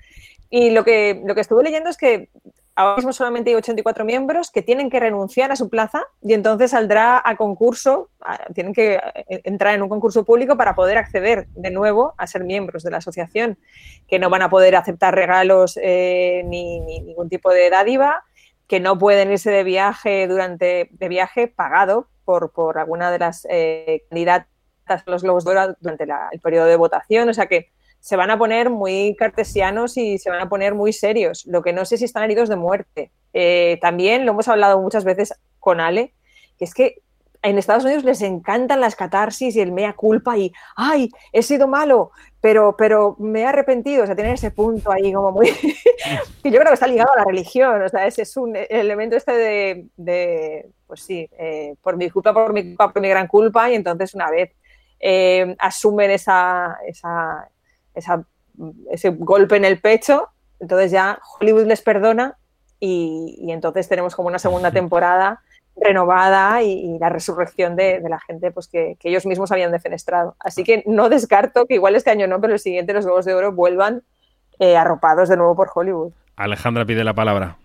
Y 0.49 0.69
lo 0.69 0.85
que, 0.85 1.21
lo 1.25 1.35
que 1.35 1.41
estuve 1.41 1.63
leyendo 1.63 1.89
es 1.89 1.97
que 1.97 2.29
ahora 2.75 2.95
mismo 2.95 3.13
solamente 3.13 3.51
hay 3.51 3.55
84 3.55 4.05
miembros 4.05 4.49
que 4.49 4.61
tienen 4.61 4.89
que 4.89 4.99
renunciar 4.99 5.51
a 5.51 5.55
su 5.55 5.69
plaza 5.69 6.03
y 6.21 6.33
entonces 6.33 6.71
saldrá 6.71 7.21
a 7.23 7.35
concurso, 7.35 8.09
tienen 8.53 8.73
que 8.73 8.95
eh, 8.95 9.41
entrar 9.43 9.75
en 9.75 9.83
un 9.83 9.89
concurso 9.89 10.23
público 10.23 10.57
para 10.57 10.75
poder 10.75 10.97
acceder 10.97 11.47
de 11.49 11.71
nuevo 11.71 12.13
a 12.17 12.25
ser 12.27 12.43
miembros 12.43 12.83
de 12.83 12.91
la 12.91 12.97
asociación, 12.97 13.57
que 14.07 14.19
no 14.19 14.29
van 14.29 14.41
a 14.41 14.49
poder 14.49 14.75
aceptar 14.75 15.13
regalos 15.13 15.77
eh, 15.81 16.43
ni, 16.45 16.79
ningún 16.79 17.29
tipo 17.29 17.51
de 17.51 17.69
dádiva, 17.69 18.23
que 18.67 18.79
no 18.79 18.97
pueden 18.97 19.31
irse 19.31 19.51
de 19.51 19.63
viaje 19.63 20.27
durante 20.27 20.89
de 20.91 21.09
viaje 21.09 21.47
pagado 21.47 22.07
por, 22.25 22.51
por 22.51 22.79
alguna 22.79 23.11
de 23.11 23.19
las 23.19 23.45
eh, 23.49 24.03
candidatas 24.09 24.47
a 24.87 25.03
los 25.05 25.23
Globos 25.23 25.43
durante 25.43 26.05
el 26.31 26.39
periodo 26.41 26.65
de 26.65 26.75
votación, 26.75 27.29
o 27.29 27.33
sea 27.33 27.45
que 27.45 27.71
se 28.03 28.17
van 28.17 28.29
a 28.31 28.37
poner 28.37 28.69
muy 28.69 29.15
cartesianos 29.15 29.95
y 29.95 30.17
se 30.17 30.29
van 30.29 30.41
a 30.41 30.49
poner 30.49 30.75
muy 30.75 30.91
serios. 30.91 31.45
Lo 31.45 31.61
que 31.61 31.71
no 31.71 31.85
sé 31.85 31.97
si 31.97 32.03
están 32.03 32.25
heridos 32.25 32.49
de 32.49 32.57
muerte. 32.57 33.11
Eh, 33.31 33.79
también 33.81 34.25
lo 34.25 34.33
hemos 34.33 34.49
hablado 34.49 34.81
muchas 34.81 35.05
veces 35.05 35.33
con 35.57 35.79
Ale, 35.79 36.13
que 36.57 36.65
es 36.65 36.73
que 36.73 36.97
en 37.41 37.57
Estados 37.57 37.85
Unidos 37.85 38.03
les 38.03 38.21
encantan 38.21 38.81
las 38.81 38.97
catarsis 38.97 39.55
y 39.55 39.61
el 39.61 39.71
mea 39.71 39.93
culpa 39.93 40.37
y, 40.37 40.51
ay, 40.75 41.11
he 41.31 41.41
sido 41.43 41.69
malo, 41.69 42.11
pero, 42.41 42.75
pero 42.77 43.15
me 43.19 43.39
he 43.39 43.45
arrepentido. 43.45 44.03
O 44.03 44.05
sea, 44.05 44.17
tener 44.17 44.33
ese 44.33 44.51
punto 44.51 44.91
ahí 44.91 45.13
como 45.13 45.31
muy... 45.31 45.47
que 46.43 46.51
yo 46.51 46.59
creo 46.59 46.71
que 46.71 46.73
está 46.73 46.87
ligado 46.87 47.13
a 47.13 47.19
la 47.19 47.23
religión. 47.23 47.83
O 47.83 47.87
sea, 47.87 48.05
ese 48.05 48.23
es 48.23 48.35
un 48.35 48.53
elemento 48.53 49.15
este 49.15 49.87
de, 49.95 50.69
pues 50.85 51.03
sí, 51.03 51.29
eh, 51.39 51.75
por 51.81 51.95
mi 51.95 52.09
culpa, 52.09 52.33
por 52.33 52.51
mi 52.51 52.63
culpa, 52.63 52.91
por 52.91 53.01
mi 53.01 53.07
gran 53.07 53.27
culpa. 53.27 53.71
Y 53.71 53.75
entonces 53.75 54.13
una 54.13 54.29
vez 54.29 54.51
eh, 54.99 55.55
asumen 55.57 56.11
esa, 56.11 56.79
esa, 56.85 57.49
ese 57.95 59.09
golpe 59.09 59.55
en 59.55 59.65
el 59.65 59.79
pecho, 59.79 60.29
entonces 60.59 60.91
ya 60.91 61.19
Hollywood 61.39 61.65
les 61.65 61.81
perdona 61.81 62.37
y, 62.79 63.47
entonces 63.49 63.87
tenemos 63.87 64.15
como 64.15 64.27
una 64.27 64.39
segunda 64.39 64.71
temporada 64.79 65.41
renovada 65.75 66.61
y, 66.61 66.97
la 66.99 67.09
resurrección 67.09 67.75
de, 67.75 68.01
la 68.07 68.19
gente 68.19 68.51
pues 68.51 68.67
que, 68.67 68.97
ellos 69.03 69.25
mismos 69.25 69.51
habían 69.51 69.71
defenestrado. 69.71 70.35
Así 70.39 70.63
que 70.63 70.83
no 70.85 71.09
descarto 71.09 71.65
que 71.65 71.75
igual 71.75 71.95
este 71.95 72.11
año 72.11 72.27
no, 72.27 72.39
pero 72.39 72.53
el 72.53 72.59
siguiente 72.59 72.93
los 72.93 73.05
Globos 73.05 73.25
de 73.25 73.33
Oro 73.33 73.51
vuelvan 73.51 74.03
eh, 74.59 74.77
arropados 74.77 75.29
de 75.29 75.37
nuevo 75.37 75.55
por 75.55 75.69
Hollywood. 75.73 76.11
Alejandra 76.35 76.85
pide 76.85 77.03
la 77.03 77.13
palabra. 77.13 77.57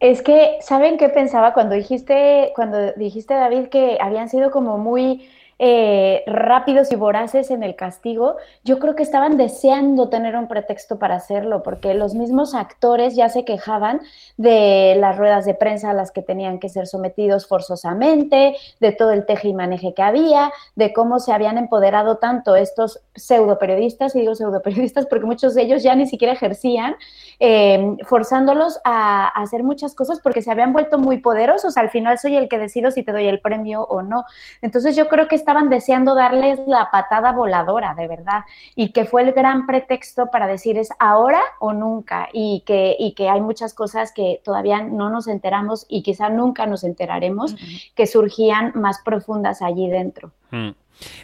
Es 0.00 0.22
que, 0.22 0.58
¿saben 0.62 0.96
qué 0.96 1.10
pensaba 1.10 1.52
cuando 1.52 1.74
dijiste, 1.74 2.52
cuando 2.54 2.92
dijiste, 2.92 3.34
David, 3.34 3.68
que 3.68 3.98
habían 4.00 4.28
sido 4.30 4.50
como 4.50 4.78
muy 4.78 5.28
eh, 5.62 6.24
rápidos 6.26 6.90
y 6.90 6.96
voraces 6.96 7.50
en 7.50 7.62
el 7.62 7.76
castigo, 7.76 8.36
yo 8.64 8.78
creo 8.78 8.96
que 8.96 9.02
estaban 9.02 9.36
deseando 9.36 10.08
tener 10.08 10.34
un 10.34 10.48
pretexto 10.48 10.98
para 10.98 11.16
hacerlo, 11.16 11.62
porque 11.62 11.92
los 11.92 12.14
mismos 12.14 12.54
actores 12.54 13.14
ya 13.14 13.28
se 13.28 13.44
quejaban 13.44 14.00
de 14.38 14.96
las 14.98 15.18
ruedas 15.18 15.44
de 15.44 15.52
prensa 15.52 15.90
a 15.90 15.92
las 15.92 16.12
que 16.12 16.22
tenían 16.22 16.60
que 16.60 16.70
ser 16.70 16.86
sometidos 16.86 17.46
forzosamente, 17.46 18.56
de 18.80 18.92
todo 18.92 19.10
el 19.10 19.26
teje 19.26 19.48
y 19.48 19.52
maneje 19.52 19.92
que 19.92 20.00
había, 20.00 20.50
de 20.76 20.94
cómo 20.94 21.18
se 21.18 21.34
habían 21.34 21.58
empoderado 21.58 22.16
tanto 22.16 22.56
estos 22.56 22.98
pseudo 23.14 23.58
periodistas, 23.58 24.16
y 24.16 24.20
digo 24.20 24.34
pseudo 24.34 24.62
periodistas 24.62 25.04
porque 25.04 25.26
muchos 25.26 25.54
de 25.54 25.60
ellos 25.60 25.82
ya 25.82 25.94
ni 25.94 26.06
siquiera 26.06 26.32
ejercían, 26.32 26.96
eh, 27.38 27.98
forzándolos 28.06 28.80
a, 28.84 29.24
a 29.26 29.42
hacer 29.42 29.62
muchas 29.62 29.94
cosas 29.94 30.20
porque 30.20 30.40
se 30.40 30.50
habían 30.50 30.72
vuelto 30.72 30.98
muy 30.98 31.18
poderosos. 31.18 31.76
Al 31.76 31.90
final 31.90 32.18
soy 32.18 32.36
el 32.36 32.48
que 32.48 32.58
decido 32.58 32.90
si 32.90 33.02
te 33.02 33.12
doy 33.12 33.26
el 33.26 33.40
premio 33.40 33.82
o 33.82 34.00
no. 34.00 34.24
Entonces 34.62 34.96
yo 34.96 35.06
creo 35.08 35.28
que 35.28 35.36
está 35.36 35.49
estaban 35.50 35.68
deseando 35.68 36.14
darles 36.14 36.60
la 36.68 36.92
patada 36.92 37.32
voladora, 37.32 37.94
de 37.94 38.06
verdad, 38.06 38.44
y 38.76 38.92
que 38.92 39.04
fue 39.04 39.22
el 39.22 39.32
gran 39.32 39.66
pretexto 39.66 40.30
para 40.30 40.46
decir 40.46 40.78
es 40.78 40.90
ahora 41.00 41.40
o 41.58 41.72
nunca, 41.72 42.28
y 42.32 42.62
que, 42.64 42.94
y 42.96 43.14
que 43.14 43.28
hay 43.28 43.40
muchas 43.40 43.74
cosas 43.74 44.12
que 44.12 44.40
todavía 44.44 44.80
no 44.82 45.10
nos 45.10 45.26
enteramos 45.26 45.86
y 45.88 46.04
quizá 46.04 46.28
nunca 46.28 46.66
nos 46.66 46.84
enteraremos, 46.84 47.56
que 47.96 48.06
surgían 48.06 48.70
más 48.76 49.00
profundas 49.04 49.60
allí 49.60 49.90
dentro. 49.90 50.30
Mm. 50.52 50.70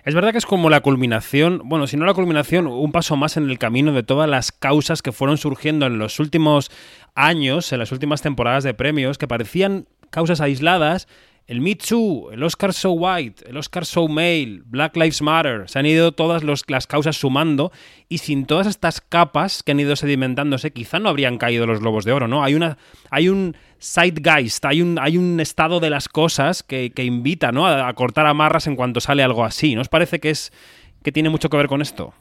Es 0.05 0.15
verdad 0.15 0.33
que 0.33 0.39
es 0.39 0.47
como 0.47 0.71
la 0.71 0.81
culminación, 0.81 1.61
bueno, 1.65 1.87
si 1.87 1.97
no 1.97 2.05
la 2.05 2.15
culminación, 2.15 2.67
un 2.67 2.91
paso 2.91 3.15
más 3.15 3.37
en 3.37 3.49
el 3.49 3.61
camino 3.61 3.93
de 3.93 4.03
todas 4.03 4.29
las 4.29 4.51
causas 4.51 5.03
que 5.03 5.13
fueron 5.13 5.39
surgiendo 5.39 5.87
en 5.87 5.99
los 5.99 6.19
últimos 6.19 6.73
años, 7.15 7.73
en 7.73 7.79
las 7.79 7.93
últimas 7.93 8.23
temporadas 8.23 8.65
de 8.65 8.75
premios, 8.75 9.19
que 9.19 9.29
parecían 9.29 9.87
causas 10.11 10.41
aisladas 10.41 11.07
el 11.47 11.61
Me 11.61 11.77
Too, 11.77 12.31
el 12.33 12.43
Oscar 12.43 12.73
So 12.73 12.93
White, 12.93 13.49
el 13.49 13.57
Oscar 13.57 13.87
So 13.87 14.09
Male, 14.09 14.63
Black 14.65 14.97
Lives 14.97 15.23
Matter, 15.23 15.69
se 15.69 15.79
han 15.79 15.87
ido 15.87 16.13
todas 16.13 16.43
las 16.43 16.87
causas 16.87 17.17
sumando 17.17 17.71
y 18.09 18.19
sin 18.19 18.47
todas 18.47 18.67
estas 18.67 19.01
capas 19.01 19.63
que 19.63 19.73
han 19.73 19.81
ido 19.81 19.95
sedimentándose, 19.95 20.73
quizá 20.73 20.99
no 20.99 21.09
habrían 21.09 21.39
caído 21.39 21.67
los 21.67 21.81
globos 21.81 22.05
de 22.05 22.13
oro, 22.13 22.27
¿no? 22.27 22.43
Hay, 22.43 22.55
una, 22.55 22.79
hay 23.11 23.29
un 23.29 23.57
zeitgeist, 23.81 24.65
hay 24.65 24.83
un, 24.83 24.99
hay 25.01 25.17
un 25.17 25.39
estado 25.39 25.79
de 25.79 25.91
las 25.91 26.09
cosas 26.09 26.63
que, 26.63 26.93
invita 26.97 27.53
¿no? 27.53 27.67
a, 27.67 27.93
cortar 27.95 28.27
amarras 28.27 28.67
en 28.67 28.75
cuanto 28.75 29.01
sale 29.01 29.23
algo 29.23 29.45
así. 29.45 29.75
¿No 29.75 29.83
os 29.83 29.89
parece 29.89 30.19
que, 30.19 30.31
es, 30.31 30.53
que 31.03 31.13
tiene 31.13 31.31
mucho 31.31 31.49
que 31.49 31.57
ver 31.57 31.69
con 31.69 31.81
esto? 31.81 32.13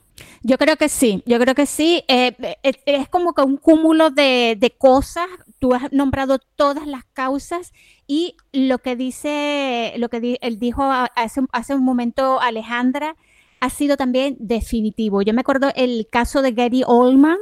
Yo 0.41 0.58
creo 0.58 0.78
que 0.78 0.89
sí, 0.89 1.23
yo 1.25 1.39
creo 1.39 1.56
que 1.56 1.65
sí. 1.65 2.04
Eh, 2.08 2.58
es, 2.63 2.78
es, 2.86 3.10
como 3.10 3.34
que 3.34 3.41
un 3.41 3.58
cúmulo 3.58 4.10
de, 4.10 4.56
de 4.58 4.71
cosas. 4.71 5.28
Tú 5.60 5.73
has 5.73 5.91
nombrado 5.91 6.39
todas 6.56 6.88
las 6.88 7.06
causas 7.13 7.73
y 8.08 8.36
lo 8.51 8.80
que 8.80 8.95
dice, 8.95 9.93
lo 9.97 10.10
que 10.10 10.38
él 10.41 10.60
dijo 10.60 10.84
hace, 10.84 11.41
hace 11.51 11.75
un 11.75 11.84
momento 11.84 12.39
Alejandra, 12.39 13.15
ha 13.60 13.69
sido 13.69 13.97
también 13.97 14.38
definitivo. 14.39 15.21
Yo 15.21 15.34
me 15.34 15.41
acuerdo 15.41 15.71
el 15.75 16.08
caso 16.12 16.41
de 16.41 16.51
Gary 16.51 16.84
Oldman, 16.86 17.38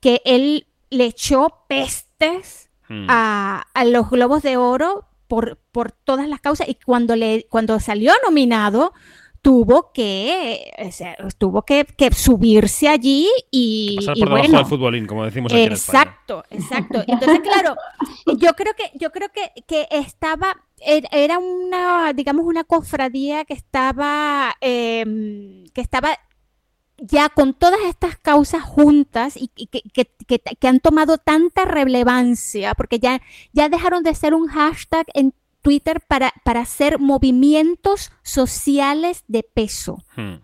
que 0.00 0.20
él 0.24 0.66
le 0.90 1.06
echó 1.06 1.64
pestes 1.68 2.68
hmm. 2.88 3.06
a, 3.08 3.66
a, 3.72 3.84
los 3.84 4.10
globos 4.10 4.42
de 4.42 4.56
oro 4.58 5.06
por, 5.28 5.58
por 5.72 5.92
todas 5.92 6.28
las 6.28 6.40
causas 6.40 6.68
y 6.68 6.74
cuando, 6.74 7.16
le, 7.16 7.46
cuando 7.48 7.80
salió 7.80 8.12
nominado 8.24 8.92
tuvo 9.42 9.90
que, 9.92 10.72
tuvo 11.36 11.62
que, 11.62 11.84
subirse 12.14 12.88
allí 12.88 13.28
y, 13.50 13.96
pasar 13.96 14.14
por 14.16 14.28
debajo 14.28 14.56
del 14.56 14.66
futbolín, 14.66 15.06
como 15.06 15.24
decimos 15.24 15.52
aquí 15.52 15.62
exacto, 15.62 16.44
en 16.48 16.60
Exacto, 16.62 16.96
exacto. 16.96 17.12
Entonces, 17.12 17.40
claro, 17.40 17.76
yo 18.38 18.54
creo 18.54 18.72
que, 18.74 18.92
yo 18.94 19.10
creo 19.10 19.28
que, 19.30 19.52
que 19.66 19.88
estaba, 19.90 20.56
er, 20.78 21.08
era 21.10 21.40
una, 21.40 22.12
digamos, 22.12 22.46
una 22.46 22.62
cofradía 22.62 23.44
que 23.44 23.54
estaba, 23.54 24.54
em, 24.60 25.64
que 25.74 25.80
estaba 25.80 26.16
ya 26.98 27.28
con 27.28 27.52
todas 27.52 27.80
estas 27.88 28.16
causas 28.16 28.62
juntas 28.62 29.34
y, 29.36 29.48
que, 29.48 29.82
que, 29.82 30.38
que, 30.38 30.68
han 30.68 30.78
tomado 30.78 31.18
tanta 31.18 31.64
relevancia, 31.64 32.74
porque 32.76 33.00
ya, 33.00 33.20
ya 33.52 33.68
dejaron 33.68 34.04
de 34.04 34.14
ser 34.14 34.34
un 34.34 34.46
hashtag 34.46 35.06
en 35.14 35.34
Twitter 35.62 36.00
para, 36.06 36.32
para 36.44 36.60
hacer 36.60 36.98
movimientos 36.98 38.10
sociales 38.22 39.24
de 39.28 39.42
peso. 39.42 39.98
Hmm. 40.16 40.36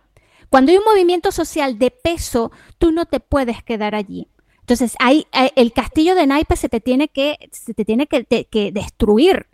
Cuando 0.48 0.72
hay 0.72 0.78
un 0.78 0.85
movimiento 0.85 1.31
social 1.33 1.78
de 1.78 1.90
peso, 1.90 2.50
tú 2.78 2.92
no 2.92 3.07
te 3.07 3.20
puedes 3.20 3.62
quedar 3.62 3.94
allí. 3.94 4.28
Entonces, 4.61 4.96
hay, 4.98 5.26
el 5.57 5.72
castillo 5.72 6.14
de 6.14 6.26
naipes 6.26 6.61
se 6.61 6.68
te 6.68 6.81
tiene 6.81 7.09
que, 7.09 7.38
se 7.52 7.72
te 7.72 7.85
tiene 7.85 8.07
que, 8.07 8.70
destruir. 8.72 9.46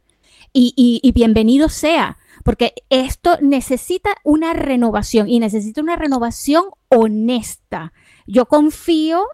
Y, 0.53 1.13
bienvenido 1.15 1.69
sea, 1.69 2.19
porque 2.45 2.75
esto 2.91 3.39
necesita 3.41 4.11
una 4.25 4.55
renovación 4.55 5.29
y 5.29 5.39
necesita 5.39 5.81
una 5.81 5.97
renovación 5.97 6.65
honesta. 6.89 7.93
Yo 8.27 8.47
confío 8.47 9.25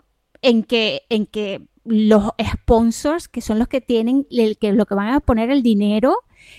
en 0.43 0.65
que, 0.65 1.03
en 1.09 1.27
que 1.27 1.63
los 1.91 2.31
sponsors, 2.43 3.29
que 3.29 3.41
son 3.41 3.59
los 3.59 3.69
que 3.69 3.81
tienen, 3.81 4.27
el, 4.31 4.59
que 4.59 4.73
lo 4.73 4.87
que 4.87 4.95
van 4.95 5.15
a 5.15 5.21
poner 5.21 5.51
el 5.51 5.63
dinero, 5.63 6.19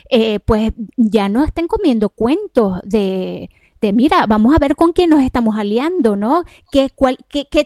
eh, 0.09 0.39
pues 0.39 0.73
ya 0.97 1.29
no 1.29 1.43
estén 1.43 1.67
comiendo 1.67 2.09
cuentos 2.09 2.79
de, 2.83 3.49
este, 3.81 3.93
mira, 3.93 4.27
vamos 4.27 4.53
a 4.53 4.59
ver 4.59 4.75
con 4.75 4.93
quién 4.93 5.09
nos 5.09 5.23
estamos 5.23 5.57
aliando, 5.57 6.15
¿no? 6.15 6.43
¿Qué, 6.71 6.91
cuál, 6.93 7.17
qué, 7.27 7.47
qué, 7.49 7.65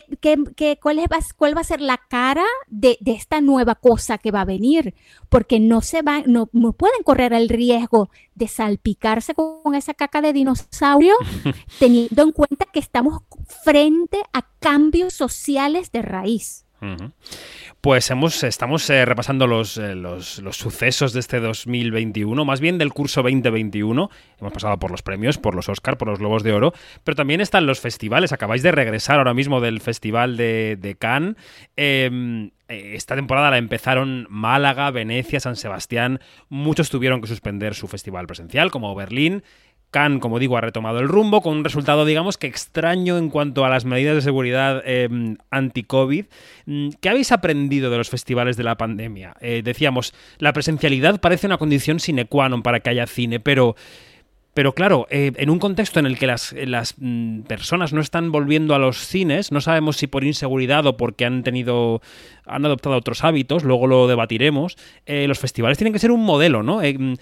qué, 0.56 0.80
cuál, 0.82 1.00
es, 1.00 1.34
¿Cuál 1.34 1.58
va 1.58 1.60
a 1.60 1.66
ser 1.66 1.82
la 1.82 2.00
cara 2.10 2.46
de, 2.70 2.98
de, 3.02 3.12
esta 3.12 3.42
nueva 3.42 3.76
cosa 3.76 4.18
que 4.18 4.32
va 4.32 4.40
a 4.40 4.46
venir? 4.46 4.96
Porque 5.28 5.60
no 5.60 5.82
se 5.82 6.04
van, 6.04 6.24
no, 6.28 6.48
no 6.54 6.72
pueden 6.72 7.04
correr 7.04 7.34
el 7.34 7.50
riesgo 7.50 8.10
de 8.34 8.48
salpicarse 8.48 9.36
con 9.36 9.76
esa 9.76 9.94
caca 9.94 10.22
de 10.22 10.32
dinosaurio, 10.32 11.16
teniendo 11.80 12.24
en 12.24 12.32
cuenta 12.32 12.66
que 12.72 12.80
estamos 12.80 13.22
frente 13.66 14.24
a 14.32 14.48
cambios 14.60 15.14
sociales 15.14 15.92
de 15.92 16.02
raíz. 16.02 16.65
Pues 17.82 18.10
estamos 18.44 18.90
eh, 18.90 19.06
repasando 19.06 19.46
los, 19.46 19.78
eh, 19.78 19.94
los, 19.94 20.40
los, 20.40 20.58
sucesos 20.58 21.14
de 21.14 21.20
este 21.20 21.40
2021, 21.40 22.44
más 22.44 22.60
bien 22.60 22.80
del 22.80 22.92
curso 22.92 23.22
2021. 23.22 24.10
Hemos 24.40 24.54
pasado 24.54 24.80
por 24.80 24.90
los 24.90 25.04
premios, 25.04 25.38
por 25.38 25.54
los 25.54 25.70
Oscar, 25.70 25.96
por 25.96 26.08
los 26.08 26.18
Globos 26.18 26.42
de 26.42 26.54
Oro, 26.54 26.74
pero 27.04 27.16
también 27.16 27.42
están 27.42 27.68
los 27.68 27.80
festivales. 27.80 28.32
Acabáis 28.32 28.64
de 28.64 28.72
regresar 28.72 29.20
ahora 29.20 29.36
mismo 29.36 29.62
del 29.62 29.82
Festival 29.82 30.36
de, 30.36 30.78
de 30.80 30.96
Cannes. 30.96 31.36
Em, 31.76 32.50
eh, 32.68 32.94
esta 32.96 33.16
temporada 33.16 33.52
la 33.52 33.60
empezaron 33.60 34.26
Málaga, 34.32 34.90
Venecia, 34.90 35.40
San 35.40 35.56
Sebastián. 35.56 36.20
Muchos 36.50 36.90
tuvieron 36.90 37.22
que 37.22 37.28
suspender 37.28 37.76
su 37.76 37.88
festival 37.88 38.26
presencial, 38.26 38.72
como 38.72 38.96
Berlín. 38.96 39.44
Como 39.96 40.40
digo, 40.40 40.58
ha 40.58 40.62
retomado 40.62 41.00
el 41.00 41.08
rumbo 41.08 41.40
con 41.42 41.56
un 41.56 41.64
resultado, 41.64 42.04
digamos, 42.04 42.38
que 42.38 42.48
extraño 42.48 43.18
en 43.18 43.30
cuanto 43.30 43.64
a 43.64 43.70
las 43.70 43.86
medidas 43.86 44.16
de 44.16 44.22
seguridad 44.22 44.84
em, 44.86 45.38
anti-COVID. 45.52 46.26
Mm, 46.66 46.90
¿Qué 47.00 47.08
habéis 47.08 47.32
aprendido 47.32 47.90
de 47.90 47.98
los 47.98 48.10
festivales 48.10 48.58
de 48.58 48.64
la 48.64 48.76
pandemia? 48.76 49.38
Eh, 49.40 49.62
decíamos, 49.64 50.14
la 50.38 50.52
presencialidad 50.52 51.22
parece 51.22 51.48
una 51.48 51.58
condición 51.58 52.02
sine 52.02 52.26
qua 52.26 52.50
non 52.52 52.60
para 52.60 52.84
que 52.84 52.92
haya 52.92 53.08
cine, 53.08 53.40
pero 53.40 53.80
pero 54.56 54.74
claro, 54.74 55.06
eh, 55.10 55.34
en 55.36 55.50
un 55.50 55.60
contexto 55.60 56.00
en 56.00 56.06
el 56.06 56.18
que 56.18 56.28
las, 56.28 56.54
mm, 56.98 57.42
personas 57.42 57.92
no 57.92 58.00
están 58.00 58.32
volviendo 58.32 58.74
a 58.74 58.80
los 58.80 59.06
cines, 59.06 59.52
no 59.52 59.60
sabemos 59.60 59.98
si 59.98 60.08
por 60.08 60.24
inseguridad 60.24 60.86
o 60.88 60.96
porque 60.96 61.26
han 61.26 61.44
tenido, 61.44 62.02
han 62.46 62.66
adoptado 62.66 62.96
otros 62.96 63.26
hábitos, 63.26 63.66
luego 63.66 63.86
lo 63.86 64.08
debatiremos. 64.08 64.78
Eh, 65.06 65.28
los 65.28 65.40
festivales 65.40 65.78
tienen 65.78 65.92
que 65.92 66.00
ser 66.00 66.12
un 66.12 66.24
modelo, 66.24 66.64
¿no? 66.64 66.82
Eh, 66.82 66.98
mm, 66.98 67.16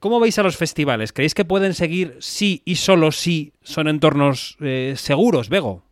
¿Cómo 0.00 0.20
veis 0.20 0.38
a 0.38 0.42
los 0.42 0.56
festivales? 0.56 1.12
¿Creéis 1.12 1.34
que 1.34 1.44
pueden 1.44 1.74
seguir 1.74 2.16
sí 2.20 2.62
y 2.64 2.76
solo 2.76 3.12
si 3.12 3.52
son 3.60 3.86
entornos 3.86 4.56
seguros, 4.94 5.50
Bego? 5.50 5.82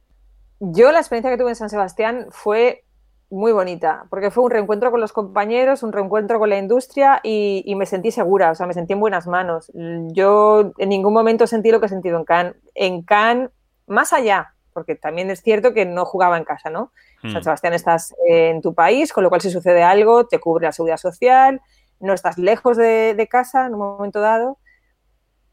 Yo 0.58 0.90
la 0.90 1.00
experiencia 1.00 1.32
que 1.32 1.36
tuve 1.36 1.50
en 1.50 1.56
San 1.56 1.68
Sebastián 1.68 2.28
fue 2.30 2.84
muy 3.30 3.52
bonita, 3.52 4.06
porque 4.10 4.32
fue 4.32 4.42
un 4.42 4.50
reencuentro 4.50 4.90
con 4.90 5.00
los 5.00 5.12
compañeros, 5.12 5.84
un 5.84 5.92
reencuentro 5.92 6.40
con 6.40 6.50
la 6.50 6.58
industria 6.58 7.20
y, 7.22 7.72
me 7.76 7.86
sentí 7.86 8.10
segura, 8.10 8.50
o 8.50 8.54
sea, 8.56 8.66
me 8.66 8.74
sentí 8.74 8.92
en 8.92 9.00
buenas 9.00 9.28
manos. 9.28 9.70
Yo 9.74 10.72
en 10.78 10.88
ningún 10.88 11.14
momento 11.14 11.46
sentí 11.46 11.70
lo 11.70 11.78
que 11.78 11.86
he 11.86 11.88
sentido 11.88 12.18
en 12.18 12.24
Cannes. 12.24 12.56
En 12.74 13.02
Cannes, 13.02 13.50
más 13.86 14.12
allá, 14.12 14.54
porque 14.72 14.96
también 14.96 15.30
es 15.30 15.42
cierto 15.42 15.72
que 15.72 15.86
no 15.86 16.04
jugaba 16.04 16.38
en 16.38 16.44
casa, 16.44 16.70
¿no? 16.70 16.92
San 17.22 17.36
hmm. 17.36 17.42
Sebastián 17.44 17.72
estás 17.74 18.14
en 18.26 18.62
tu 18.62 18.74
país, 18.74 19.12
con 19.12 19.22
lo 19.22 19.28
cual 19.28 19.40
si 19.40 19.50
sucede 19.50 19.84
algo, 19.84 20.26
te 20.26 20.40
cubre 20.40 20.66
la 20.66 20.72
seguridad 20.72 20.96
social, 20.96 21.60
no 22.00 22.12
estás 22.12 22.36
lejos 22.36 22.76
de, 22.76 23.28
casa 23.30 23.66
en 23.66 23.74
un 23.74 23.80
momento 23.80 24.20
dado. 24.20 24.58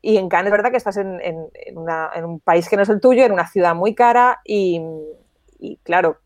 Y 0.02 0.18
en 0.18 0.30
Cannes 0.30 0.48
es 0.48 0.52
verdad 0.52 0.72
que 0.72 0.78
estás 0.78 0.98
en, 0.98 1.22
un 2.26 2.40
país 2.40 2.70
que 2.70 2.76
no 2.76 2.82
es 2.82 2.90
el 2.90 3.02
tuyo, 3.02 3.24
en 3.24 3.34
una 3.34 3.48
ciudad 3.48 3.76
muy 3.76 3.94
cara 3.94 4.40
y, 4.44 4.82
y 5.60 5.78
claro, 5.84 6.20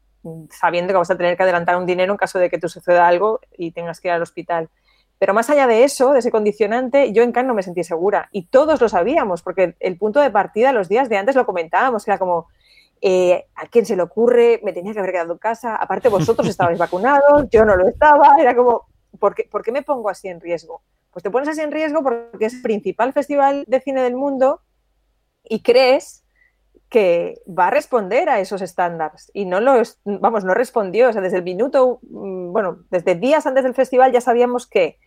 sabiendo 0.49 0.93
que 0.93 0.97
vas 0.97 1.11
a 1.11 1.17
tener 1.17 1.35
que 1.35 1.43
adelantar 1.43 1.77
un 1.77 1.85
dinero 1.85 2.13
en 2.13 2.17
caso 2.17 2.39
de 2.39 2.49
que 2.49 2.57
te 2.57 2.67
suceda 2.67 3.07
algo 3.07 3.39
y 3.57 3.71
tengas 3.71 3.99
que 3.99 4.09
ir 4.09 4.13
al 4.13 4.21
hospital. 4.21 4.69
Pero 5.19 5.33
más 5.33 5.49
allá 5.49 5.67
de 5.67 5.83
eso, 5.83 6.13
de 6.13 6.19
ese 6.19 6.31
condicionante, 6.31 7.13
yo 7.13 7.21
en 7.21 7.31
Cannes 7.31 7.49
no 7.49 7.53
me 7.53 7.61
sentí 7.61 7.83
segura. 7.83 8.29
Y 8.31 8.47
todos 8.47 8.81
lo 8.81 8.89
sabíamos, 8.89 9.43
porque 9.43 9.75
el 9.79 9.97
punto 9.97 10.19
de 10.19 10.31
partida, 10.31 10.71
los 10.71 10.89
días 10.89 11.09
de 11.09 11.17
antes 11.17 11.35
lo 11.35 11.45
comentábamos, 11.45 12.07
era 12.07 12.17
como, 12.17 12.47
eh, 13.01 13.45
¿a 13.55 13.67
quién 13.67 13.85
se 13.85 13.95
le 13.95 14.01
ocurre? 14.01 14.59
Me 14.63 14.73
tenía 14.73 14.93
que 14.93 14.99
haber 14.99 15.11
quedado 15.11 15.33
en 15.33 15.37
casa. 15.37 15.75
Aparte, 15.75 16.09
vosotros 16.09 16.47
estabais 16.47 16.79
vacunados, 16.79 17.47
yo 17.51 17.65
no 17.65 17.75
lo 17.75 17.87
estaba. 17.87 18.35
Era 18.39 18.55
como, 18.55 18.87
¿por 19.19 19.35
qué, 19.35 19.43
¿por 19.43 19.61
qué 19.61 19.71
me 19.71 19.83
pongo 19.83 20.09
así 20.09 20.27
en 20.27 20.41
riesgo? 20.41 20.81
Pues 21.11 21.21
te 21.21 21.29
pones 21.29 21.49
así 21.49 21.61
en 21.61 21.71
riesgo 21.71 22.01
porque 22.01 22.45
es 22.45 22.55
el 22.55 22.61
principal 22.63 23.13
festival 23.13 23.65
de 23.67 23.81
cine 23.81 24.01
del 24.01 24.15
mundo 24.15 24.61
y 25.43 25.61
crees 25.61 26.23
que 26.91 27.41
va 27.47 27.67
a 27.67 27.69
responder 27.71 28.27
a 28.29 28.41
esos 28.41 28.61
estándares. 28.61 29.31
Y 29.33 29.45
no 29.45 29.61
lo 29.61 29.81
vamos 30.03 30.43
no 30.43 30.53
respondió. 30.53 31.07
O 31.09 31.13
sea 31.13 31.21
desde 31.21 31.37
el 31.37 31.43
minuto 31.43 31.99
mm, 32.03 32.51
bueno 32.51 32.79
desde 32.91 33.15
días 33.15 33.47
antes 33.47 33.63
del 33.63 33.73
festival 33.73 34.11
ya 34.11 34.19
sabíamos 34.19 34.67
que 34.67 34.99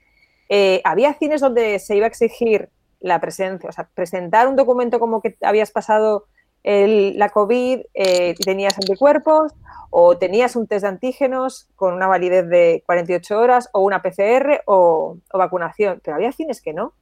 eh, 0.49 0.81
había 0.85 1.13
cines 1.15 1.43
donde 1.43 1.79
se 1.79 1.95
iba 1.95 2.07
a 2.07 2.09
exigir 2.09 2.71
la 3.01 3.21
presencia. 3.21 3.69
O 3.69 3.73
sea 3.73 3.91
presentar 3.95 4.49
un 4.49 4.57
documento 4.57 4.99
como 4.99 5.21
que 5.21 5.37
habías 5.43 5.71
pasado 5.71 6.27
la 6.65 7.29
covid 7.29 7.81
eh, 7.93 8.35
tenías 8.43 8.79
anticuerpos 8.79 9.53
o 9.91 10.17
tenías 10.17 10.57
un 10.57 10.67
test 10.67 10.85
de 10.85 10.89
antígenos 10.89 11.69
con 11.77 11.93
una 11.93 12.07
validez 12.07 12.49
de 12.49 12.83
48 12.87 13.39
horas 13.39 13.69
o 13.75 13.81
una 13.81 14.01
PCR 14.01 14.63
o 14.65 15.19
vacunación. 15.35 16.01
Pero 16.03 16.17
había 16.17 16.33
cines 16.33 16.63
que 16.63 16.73
no 16.73 16.95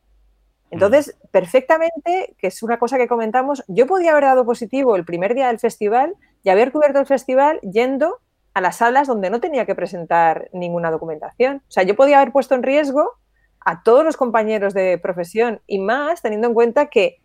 entonces, 0.73 1.15
perfectamente, 1.31 2.35
que 2.39 2.47
es 2.47 2.63
una 2.63 2.79
cosa 2.79 2.97
que 2.97 3.07
comentamos, 3.07 3.63
yo 3.69 3.87
podía 3.87 4.13
haber 4.13 4.25
dado 4.25 4.47
positivo 4.47 4.97
el 4.97 5.05
primer 5.05 5.35
día 5.35 5.49
del 5.49 5.59
festival 5.59 6.15
y 6.43 6.49
haber 6.49 6.73
cubierto 6.73 6.99
el 6.99 7.05
festival 7.05 7.61
yendo 7.61 8.21
a 8.55 8.63
las 8.63 8.77
salas 8.77 9.07
donde 9.07 9.29
no 9.29 9.39
tenía 9.39 9.67
que 9.67 9.75
presentar 9.75 10.49
ninguna 10.55 10.91
documentación. 10.91 11.57
O 11.69 11.71
sea, 11.71 11.83
yo 11.83 11.95
podía 11.95 12.21
haber 12.21 12.33
puesto 12.33 12.55
en 12.55 12.63
riesgo 12.63 13.19
a 13.61 13.83
todos 13.83 14.03
los 14.03 14.17
compañeros 14.17 14.73
de 14.73 14.97
profesión 14.97 15.61
y 15.67 15.79
más 15.79 16.23
teniendo 16.23 16.49
en 16.49 16.55
cuenta 16.55 16.87
que 16.87 17.19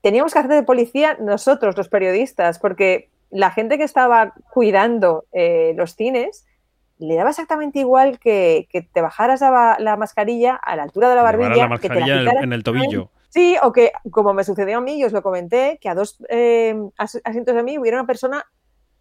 teníamos 0.00 0.32
que 0.32 0.38
hacer 0.38 0.52
de 0.52 0.62
policía 0.62 1.18
nosotros, 1.20 1.76
los 1.76 1.90
periodistas, 1.90 2.58
porque 2.58 3.10
la 3.28 3.50
gente 3.50 3.76
que 3.76 3.84
estaba 3.84 4.32
cuidando 4.54 5.26
eh, 5.32 5.74
los 5.76 5.94
cines 5.94 6.46
le 7.06 7.16
daba 7.16 7.30
exactamente 7.30 7.78
igual 7.78 8.18
que, 8.18 8.68
te 8.92 9.00
bajaras 9.00 9.40
la, 9.40 9.96
mascarilla 9.96 10.54
a 10.56 10.76
la 10.76 10.84
altura 10.84 11.08
de 11.08 11.14
la 11.14 11.22
barbilla. 11.22 11.68
que 11.78 11.88
te 11.88 11.98
en, 11.98 12.52
el, 12.52 12.62
tobillo. 12.62 13.10
Sí, 13.28 13.56
o 13.62 13.72
que, 13.72 13.92
como 14.10 14.32
me 14.32 14.44
sucedió 14.44 14.78
a 14.78 14.80
mí, 14.80 14.98
y 14.98 15.04
os 15.04 15.12
lo 15.12 15.22
comenté, 15.22 15.78
que 15.80 15.88
a 15.88 15.94
dos 15.94 16.18
eh, 16.28 16.76
asientos 16.96 17.54
de 17.54 17.62
mí 17.62 17.78
hubiera 17.78 17.98
una 17.98 18.06
persona 18.06 18.44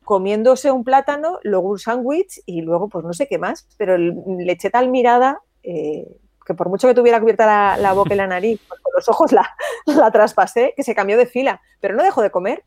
comiéndose 0.03 0.71
un 0.71 0.83
plátano, 0.83 1.39
luego 1.43 1.69
un 1.69 1.79
sándwich 1.79 2.41
y 2.45 2.61
luego, 2.61 2.89
pues 2.89 3.05
no 3.05 3.13
sé 3.13 3.27
qué 3.27 3.37
más, 3.37 3.67
pero 3.77 3.97
le 3.97 4.51
eché 4.51 4.69
tal 4.69 4.89
mirada 4.89 5.39
eh, 5.63 6.05
que 6.45 6.53
por 6.53 6.69
mucho 6.69 6.87
que 6.87 6.93
tuviera 6.93 7.19
cubierta 7.19 7.77
la, 7.77 7.93
boca 7.93 8.13
y 8.13 8.17
la 8.17 8.27
nariz, 8.27 8.59
pues 8.67 8.81
con 8.81 8.91
los 8.95 9.07
ojos 9.09 9.31
la, 9.31 9.49
la 9.85 10.11
traspasé, 10.11 10.73
que 10.75 10.83
se 10.83 10.95
cambió 10.95 11.17
de 11.17 11.25
fila, 11.25 11.61
pero 11.79 11.95
no 11.95 12.03
dejó 12.03 12.21
de 12.21 12.31
comer. 12.31 12.63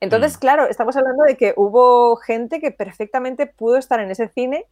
Entonces, 0.00 0.36
mm. 0.36 0.40
claro, 0.40 0.68
estamos 0.68 0.96
hablando 0.96 1.24
de 1.24 1.36
que 1.36 1.54
hubo 1.56 2.16
gente 2.16 2.60
que 2.60 2.70
perfectamente 2.70 3.46
pudo 3.46 3.76
estar 3.76 4.00
en 4.00 4.10
ese 4.10 4.28
cine 4.28 4.66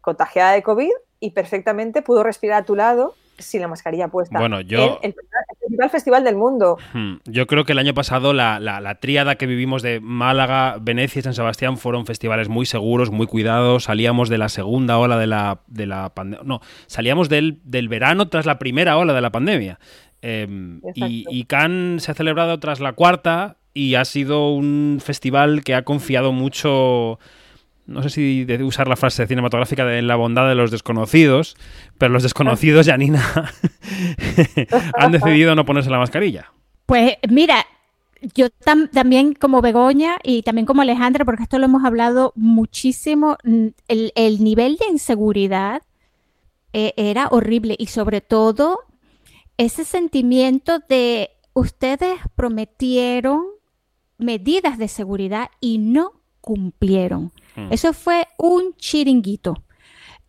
contagiada 0.00 0.52
de 0.52 0.62
COVID 0.62 0.90
y 1.20 1.30
perfectamente 1.30 2.02
pudo 2.02 2.22
respirar 2.22 2.62
a 2.62 2.64
tu 2.64 2.74
lado 2.74 3.14
sin 3.38 3.60
la 3.60 3.68
mascarilla 3.68 4.08
puesta. 4.08 4.38
Bueno, 4.38 4.60
yo... 4.60 4.98
el, 5.02 5.14
principal 5.58 5.90
festival 5.90 6.24
del 6.24 6.36
mundo. 6.36 6.78
Hmm, 6.92 7.16
yo 7.24 7.46
creo 7.46 7.64
que 7.64 7.72
el 7.72 7.78
año 7.78 7.94
pasado 7.94 8.32
la, 8.32 8.60
la, 8.60 8.94
tríada 8.96 9.36
que 9.36 9.46
vivimos 9.46 9.82
de 9.82 10.00
Málaga, 10.00 10.76
Venecia 10.80 11.20
y 11.20 11.22
San 11.22 11.34
Sebastián 11.34 11.78
fueron 11.78 12.06
festivales 12.06 12.48
muy 12.48 12.66
seguros, 12.66 13.10
muy 13.10 13.26
cuidados. 13.26 13.84
Salíamos 13.84 14.28
de 14.28 14.38
la 14.38 14.48
segunda 14.48 14.98
ola 14.98 15.18
de 15.18 15.26
la, 15.26 15.60
de 15.68 15.86
la 15.86 16.10
pandemia. 16.10 16.44
No, 16.44 16.60
salíamos 16.86 17.28
del, 17.28 17.60
del, 17.64 17.88
verano 17.88 18.28
tras 18.28 18.46
la 18.46 18.58
primera 18.58 18.96
ola 18.98 19.12
de 19.12 19.20
la 19.20 19.30
pandemia. 19.30 19.78
Em, 20.22 20.82
y, 20.94 21.24
y 21.30 21.44
Cannes 21.44 22.02
se 22.02 22.10
ha 22.10 22.14
celebrado 22.14 22.60
tras 22.60 22.80
la 22.80 22.92
cuarta 22.92 23.56
y 23.74 23.94
ha 23.94 24.04
sido 24.04 24.52
un 24.52 25.00
festival 25.02 25.62
que 25.62 25.74
ha 25.74 25.84
confiado 25.84 26.32
mucho 26.32 27.18
no 27.90 28.04
sé 28.04 28.10
si 28.10 28.46
usar 28.62 28.86
la 28.86 28.96
frase 28.96 29.26
cinematográfica 29.26 29.84
de 29.84 30.00
la 30.00 30.14
bondad 30.14 30.48
de 30.48 30.54
los 30.54 30.70
desconocidos, 30.70 31.56
pero 31.98 32.12
los 32.12 32.22
desconocidos, 32.22 32.86
Janina, 32.86 33.20
han 34.94 35.10
decidido 35.10 35.56
no 35.56 35.64
ponerse 35.64 35.90
la 35.90 35.98
mascarilla. 35.98 36.52
Pues 36.86 37.16
mira, 37.28 37.66
yo 38.34 38.48
también 38.92 39.34
como 39.34 39.60
Begoña 39.60 40.18
y 40.22 40.42
también 40.42 40.66
como 40.66 40.82
Alejandra, 40.82 41.24
porque 41.24 41.42
esto 41.42 41.58
lo 41.58 41.64
hemos 41.64 41.84
hablado 41.84 42.32
muchísimo, 42.36 43.36
el, 43.88 44.44
nivel 44.44 44.76
de 44.76 44.86
inseguridad 44.86 45.82
eh, 46.72 46.92
era 46.96 47.26
horrible 47.32 47.74
y 47.76 47.86
sobre 47.86 48.20
todo 48.20 48.84
ese 49.56 49.84
sentimiento 49.84 50.78
de 50.88 51.30
ustedes 51.54 52.18
prometieron 52.36 53.46
medidas 54.20 54.78
de 54.78 54.88
seguridad 54.88 55.50
y 55.60 55.78
no 55.78 56.12
cumplieron. 56.40 57.32
Hmm. 57.56 57.72
Eso 57.72 57.92
fue 57.92 58.26
un 58.38 58.74
chiringuito. 58.76 59.62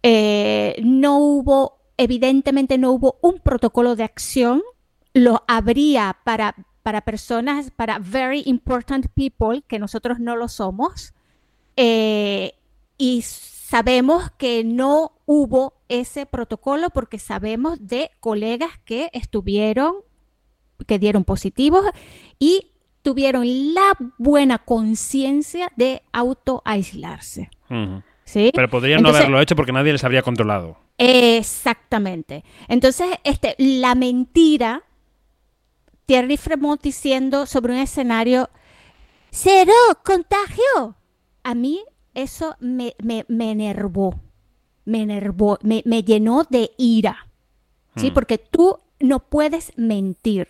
Eh, 0.04 0.80
no 0.84 1.20
hubo, 1.20 1.80
evidentemente 1.98 2.78
no 2.78 2.92
hubo 2.92 3.18
un 3.22 3.39
protocolo 3.39 3.96
de 3.96 4.04
acción. 4.04 4.62
Lo 5.14 5.44
habría 5.48 6.18
para, 6.24 6.56
para 6.84 7.02
personas, 7.02 7.72
para 7.72 8.00
very 8.00 8.44
important 8.46 9.08
people, 9.14 9.64
que 9.68 9.80
nosotros 9.80 10.20
no 10.20 10.36
lo 10.36 10.48
somos. 10.48 11.14
Eh, 11.76 12.54
y 12.98 13.22
sabemos 13.24 14.32
que 14.38 14.64
no 14.64 15.14
hubo 15.26 15.74
ese 15.88 16.26
protocolo 16.26 16.89
porque 16.89 17.20
sabemos 17.20 17.88
de 17.88 18.12
colegas 18.20 18.72
que 18.86 19.10
estuvieron 19.14 19.96
que 20.88 21.00
dieron 21.00 21.24
positivos 21.24 21.86
y 22.39 22.72
tuvieron 23.02 23.74
la 23.74 23.93
buena 24.18 24.60
conciencia 24.60 25.72
de 25.76 26.02
autoaislarse. 26.12 27.49
¿sí? 28.26 28.52
Pero 28.54 28.70
podrían 28.70 29.02
no 29.02 29.10
haberlo 29.10 29.39
hecho 29.39 29.56
porque 29.56 29.72
nadie 29.72 29.91
les 29.91 30.04
habría 30.04 30.22
controlado. 30.22 30.78
Exactamente. 30.97 32.43
Entonces, 32.68 33.08
este, 33.24 33.56
la 33.58 33.95
mentira, 33.95 34.84
Thierry 36.06 36.38
Fremont 36.38 36.82
diciendo 36.82 37.45
sobre 37.45 37.74
un 37.74 37.80
escenario, 37.80 38.49
cero 39.32 39.74
contagio. 40.04 40.95
A 41.43 41.56
mí 41.56 41.82
eso 42.14 42.56
me, 42.60 42.95
me, 43.02 43.26
me 43.28 43.52
enervó, 43.52 44.20
me 44.86 45.02
enervó, 45.02 45.58
me, 45.64 45.82
me 45.86 46.04
llenó 46.04 46.45
de 46.49 46.72
ira. 46.78 47.28
¿Sí? 47.97 48.10
Porque 48.10 48.38
tú 48.38 48.78
no 49.02 49.20
puedes 49.20 49.74
mentir. 49.76 50.47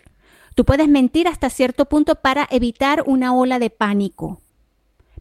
Tú 0.54 0.64
puedes 0.64 0.88
mentir 0.88 1.28
hasta 1.28 1.50
cierto 1.50 1.86
punto 1.86 2.16
para 2.16 2.46
evitar 2.50 3.02
una 3.06 3.34
ola 3.34 3.58
de 3.58 3.70
pánico, 3.70 4.40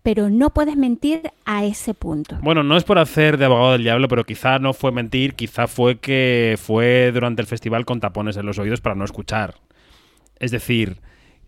pero 0.04 0.30
no 0.30 0.50
puedes 0.50 0.76
mentir 0.76 1.32
a 1.46 1.64
ese 1.64 1.94
punto. 1.94 2.38
Bueno, 2.42 2.64
no 2.64 2.76
es 2.76 2.84
por 2.84 3.00
hacer 3.00 3.38
de 3.38 3.46
abogado 3.46 3.74
del 3.74 3.84
diablo, 3.84 4.08
pero 4.08 4.26
quizá 4.26 4.60
no 4.60 4.74
fue 4.74 4.92
mentir, 4.92 5.36
quizá 5.36 5.68
fue 5.68 6.00
que 6.00 6.58
fue 6.62 7.12
durante 7.14 7.42
el 7.42 7.48
festival 7.48 7.86
con 7.86 8.00
tapones 8.00 8.36
en 8.38 8.46
los 8.46 8.60
oídos 8.60 8.82
para 8.82 8.96
no 8.96 9.06
escuchar. 9.06 9.56
Es 10.40 10.52
decir, 10.52 10.98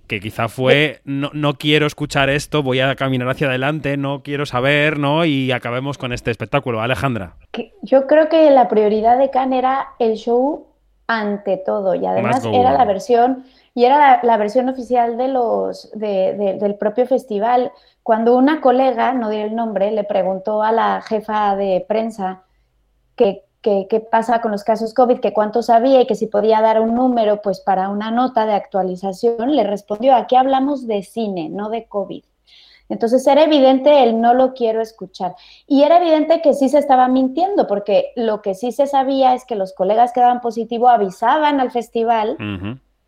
que 0.07 0.19
quizá 0.19 0.47
fue 0.47 1.01
no, 1.03 1.31
no 1.33 1.55
quiero 1.55 1.85
escuchar 1.85 2.29
esto, 2.29 2.63
voy 2.63 2.79
a 2.79 2.95
caminar 2.95 3.27
hacia 3.29 3.47
adelante, 3.47 3.97
no 3.97 4.21
quiero 4.23 4.45
saber, 4.45 4.99
¿no? 4.99 5.25
Y 5.25 5.51
acabemos 5.51 5.97
con 5.97 6.13
este 6.13 6.31
espectáculo. 6.31 6.81
Alejandra. 6.81 7.35
yo 7.81 8.07
creo 8.07 8.29
que 8.29 8.49
la 8.51 8.69
prioridad 8.69 9.17
de 9.17 9.29
Cannes 9.29 9.59
era 9.59 9.87
el 9.99 10.15
show 10.15 10.67
ante 11.07 11.57
todo 11.57 11.95
y 11.95 12.05
además 12.05 12.45
era 12.45 12.71
la 12.71 12.85
versión 12.85 13.43
y 13.75 13.85
era 13.85 14.19
la, 14.23 14.37
versión 14.37 14.69
oficial 14.69 15.17
de 15.17 15.27
los 15.29 15.91
de- 15.93 16.33
de- 16.33 16.53
del 16.59 16.75
propio 16.75 17.05
festival. 17.07 17.71
Cuando 18.03 18.37
una 18.37 18.61
colega, 18.61 19.13
no 19.13 19.29
diré 19.29 19.43
el 19.45 19.55
nombre, 19.55 19.91
le 19.91 20.03
preguntó 20.03 20.61
a 20.61 20.71
la 20.71 21.01
jefa 21.01 21.55
de 21.55 21.83
prensa 21.87 22.43
que- 23.15 23.43
qué 23.61 23.99
pasa 24.11 24.41
con 24.41 24.51
los 24.51 24.65
casos 24.65 24.93
COVID, 24.93 25.21
que 25.21 25.31
cuánto 25.31 25.63
sabía 25.63 26.01
y 26.01 26.05
que 26.05 26.15
si 26.15 26.27
podía 26.27 26.59
dar 26.59 26.81
un 26.81 26.93
número 26.95 27.41
pues 27.41 27.61
para 27.61 27.87
una 27.87 28.11
nota 28.11 28.45
de 28.45 28.51
actualización, 28.53 29.55
le 29.55 29.63
respondió, 29.63 30.15
aquí 30.15 30.35
hablamos 30.35 30.85
de 30.85 31.01
cine, 31.01 31.47
no 31.47 31.69
de 31.69 31.85
COVID. 31.85 32.25
Entonces 32.89 33.25
era 33.25 33.43
evidente 33.43 34.03
el 34.03 34.19
no 34.19 34.33
lo 34.33 34.53
quiero 34.53 34.81
escuchar. 34.81 35.35
Y 35.65 35.83
era 35.83 35.97
evidente 35.97 36.41
que 36.41 36.53
sí 36.53 36.67
se 36.67 36.77
estaba 36.77 37.07
mintiendo, 37.07 37.65
porque 37.65 38.11
lo 38.17 38.41
que 38.41 38.53
sí 38.53 38.73
se 38.73 38.85
sabía 38.85 39.33
es 39.33 39.45
que 39.45 39.55
los 39.55 39.73
colegas 39.73 40.11
que 40.11 40.19
daban 40.19 40.41
positivo 40.41 40.89
avisaban 40.89 41.61
al 41.61 41.71
festival, 41.71 42.35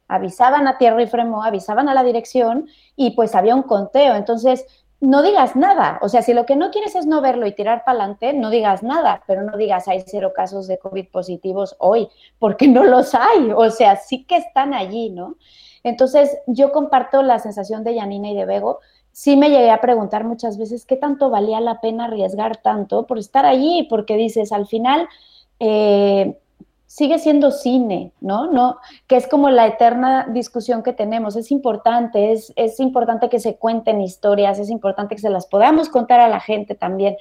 avisaban 0.07 0.67
a 0.67 0.77
Thierry 0.77 1.07
Fremont, 1.07 1.45
avisaban 1.45 1.89
a 1.89 1.93
la 1.93 2.03
dirección 2.03 2.67
y 2.95 3.11
pues 3.11 3.35
había 3.35 3.55
un 3.55 3.63
conteo. 3.63 4.15
Entonces, 4.15 4.65
no 5.01 5.21
digas 5.21 5.55
nada. 5.55 5.99
O 6.01 6.09
sea, 6.09 6.21
si 6.21 6.33
lo 6.33 6.45
que 6.45 6.55
no 6.55 6.71
quieres 6.71 6.95
es 6.95 7.05
no 7.05 7.21
verlo 7.21 7.45
y 7.45 7.53
tirar 7.53 7.83
para 7.85 7.99
adelante, 7.99 8.33
no 8.33 8.49
digas 8.49 8.83
nada, 8.83 9.23
pero 9.27 9.43
no 9.43 9.57
digas 9.57 9.87
hay 9.87 10.03
cero 10.05 10.31
casos 10.35 10.67
de 10.67 10.77
COVID 10.77 11.09
positivos 11.09 11.75
hoy, 11.79 12.07
porque 12.39 12.67
no 12.67 12.83
los 12.83 13.13
hay. 13.13 13.51
O 13.55 13.69
sea, 13.69 13.95
sí 13.97 14.23
que 14.25 14.37
están 14.37 14.73
allí, 14.73 15.09
¿no? 15.09 15.35
Entonces, 15.83 16.37
yo 16.47 16.71
comparto 16.71 17.21
la 17.21 17.39
sensación 17.39 17.83
de 17.83 17.95
Yanina 17.95 18.31
y 18.31 18.35
de 18.35 18.45
Bego. 18.45 18.79
Sí 19.11 19.37
me 19.37 19.49
llegué 19.49 19.69
a 19.69 19.81
preguntar 19.81 20.23
muchas 20.23 20.57
veces 20.57 20.85
qué 20.85 20.97
tanto 20.97 21.29
valía 21.29 21.61
la 21.61 21.79
pena 21.79 22.05
arriesgar 22.05 22.57
tanto 22.57 23.05
por 23.05 23.19
estar 23.19 23.45
allí, 23.45 23.87
porque 23.89 24.17
dices, 24.17 24.51
al 24.51 24.65
final, 24.65 25.07
eh, 25.59 26.37
sigue 26.95 27.19
siendo 27.19 27.51
cine, 27.51 28.13
¿no? 28.21 28.49
¿no? 28.49 28.77
Que 29.05 29.17
es 29.17 29.27
como 29.27 29.49
la 29.49 29.67
eterna 29.67 30.27
discusión 30.29 30.81
que 30.81 30.93
tenemos. 30.93 31.35
Es 31.35 31.51
importante, 31.51 32.31
es, 32.31 32.53
es 32.55 32.79
importante 32.79 33.27
que 33.27 33.41
se 33.41 33.57
cuenten 33.57 33.99
historias, 33.99 34.59
es 34.59 34.69
importante 34.69 35.13
que 35.13 35.21
se 35.21 35.29
las 35.29 35.45
podamos 35.45 35.89
contar 35.89 36.21
a 36.21 36.29
la 36.29 36.39
gente 36.39 36.73
también, 36.73 37.17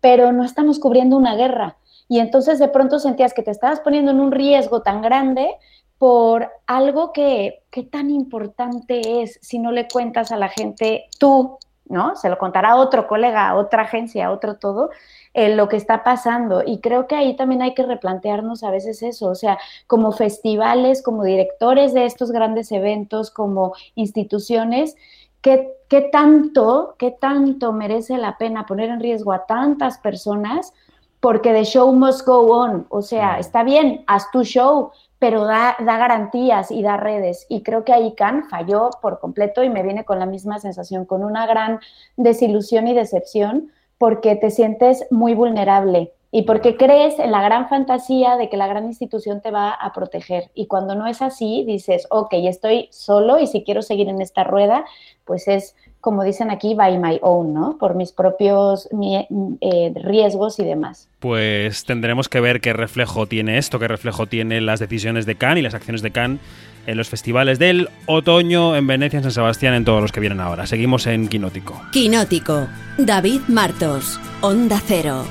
pero 0.00 0.32
no 0.32 0.44
estamos 0.44 0.78
cubriendo 0.78 1.18
una 1.18 1.36
guerra. 1.36 1.76
Y 2.08 2.20
entonces 2.20 2.58
de 2.58 2.68
pronto 2.68 2.98
sentías 2.98 3.34
que 3.34 3.42
te 3.42 3.50
estabas 3.50 3.80
poniendo 3.80 4.12
en 4.12 4.20
un 4.20 4.32
riesgo 4.32 4.80
tan 4.80 5.02
grande 5.02 5.56
por 5.98 6.50
algo 6.66 7.12
que, 7.12 7.64
que 7.70 7.82
tan 7.82 8.08
importante 8.08 9.20
es 9.20 9.38
si 9.42 9.58
no 9.58 9.72
le 9.72 9.88
cuentas 9.88 10.32
a 10.32 10.38
la 10.38 10.48
gente 10.48 11.04
tú, 11.18 11.58
¿no? 11.88 12.16
Se 12.16 12.28
lo 12.28 12.38
contará 12.38 12.70
a 12.70 12.76
otro 12.76 13.06
colega, 13.06 13.48
a 13.48 13.56
otra 13.56 13.82
agencia, 13.82 14.26
a 14.26 14.30
otro 14.30 14.56
todo, 14.56 14.90
eh, 15.34 15.54
lo 15.54 15.68
que 15.68 15.76
está 15.76 16.04
pasando. 16.04 16.62
Y 16.64 16.80
creo 16.80 17.06
que 17.06 17.16
ahí 17.16 17.36
también 17.36 17.62
hay 17.62 17.74
que 17.74 17.82
replantearnos 17.82 18.62
a 18.62 18.70
veces 18.70 19.02
eso, 19.02 19.28
o 19.28 19.34
sea, 19.34 19.58
como 19.86 20.12
festivales, 20.12 21.02
como 21.02 21.24
directores 21.24 21.94
de 21.94 22.06
estos 22.06 22.30
grandes 22.30 22.72
eventos, 22.72 23.30
como 23.30 23.74
instituciones, 23.94 24.96
¿qué, 25.40 25.72
qué 25.88 26.02
tanto, 26.02 26.94
qué 26.98 27.10
tanto 27.10 27.72
merece 27.72 28.18
la 28.18 28.38
pena 28.38 28.66
poner 28.66 28.90
en 28.90 29.00
riesgo 29.00 29.32
a 29.32 29.46
tantas 29.46 29.98
personas? 29.98 30.72
Porque 31.20 31.52
the 31.52 31.64
show 31.64 31.92
must 31.92 32.24
go 32.26 32.46
on, 32.56 32.86
o 32.90 33.02
sea, 33.02 33.38
está 33.38 33.64
bien, 33.64 34.04
haz 34.06 34.30
tu 34.30 34.44
show, 34.44 34.92
pero 35.18 35.44
da, 35.44 35.76
da 35.80 35.98
garantías 35.98 36.70
y 36.70 36.82
da 36.82 36.96
redes. 36.96 37.46
Y 37.48 37.62
creo 37.62 37.84
que 37.84 37.92
ahí 37.92 38.14
Khan 38.14 38.44
falló 38.48 38.90
por 39.02 39.20
completo 39.20 39.64
y 39.64 39.70
me 39.70 39.82
viene 39.82 40.04
con 40.04 40.18
la 40.18 40.26
misma 40.26 40.58
sensación, 40.58 41.04
con 41.04 41.24
una 41.24 41.46
gran 41.46 41.80
desilusión 42.16 42.86
y 42.86 42.94
decepción, 42.94 43.72
porque 43.98 44.36
te 44.36 44.50
sientes 44.50 45.06
muy 45.10 45.34
vulnerable 45.34 46.12
y 46.30 46.42
porque 46.42 46.76
crees 46.76 47.18
en 47.18 47.32
la 47.32 47.42
gran 47.42 47.68
fantasía 47.68 48.36
de 48.36 48.48
que 48.48 48.56
la 48.56 48.66
gran 48.66 48.84
institución 48.84 49.40
te 49.40 49.50
va 49.50 49.70
a 49.70 49.92
proteger. 49.92 50.50
Y 50.54 50.66
cuando 50.66 50.94
no 50.94 51.06
es 51.06 51.22
así, 51.22 51.64
dices, 51.66 52.06
ok, 52.10 52.34
estoy 52.34 52.88
solo 52.92 53.38
y 53.38 53.46
si 53.46 53.64
quiero 53.64 53.82
seguir 53.82 54.08
en 54.08 54.20
esta 54.20 54.44
rueda, 54.44 54.84
pues 55.24 55.48
es, 55.48 55.74
como 56.00 56.22
dicen 56.24 56.50
aquí, 56.50 56.74
by 56.74 56.98
my 56.98 57.18
own, 57.22 57.52
¿no? 57.54 57.76
Por 57.78 57.94
mis 57.94 58.12
propios 58.12 58.88
mi- 58.92 59.26
eh, 59.60 59.92
riesgos 59.96 60.58
y 60.58 60.64
demás. 60.64 61.08
Pues 61.18 61.84
tendremos 61.84 62.28
que 62.28 62.40
ver 62.40 62.60
qué 62.60 62.72
reflejo 62.72 63.26
tiene 63.26 63.58
esto, 63.58 63.78
qué 63.78 63.88
reflejo 63.88 64.26
tiene 64.26 64.60
las 64.60 64.78
decisiones 64.80 65.26
de 65.26 65.34
Cannes 65.34 65.58
y 65.58 65.62
las 65.62 65.74
acciones 65.74 66.02
de 66.02 66.10
Cannes 66.12 66.40
en 66.86 66.96
los 66.96 67.08
festivales 67.08 67.58
del 67.58 67.88
otoño 68.06 68.74
en 68.76 68.86
Venecia, 68.86 69.18
en 69.18 69.22
San 69.24 69.32
Sebastián, 69.32 69.74
en 69.74 69.84
todos 69.84 70.00
los 70.00 70.12
que 70.12 70.20
vienen 70.20 70.40
ahora. 70.40 70.66
Seguimos 70.66 71.06
en 71.06 71.28
Quinótico. 71.28 71.80
Quinótico. 71.92 72.66
David 72.96 73.40
Martos. 73.48 74.18
Onda 74.40 74.80
Cero. 74.86 75.24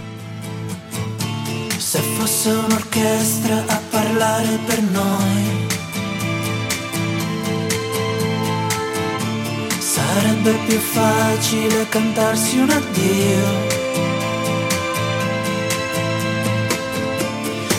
Se 1.79 1.99
fosse 1.99 2.49
un'orchestra 2.51 3.63
a 3.69 3.79
parlare 3.91 4.57
per 4.67 4.81
noi, 4.91 5.66
sarebbe 9.97 10.53
più 10.67 10.79
facile 10.79 11.89
cantarsi 11.89 12.59
un 12.59 12.69
addio. 12.69 13.45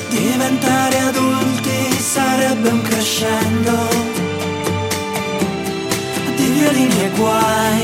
Diventare 0.08 0.98
adulti 1.10 1.78
sarebbe 2.00 2.68
un 2.70 2.82
crescendo 2.82 3.76
di 6.36 6.46
violini 6.56 7.00
e 7.04 7.10
guai. 7.16 7.82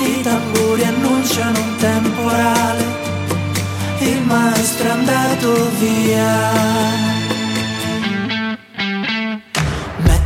I 0.00 0.20
tamburi 0.22 0.82
annunciano 0.84 1.58
un 1.60 1.76
temporale 1.76 3.00
il 4.00 4.22
maestro 4.22 4.88
è 4.88 4.90
andato 4.90 5.70
via. 5.78 7.21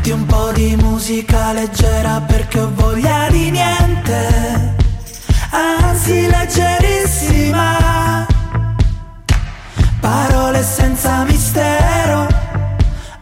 Metti 0.07 0.21
un 0.21 0.27
po' 0.27 0.53
di 0.53 0.77
musica 0.77 1.53
leggera 1.53 2.21
perché 2.21 2.61
ho 2.61 2.71
voglia 2.73 3.27
di 3.29 3.51
niente, 3.51 4.77
anzi 5.51 6.29
leggerissima. 6.29 8.25
Parole 9.99 10.63
senza 10.63 11.25
mistero, 11.25 12.29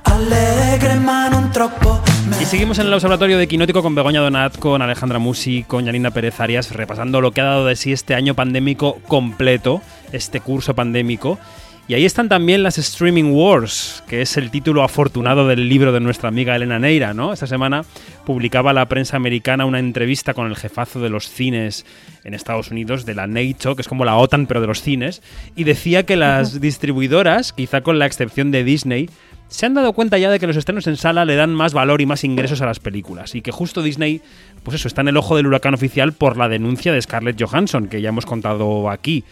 allegre 0.03 0.97
ma 0.97 1.29
non 1.31 1.51
troppo. 1.53 2.03
Y 2.39 2.45
seguimos 2.45 2.79
en 2.79 2.89
el 2.89 2.93
observatorio 2.93 3.39
de 3.39 3.49
Quinótico 3.49 3.81
con 3.81 3.95
Begoña 3.95 4.21
Donat, 4.21 4.59
con 4.59 4.83
Alejandra 4.83 5.19
Musi, 5.19 5.65
con 5.67 5.87
Yanina 5.87 6.11
Pérez 6.11 6.39
Arias, 6.39 6.71
repasando 6.71 7.23
lo 7.23 7.33
que 7.33 7.41
ha 7.41 7.45
dado 7.45 7.65
de 7.65 7.77
sí 7.77 7.93
este 7.93 8.15
año 8.15 8.35
pandémico 8.35 8.99
completo, 9.09 9.81
este 10.13 10.41
curso 10.41 10.75
pandémico. 10.75 11.39
Y 11.87 11.93
ahí 11.93 12.07
están 12.07 12.31
también 12.31 12.63
las 12.63 12.79
Streaming 12.79 13.33
Wars, 13.35 14.03
que 14.09 14.23
es 14.23 14.39
el 14.39 14.51
título 14.51 14.83
afortunado 14.83 15.47
del 15.47 15.69
libro 15.69 15.93
de 15.93 16.01
nuestra 16.01 16.31
amiga 16.31 16.57
Elena 16.57 16.79
Neira, 16.79 17.13
¿no? 17.13 17.35
Esta 17.35 17.47
semana 17.47 17.85
publicaba 18.25 18.73
la 18.73 18.87
prensa 18.89 19.19
americana 19.19 19.67
una 19.67 19.81
entrevista 19.81 20.33
con 20.33 20.47
el 20.47 20.57
jefazo 20.57 21.01
de 21.01 21.11
los 21.11 21.29
cines 21.29 21.85
en 22.25 22.33
Estados 22.33 22.71
Unidos, 22.71 23.05
de 23.05 23.15
la 23.15 23.27
NATO, 23.27 23.77
que 23.77 23.83
es 23.83 23.89
como 23.89 24.07
la 24.07 24.17
OTAN, 24.17 24.47
pero 24.47 24.63
de 24.63 24.67
los 24.67 24.81
cines, 24.81 25.21
y 25.57 25.65
decía 25.65 26.07
que 26.07 26.17
las 26.17 26.59
distribuidoras, 26.59 27.53
quizá 27.53 27.83
con 27.83 27.99
la 27.99 28.07
excepción 28.07 28.51
de 28.51 28.65
Disney, 28.65 29.11
se 29.49 29.67
han 29.67 29.75
dado 29.75 29.93
cuenta 29.93 30.17
ya 30.17 30.31
de 30.31 30.41
que 30.41 30.47
los 30.47 30.57
estrenos 30.57 30.87
en 30.87 30.97
sala 30.97 31.27
le 31.27 31.37
dan 31.37 31.55
más 31.55 31.75
valor 31.75 32.01
y 32.01 32.07
más 32.07 32.25
ingresos 32.25 32.63
a 32.63 32.67
las 32.67 32.81
películas. 32.81 33.35
Y 33.35 33.43
que 33.43 33.53
justo 33.53 33.83
Disney, 33.83 34.23
pues 34.63 34.77
eso, 34.77 34.89
está 34.89 35.03
en 35.03 35.09
el 35.09 35.19
ojo 35.19 35.37
del 35.37 35.47
huracán 35.47 35.75
oficial 35.75 36.15
por 36.15 36.39
la 36.39 36.49
denuncia 36.49 36.95
de 36.95 37.03
Scarlett 37.03 37.41
Johansson, 37.41 37.89
que 37.89 38.01
ya 38.01 38.09
hemos 38.09 38.25
contado 38.25 38.89
aquí. 38.89 39.23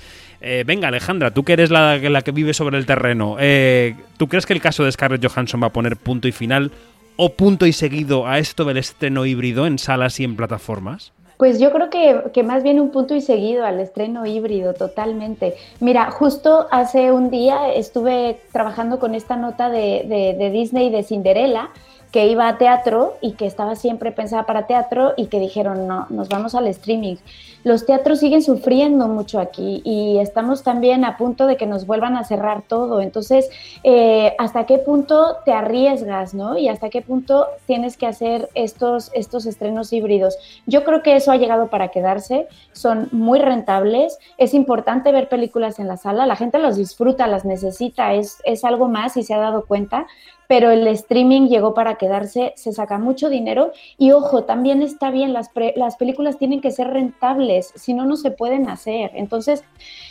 Eh, 0.44 0.64
venga, 0.66 0.88
Alejandra, 0.88 1.30
tú 1.30 1.44
que 1.44 1.52
eres 1.52 1.70
la, 1.70 1.96
la 1.96 2.22
que 2.22 2.32
vive 2.32 2.52
sobre 2.52 2.76
el 2.76 2.84
terreno, 2.84 3.36
eh, 3.38 3.94
¿tú 4.16 4.28
crees 4.28 4.44
que 4.44 4.52
el 4.52 4.60
caso 4.60 4.84
de 4.84 4.90
Scarlett 4.90 5.24
Johansson 5.24 5.62
va 5.62 5.68
a 5.68 5.72
poner 5.72 5.96
punto 5.96 6.28
y 6.28 6.32
final? 6.32 6.72
o 7.16 7.30
punto 7.30 7.66
y 7.66 7.72
seguido 7.72 8.26
a 8.26 8.38
esto 8.38 8.64
del 8.64 8.78
estreno 8.78 9.26
híbrido 9.26 9.66
en 9.66 9.78
salas 9.78 10.18
y 10.20 10.24
en 10.24 10.36
plataformas? 10.36 11.12
Pues 11.36 11.58
yo 11.58 11.72
creo 11.72 11.90
que, 11.90 12.30
que, 12.32 12.42
más 12.44 12.62
bien 12.62 12.78
un 12.78 12.90
punto 12.90 13.14
y 13.14 13.20
seguido 13.20 13.64
al 13.64 13.80
estreno 13.80 14.26
híbrido, 14.26 14.74
totalmente. 14.74 15.54
Mira, 15.80 16.10
justo 16.10 16.68
hace 16.70 17.10
un 17.10 17.30
día 17.30 17.72
estuve 17.72 18.40
trabajando 18.52 19.00
con 19.00 19.14
esta 19.14 19.36
nota 19.36 19.68
de, 19.68 20.04
de, 20.08 20.36
de 20.38 20.50
Disney 20.50 20.90
de 20.90 21.02
Cinderella 21.02 21.70
que 22.12 22.26
iba 22.26 22.46
a 22.46 22.58
teatro 22.58 23.16
y 23.22 23.32
que 23.32 23.46
estaba 23.46 23.74
siempre 23.74 24.12
pensada 24.12 24.44
para 24.44 24.66
teatro 24.66 25.14
y 25.16 25.26
que 25.26 25.40
dijeron, 25.40 25.88
no, 25.88 26.06
nos 26.10 26.28
vamos 26.28 26.54
al 26.54 26.68
streaming. 26.68 27.16
Los 27.64 27.86
teatros 27.86 28.18
siguen 28.18 28.42
sufriendo 28.42 29.08
mucho 29.08 29.38
aquí 29.38 29.82
y 29.84 30.18
estamos 30.18 30.62
también 30.62 31.04
a 31.04 31.16
punto 31.16 31.46
de 31.46 31.56
que 31.56 31.66
nos 31.66 31.86
vuelvan 31.86 32.16
a 32.16 32.24
cerrar 32.24 32.62
todo. 32.62 33.00
Entonces, 33.00 33.48
eh, 33.84 34.34
¿hasta 34.38 34.66
qué 34.66 34.78
punto 34.78 35.36
te 35.44 35.52
arriesgas, 35.52 36.34
no? 36.34 36.58
Y 36.58 36.68
hasta 36.68 36.90
qué 36.90 37.02
punto 37.02 37.46
tienes 37.66 37.96
que 37.96 38.06
hacer 38.06 38.48
estos, 38.54 39.10
estos 39.14 39.46
estrenos 39.46 39.92
híbridos. 39.92 40.36
Yo 40.66 40.84
creo 40.84 41.02
que 41.02 41.16
eso 41.16 41.30
ha 41.30 41.36
llegado 41.36 41.68
para 41.68 41.88
quedarse, 41.88 42.48
son 42.72 43.08
muy 43.12 43.38
rentables, 43.38 44.18
es 44.38 44.54
importante 44.54 45.12
ver 45.12 45.28
películas 45.28 45.78
en 45.78 45.88
la 45.88 45.96
sala, 45.96 46.26
la 46.26 46.36
gente 46.36 46.58
los 46.58 46.76
disfruta, 46.76 47.26
las 47.26 47.44
necesita, 47.44 48.14
es, 48.14 48.40
es 48.44 48.64
algo 48.64 48.88
más 48.88 49.16
y 49.16 49.22
se 49.22 49.34
ha 49.34 49.38
dado 49.38 49.66
cuenta, 49.66 50.06
pero 50.52 50.70
el 50.70 50.86
streaming 50.88 51.48
llegó 51.48 51.72
para 51.72 51.94
quedarse, 51.94 52.52
se 52.56 52.72
saca 52.72 52.98
mucho 52.98 53.30
dinero 53.30 53.72
y 53.96 54.12
ojo, 54.12 54.44
también 54.44 54.82
está 54.82 55.10
bien, 55.10 55.32
las, 55.32 55.50
las 55.76 55.96
películas 55.96 56.36
tienen 56.36 56.60
que 56.60 56.70
ser 56.70 56.88
rentables, 56.88 57.51
si 57.60 57.92
no, 57.92 58.06
no 58.06 58.16
se 58.16 58.30
pueden 58.30 58.68
hacer. 58.68 59.10
Entonces, 59.14 59.64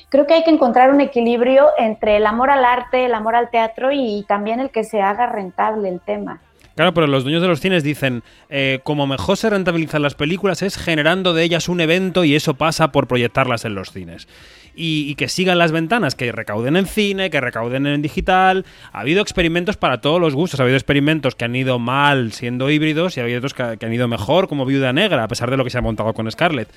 creo 0.10 0.28
que 0.28 0.36
hay 0.36 0.44
que 0.44 0.52
encontrar 0.52 0.92
un 0.92 1.02
equilibrio 1.02 1.70
entre 1.78 2.18
el 2.18 2.26
amor 2.26 2.52
al 2.52 2.64
arte, 2.64 3.06
el 3.06 3.14
amor 3.14 3.36
al 3.36 3.50
teatro 3.50 3.92
y 3.92 4.24
también 4.28 4.60
el 4.60 4.70
que 4.70 4.84
se 4.84 5.02
haga 5.02 5.28
rentable 5.28 5.90
el 5.90 6.00
tema. 6.00 6.42
Claro, 6.76 6.94
pero 6.94 7.08
los 7.08 7.24
dueños 7.24 7.42
de 7.42 7.48
los 7.50 7.60
cines 7.60 7.84
dicen, 7.84 8.24
eh, 8.50 8.80
como 8.84 9.06
mejor 9.06 9.38
se 9.38 9.50
rentabilizan 9.50 10.02
las 10.02 10.16
películas 10.16 10.62
es 10.62 10.78
generando 10.78 11.34
de 11.34 11.44
ellas 11.44 11.68
un 11.68 11.82
evento 11.82 12.24
y 12.24 12.36
eso 12.36 12.54
pasa 12.54 12.92
por 12.92 13.08
proyectarlas 13.08 13.66
en 13.66 13.76
los 13.76 13.92
cines 13.92 14.28
y, 14.76 15.16
que 15.16 15.28
sigan 15.28 15.58
las 15.58 15.72
ventanas, 15.72 16.16
que 16.16 16.32
recauden 16.32 16.76
en 16.76 16.86
cine, 16.86 17.30
que 17.30 17.42
recauden 17.42 17.86
en 17.88 18.02
digital. 18.02 18.66
Ha 18.92 19.02
habido 19.02 19.22
experimentos 19.22 19.78
para 19.78 20.02
todos 20.02 20.22
los 20.22 20.34
gustos. 20.34 20.60
Ha 20.60 20.64
habido 20.64 20.78
experimentos 20.78 21.36
que 21.36 21.46
han 21.46 21.56
ido 21.56 21.80
mal 21.80 22.32
siendo 22.32 22.70
híbridos 22.70 23.18
y 23.18 23.20
ha 23.20 23.24
habido 23.24 23.40
otros 23.40 23.54
que, 23.54 23.78
que 23.78 23.86
han 23.86 23.94
ido 23.94 24.08
mejor, 24.08 24.48
como 24.48 24.66
Viuda 24.66 24.94
Negra, 24.94 25.24
a 25.24 25.28
pesar 25.28 25.52
de 25.52 25.58
lo 25.58 25.64
que 25.64 25.70
se 25.70 25.78
ha 25.78 25.82
montado 25.82 26.14
con 26.14 26.30
Scarlett. 26.32 26.70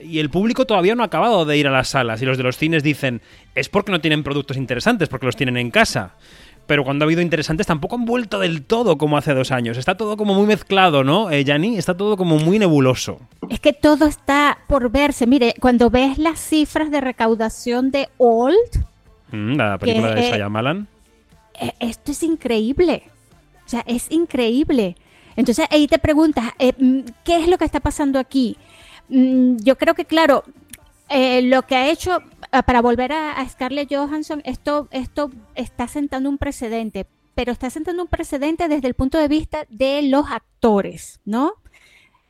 Y 0.00 0.18
el 0.18 0.30
público 0.30 0.64
todavía 0.64 0.94
no 0.94 1.02
ha 1.02 1.06
acabado 1.06 1.44
de 1.44 1.56
ir 1.56 1.66
a 1.66 1.70
las 1.70 1.88
salas. 1.88 2.22
Y 2.22 2.24
los 2.24 2.36
de 2.36 2.44
los 2.44 2.56
cines 2.56 2.82
dicen, 2.82 3.20
es 3.54 3.68
porque 3.68 3.92
no 3.92 4.00
tienen 4.00 4.22
productos 4.22 4.56
interesantes, 4.56 5.08
porque 5.08 5.26
los 5.26 5.36
tienen 5.36 5.56
en 5.56 5.70
casa 5.70 6.14
pero 6.68 6.84
cuando 6.84 7.04
ha 7.04 7.06
habido 7.06 7.22
interesantes 7.22 7.66
tampoco 7.66 7.96
han 7.96 8.04
vuelto 8.04 8.38
del 8.38 8.62
todo 8.62 8.98
como 8.98 9.16
hace 9.16 9.32
dos 9.32 9.50
años. 9.50 9.78
Está 9.78 9.96
todo 9.96 10.18
como 10.18 10.34
muy 10.34 10.46
mezclado, 10.46 11.02
¿no, 11.02 11.30
eh, 11.30 11.42
Yanni? 11.42 11.78
Está 11.78 11.96
todo 11.96 12.18
como 12.18 12.36
muy 12.36 12.58
nebuloso. 12.58 13.20
Es 13.48 13.58
que 13.58 13.72
todo 13.72 14.04
está 14.04 14.58
por 14.68 14.90
verse. 14.90 15.26
Mire, 15.26 15.54
cuando 15.58 15.88
ves 15.88 16.18
las 16.18 16.38
cifras 16.38 16.90
de 16.90 17.00
recaudación 17.00 17.90
de 17.90 18.10
Old... 18.18 18.84
Mm, 19.32 19.56
la 19.56 19.78
película 19.78 20.14
de 20.14 20.30
Shyamalan. 20.30 20.86
Eh, 21.58 21.72
esto 21.80 22.12
es 22.12 22.22
increíble. 22.22 23.02
O 23.64 23.68
sea, 23.68 23.82
es 23.86 24.10
increíble. 24.10 24.94
Entonces 25.36 25.66
ahí 25.70 25.88
te 25.88 25.98
preguntas, 25.98 26.52
eh, 26.58 26.74
mm, 26.76 27.00
¿qué 27.24 27.38
es 27.38 27.48
lo 27.48 27.56
que 27.56 27.64
está 27.64 27.80
pasando 27.80 28.18
aquí? 28.18 28.58
Mm, 29.08 29.56
yo 29.58 29.76
creo 29.76 29.94
que, 29.94 30.04
claro, 30.04 30.44
eh, 31.08 31.42
lo 31.42 31.62
que 31.62 31.76
ha 31.76 31.90
hecho, 31.90 32.18
ah, 32.52 32.62
para 32.62 32.82
volver 32.82 33.12
a, 33.12 33.46
Scarlett 33.48 33.92
Johansson, 33.92 34.42
esto, 34.44 34.88
esto 34.90 35.30
está 35.54 35.88
sentando 35.88 36.28
un 36.28 36.38
precedente, 36.38 37.06
pero 37.34 37.52
está 37.52 37.70
sentando 37.70 38.02
un 38.02 38.08
precedente 38.08 38.68
desde 38.68 38.88
el 38.88 38.94
punto 38.94 39.18
de 39.18 39.28
vista 39.28 39.64
de 39.70 40.02
los 40.02 40.26
actores, 40.30 41.20
¿no? 41.24 41.54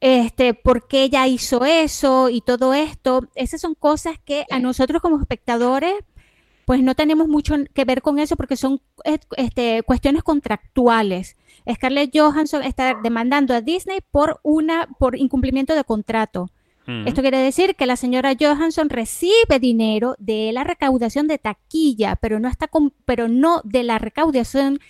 Este, 0.01 0.55
por 0.55 0.87
qué 0.87 1.05
ella 1.05 1.27
hizo 1.27 1.65
eso 1.65 2.29
y 2.29 2.41
todo 2.41 2.73
esto. 2.75 3.27
Esas 3.35 3.61
son 3.61 3.75
cosas 3.75 4.17
que 4.25 4.47
a 4.51 4.61
nosotros 4.61 5.03
como 5.03 5.21
espectadores, 5.21 5.95
pues 6.67 6.83
no 6.83 6.95
tenemos 6.95 7.29
mucho 7.29 7.57
que 7.75 7.85
ver 7.85 8.03
con 8.03 8.19
eso 8.19 8.37
porque 8.37 8.57
son 8.57 8.81
este, 9.37 9.83
cuestiones 9.83 10.23
contractuales. 10.23 11.37
Scarlett 11.73 12.11
Johansson 12.15 12.63
está 12.63 12.95
demandando 13.03 13.55
a 13.55 13.61
Disney 13.61 14.01
por 14.11 14.39
una 14.43 14.89
por 14.99 15.17
incumplimiento 15.17 15.75
de 15.75 15.85
contrato. 15.85 16.51
Esto 17.05 17.21
quiere 17.21 17.39
decir 17.39 17.77
que 17.77 17.85
la 17.85 17.97
señora 17.97 18.35
Johansson 18.39 18.89
recibe 18.89 19.59
dinero 19.61 20.17
de 20.19 20.53
la 20.53 20.65
recaudación 20.65 21.29
de 21.29 21.37
taquilla, 21.37 22.17
pero 22.17 22.41
no 22.41 22.49
está 22.49 22.67
con, 22.67 22.95
pero 23.05 23.29
no 23.29 23.61
de 23.63 23.83
la 23.83 23.99
recaudación 23.99 24.81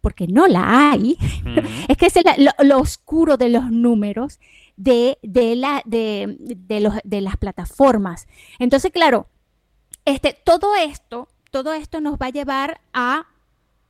porque 0.00 0.26
no 0.26 0.48
la 0.48 0.90
hay. 0.90 1.16
es 1.88 1.96
que 1.96 2.06
es 2.06 2.14
lo, 2.58 2.78
oscuro 2.78 3.36
de 3.36 3.48
los 3.48 3.70
números 3.70 4.40
de, 4.76 5.18
de, 5.22 5.54
la, 5.54 5.82
de, 5.84 6.36
de, 6.38 6.80
los, 6.80 6.94
de 7.04 7.20
las 7.20 7.36
plataformas. 7.36 8.26
Entonces, 8.58 8.90
claro, 8.90 9.28
este, 10.04 10.36
todo 10.44 10.74
esto, 10.74 11.28
todo 11.52 11.72
esto 11.74 12.00
nos 12.00 12.16
va 12.16 12.26
a 12.26 12.30
llevar 12.30 12.80
a 12.92 13.26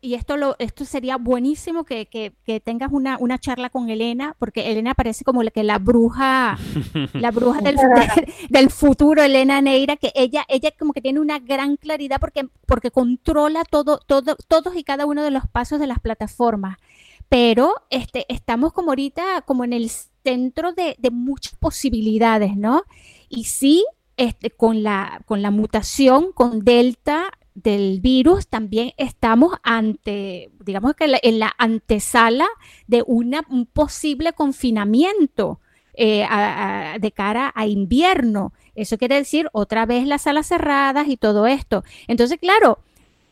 y 0.00 0.14
esto, 0.14 0.36
lo, 0.36 0.56
esto 0.58 0.84
sería 0.84 1.16
buenísimo 1.16 1.84
que, 1.84 2.06
que, 2.06 2.60
tengas 2.60 2.90
una, 2.92 3.16
una, 3.18 3.38
charla 3.38 3.70
con 3.70 3.88
Elena, 3.88 4.36
porque 4.38 4.70
Elena 4.70 4.94
parece 4.94 5.24
como 5.24 5.42
la, 5.42 5.50
que 5.50 5.64
la 5.64 5.78
bruja, 5.78 6.58
la 7.12 7.30
bruja 7.30 7.60
del, 7.60 7.76
del, 8.48 8.70
futuro, 8.70 9.22
Elena 9.22 9.60
Neira, 9.60 9.96
que 9.96 10.12
ella, 10.14 10.44
ella 10.48 10.70
como 10.78 10.92
que 10.92 11.00
tiene 11.00 11.20
una 11.20 11.38
gran 11.38 11.76
claridad 11.76 12.20
porque, 12.20 12.48
porque 12.66 12.90
controla 12.90 13.64
todo, 13.64 13.98
todo, 13.98 14.36
todos 14.48 14.76
y 14.76 14.84
cada 14.84 15.06
uno 15.06 15.22
de 15.22 15.30
los 15.30 15.48
pasos 15.48 15.80
de 15.80 15.86
las 15.86 16.00
plataformas. 16.00 16.78
Pero 17.28 17.74
este, 17.90 18.24
estamos 18.32 18.72
como 18.72 18.90
ahorita 18.90 19.42
como 19.42 19.64
en 19.64 19.72
el 19.72 19.90
centro 19.90 20.72
de, 20.72 20.94
de 20.98 21.10
muchas 21.10 21.56
posibilidades, 21.56 22.56
¿no? 22.56 22.84
Y 23.28 23.44
sí, 23.44 23.84
este, 24.16 24.50
con, 24.50 24.82
la, 24.82 25.22
con 25.26 25.42
la 25.42 25.50
mutación, 25.50 26.32
con 26.32 26.64
Delta, 26.64 27.30
del 27.56 28.00
virus, 28.00 28.48
también 28.48 28.92
estamos 28.98 29.54
ante, 29.62 30.50
digamos 30.62 30.94
que 30.94 31.18
en 31.22 31.38
la 31.38 31.54
antesala 31.56 32.46
de 32.86 33.02
una, 33.06 33.40
un 33.48 33.64
posible 33.64 34.34
confinamiento 34.34 35.58
eh, 35.94 36.26
de 37.00 37.12
cara 37.12 37.50
a 37.54 37.66
invierno. 37.66 38.52
Eso 38.74 38.98
quiere 38.98 39.16
decir 39.16 39.48
otra 39.52 39.86
vez 39.86 40.06
las 40.06 40.22
salas 40.22 40.46
cerradas 40.46 41.08
y 41.08 41.16
todo 41.16 41.46
esto. 41.46 41.82
Entonces, 42.08 42.38
claro, 42.38 42.78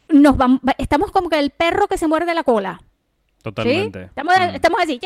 nos 0.09 0.39
vamos, 0.39 0.61
estamos 0.79 1.11
como 1.11 1.29
que 1.29 1.39
el 1.39 1.51
perro 1.51 1.87
que 1.87 1.99
se 1.99 2.09
muerde 2.09 2.33
la 2.33 2.45
cola. 2.45 2.83
Totalmente. 3.43 4.05
Estamos, 4.05 4.35
mm. 4.39 4.55
estamos, 4.55 4.81
así. 4.83 4.99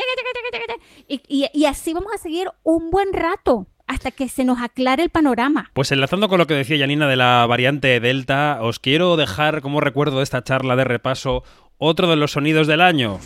y, 1.09 1.45
y 1.53 1.65
así 1.65 1.93
vamos 1.93 2.13
a 2.13 2.17
seguir 2.17 2.49
un 2.63 2.89
buen 2.89 3.11
rato 3.11 3.67
hasta 3.89 4.11
que 4.11 4.29
se 4.29 4.45
nos 4.45 4.61
aclare 4.61 5.03
el 5.03 5.09
panorama. 5.09 5.71
Pues 5.73 5.91
enlazando 5.91 6.29
con 6.29 6.37
lo 6.37 6.45
que 6.45 6.53
decía 6.53 6.77
Janina 6.77 7.07
de 7.07 7.15
la 7.15 7.45
variante 7.47 7.99
Delta, 7.99 8.59
os 8.61 8.79
quiero 8.79 9.17
dejar 9.17 9.61
como 9.61 9.81
recuerdo 9.81 10.17
de 10.17 10.23
esta 10.23 10.43
charla 10.43 10.75
de 10.75 10.83
repaso 10.83 11.43
otro 11.79 12.07
de 12.07 12.15
los 12.15 12.31
sonidos 12.31 12.67
del 12.67 12.81
año. 12.81 13.19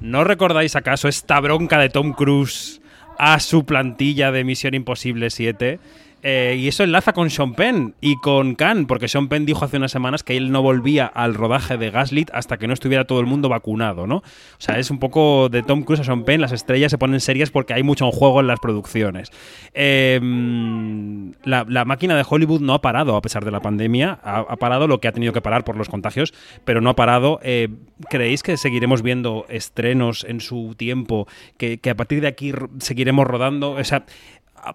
¿No 0.00 0.24
recordáis 0.24 0.76
acaso 0.76 1.08
esta 1.08 1.40
bronca 1.40 1.78
de 1.78 1.88
Tom 1.88 2.12
Cruise 2.12 2.79
a 3.20 3.38
su 3.38 3.66
plantilla 3.66 4.32
de 4.32 4.44
Misión 4.44 4.72
Imposible 4.72 5.28
7 5.28 5.78
eh, 6.22 6.56
y 6.58 6.68
eso 6.68 6.84
enlaza 6.84 7.12
con 7.12 7.30
Sean 7.30 7.54
Penn 7.54 7.94
y 8.00 8.16
con 8.16 8.54
Khan, 8.54 8.86
porque 8.86 9.08
Sean 9.08 9.28
Penn 9.28 9.46
dijo 9.46 9.64
hace 9.64 9.78
unas 9.78 9.90
semanas 9.90 10.22
que 10.22 10.36
él 10.36 10.52
no 10.52 10.62
volvía 10.62 11.06
al 11.06 11.34
rodaje 11.34 11.78
de 11.78 11.90
Gaslit 11.90 12.30
hasta 12.32 12.58
que 12.58 12.66
no 12.66 12.74
estuviera 12.74 13.06
todo 13.06 13.20
el 13.20 13.26
mundo 13.26 13.48
vacunado, 13.48 14.06
¿no? 14.06 14.16
O 14.16 14.22
sea, 14.58 14.78
es 14.78 14.90
un 14.90 14.98
poco 14.98 15.48
de 15.48 15.62
Tom 15.62 15.82
Cruise 15.82 16.00
a 16.00 16.04
Sean 16.04 16.24
Penn, 16.24 16.40
las 16.40 16.52
estrellas 16.52 16.90
se 16.90 16.98
ponen 16.98 17.20
serias 17.20 17.50
porque 17.50 17.72
hay 17.72 17.82
mucho 17.82 18.04
en 18.04 18.12
juego 18.12 18.40
en 18.40 18.46
las 18.46 18.60
producciones. 18.60 19.30
Em, 19.72 21.32
la, 21.44 21.84
máquina 21.84 22.16
de 22.16 22.24
Hollywood 22.28 22.60
no 22.60 22.74
ha 22.74 22.82
parado 22.82 23.16
a 23.16 23.22
pesar 23.22 23.44
de 23.44 23.50
la 23.50 23.60
pandemia, 23.60 24.18
ha, 24.22 24.56
parado 24.56 24.86
lo 24.86 25.00
que 25.00 25.08
ha 25.08 25.12
tenido 25.12 25.32
que 25.32 25.40
parar 25.40 25.64
por 25.64 25.76
los 25.76 25.88
contagios, 25.88 26.34
pero 26.64 26.80
no 26.80 26.90
ha 26.90 26.96
parado. 26.96 27.40
Eh, 27.42 27.68
¿Creéis 28.10 28.42
que 28.42 28.56
seguiremos 28.56 29.02
viendo 29.02 29.46
estrenos 29.48 30.24
en 30.28 30.40
su 30.40 30.74
tiempo, 30.76 31.26
que, 31.56 31.78
que 31.78 31.90
a 31.90 31.94
partir 31.94 32.20
de 32.20 32.28
aquí 32.28 32.52
seguiremos 32.78 33.26
rodando? 33.26 33.72
O 33.72 33.84
sea, 33.84 34.04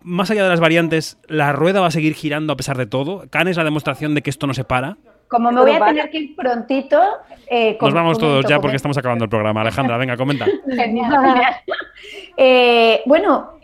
más 0.02 0.32
allá 0.32 0.44
de 0.44 0.50
las 0.50 0.60
variantes, 0.60 1.18
la 1.28 1.52
rueda 1.52 1.82
va 1.82 1.88
a 1.88 1.92
seguir 1.92 2.14
girando 2.14 2.54
a 2.54 2.58
pesar 2.58 2.78
de 2.78 2.86
todo. 2.86 3.26
Can 3.30 3.48
es 3.48 3.58
la 3.58 3.64
demostración 3.64 4.16
de 4.16 4.22
que 4.22 4.30
esto 4.30 4.48
no 4.48 4.54
se 4.54 4.64
para. 4.64 4.98
Como 5.28 5.52
me 5.52 5.62
voy 5.62 5.72
a 5.72 5.86
tener 5.86 6.10
que 6.12 6.18
ir 6.20 6.36
prontito. 6.36 7.02
Eh, 7.50 7.78
Nos 7.82 7.94
vamos 7.94 8.18
todos 8.18 8.46
ya 8.46 8.60
porque 8.60 8.76
estamos 8.76 8.98
acabando 8.98 9.26
el 9.26 9.30
programa. 9.30 9.62
Alejandra, 9.62 9.98
venga, 9.98 10.18
comenta. 10.18 10.46
Eh, 12.38 13.02
bueno, 13.06 13.60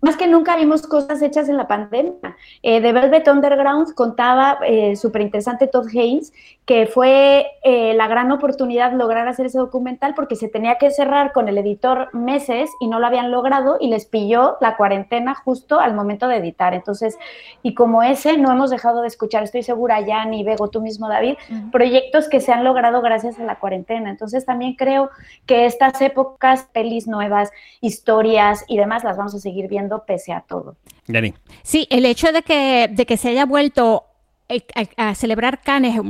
más 0.00 0.16
que 0.16 0.28
nunca 0.28 0.56
vimos 0.56 0.86
cosas 0.86 1.20
hechas 1.22 1.48
en 1.48 1.56
la 1.56 1.66
pandemia. 1.66 2.36
Eh, 2.62 2.80
The 2.80 2.92
Velvet 2.92 3.26
Underground 3.28 3.94
contaba, 3.94 4.58
eh, 4.64 4.96
súper 4.96 5.22
interesante 5.22 5.66
Todd 5.66 5.88
Haynes, 5.88 6.32
que 6.64 6.86
fue 6.86 7.46
eh, 7.64 7.94
la 7.94 8.08
gran 8.08 8.30
oportunidad 8.30 8.92
lograr 8.92 9.26
hacer 9.26 9.46
ese 9.46 9.58
documental 9.58 10.14
porque 10.14 10.36
se 10.36 10.48
tenía 10.48 10.76
que 10.76 10.90
cerrar 10.90 11.32
con 11.32 11.48
el 11.48 11.58
editor 11.58 12.14
meses 12.14 12.70
y 12.80 12.88
no 12.88 13.00
lo 13.00 13.06
habían 13.06 13.30
logrado 13.30 13.78
y 13.80 13.88
les 13.88 14.04
pilló 14.06 14.56
la 14.60 14.76
cuarentena 14.76 15.34
justo 15.34 15.80
al 15.80 15.94
momento 15.94 16.28
de 16.28 16.36
editar. 16.36 16.74
Entonces, 16.74 17.18
y 17.62 17.74
como 17.74 18.02
ese, 18.02 18.36
no 18.36 18.52
hemos 18.52 18.70
dejado 18.70 19.00
de 19.00 19.08
escuchar, 19.08 19.42
estoy 19.42 19.62
segura, 19.62 20.04
Jan 20.06 20.34
y 20.34 20.44
Bego, 20.44 20.68
tú 20.68 20.80
mismo, 20.80 21.08
David, 21.08 21.36
proyectos 21.72 22.28
que 22.28 22.40
se 22.40 22.52
han 22.52 22.64
logrado 22.64 23.00
gracias 23.00 23.40
a 23.40 23.44
la 23.44 23.58
cuarentena. 23.58 24.10
Entonces, 24.10 24.44
también 24.44 24.74
creo 24.74 25.10
que 25.46 25.64
estas 25.64 26.00
épocas, 26.02 26.68
pelis 26.72 27.08
nuevas, 27.08 27.50
historias 27.80 28.64
y 28.68 28.76
demás, 28.76 29.04
las 29.04 29.16
vamos 29.16 29.34
a 29.34 29.38
seguir 29.38 29.68
viendo 29.68 29.87
pese 30.04 30.32
a 30.32 30.40
todo. 30.40 30.76
Dani. 31.06 31.34
Sí, 31.62 31.86
el 31.90 32.06
hecho 32.06 32.32
de 32.32 32.42
que, 32.42 32.88
de 32.92 33.06
que 33.06 33.16
se 33.16 33.30
haya 33.30 33.46
vuelto 33.46 34.04
eh, 34.48 34.62
a, 34.96 35.14
celebrar 35.14 35.60
Cannes, 35.62 36.00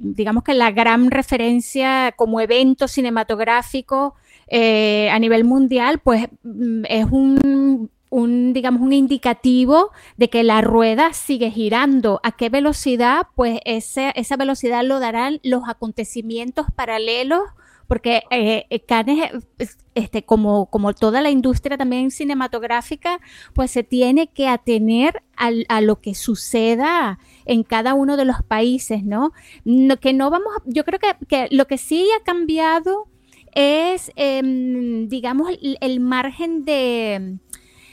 digamos 0.00 0.44
que 0.44 0.54
la 0.54 0.70
gran 0.70 1.10
referencia 1.10 2.12
como 2.16 2.40
evento 2.40 2.88
cinematográfico 2.88 4.14
eh, 4.48 5.10
a 5.10 5.18
nivel 5.18 5.44
mundial, 5.44 5.98
pues 5.98 6.26
mm, 6.42 6.84
es 6.88 7.06
un, 7.10 7.90
un, 8.10 8.52
digamos, 8.52 8.82
un 8.82 8.92
indicativo 8.92 9.90
de 10.18 10.28
que 10.28 10.42
la 10.42 10.60
rueda 10.60 11.14
sigue 11.14 11.50
girando. 11.50 12.20
¿A 12.22 12.32
qué 12.32 12.50
velocidad? 12.50 13.26
Pues 13.34 13.60
ese, 13.64 14.12
esa 14.14 14.36
velocidad 14.36 14.84
lo 14.84 15.00
darán 15.00 15.40
los 15.42 15.62
acontecimientos 15.66 16.66
paralelos 16.76 17.42
porque 17.92 18.22
eh, 18.30 18.64
eh 18.70 18.80
Cannes, 18.80 19.32
este, 19.94 20.24
como, 20.24 20.64
como 20.70 20.94
toda 20.94 21.20
la 21.20 21.28
industria 21.28 21.76
también 21.76 22.10
cinematográfica, 22.10 23.20
pues 23.52 23.70
se 23.70 23.82
tiene 23.82 24.28
que 24.28 24.48
atener 24.48 25.22
a 25.36 25.80
lo 25.82 26.00
que 26.00 26.14
suceda 26.14 27.18
en 27.44 27.64
cada 27.64 27.92
uno 27.92 28.16
de 28.16 28.24
los 28.24 28.42
países, 28.42 29.04
¿no? 29.04 29.34
que 30.00 30.14
no 30.14 30.30
vamos, 30.30 30.54
yo 30.64 30.86
creo 30.86 30.98
que, 31.28 31.48
lo 31.50 31.66
que 31.66 31.76
sí 31.76 32.08
ha 32.18 32.24
cambiado 32.24 33.08
es, 33.54 34.10
em, 34.16 35.10
digamos, 35.10 35.50
el 35.60 36.00
margen 36.00 36.64
de 36.64 37.36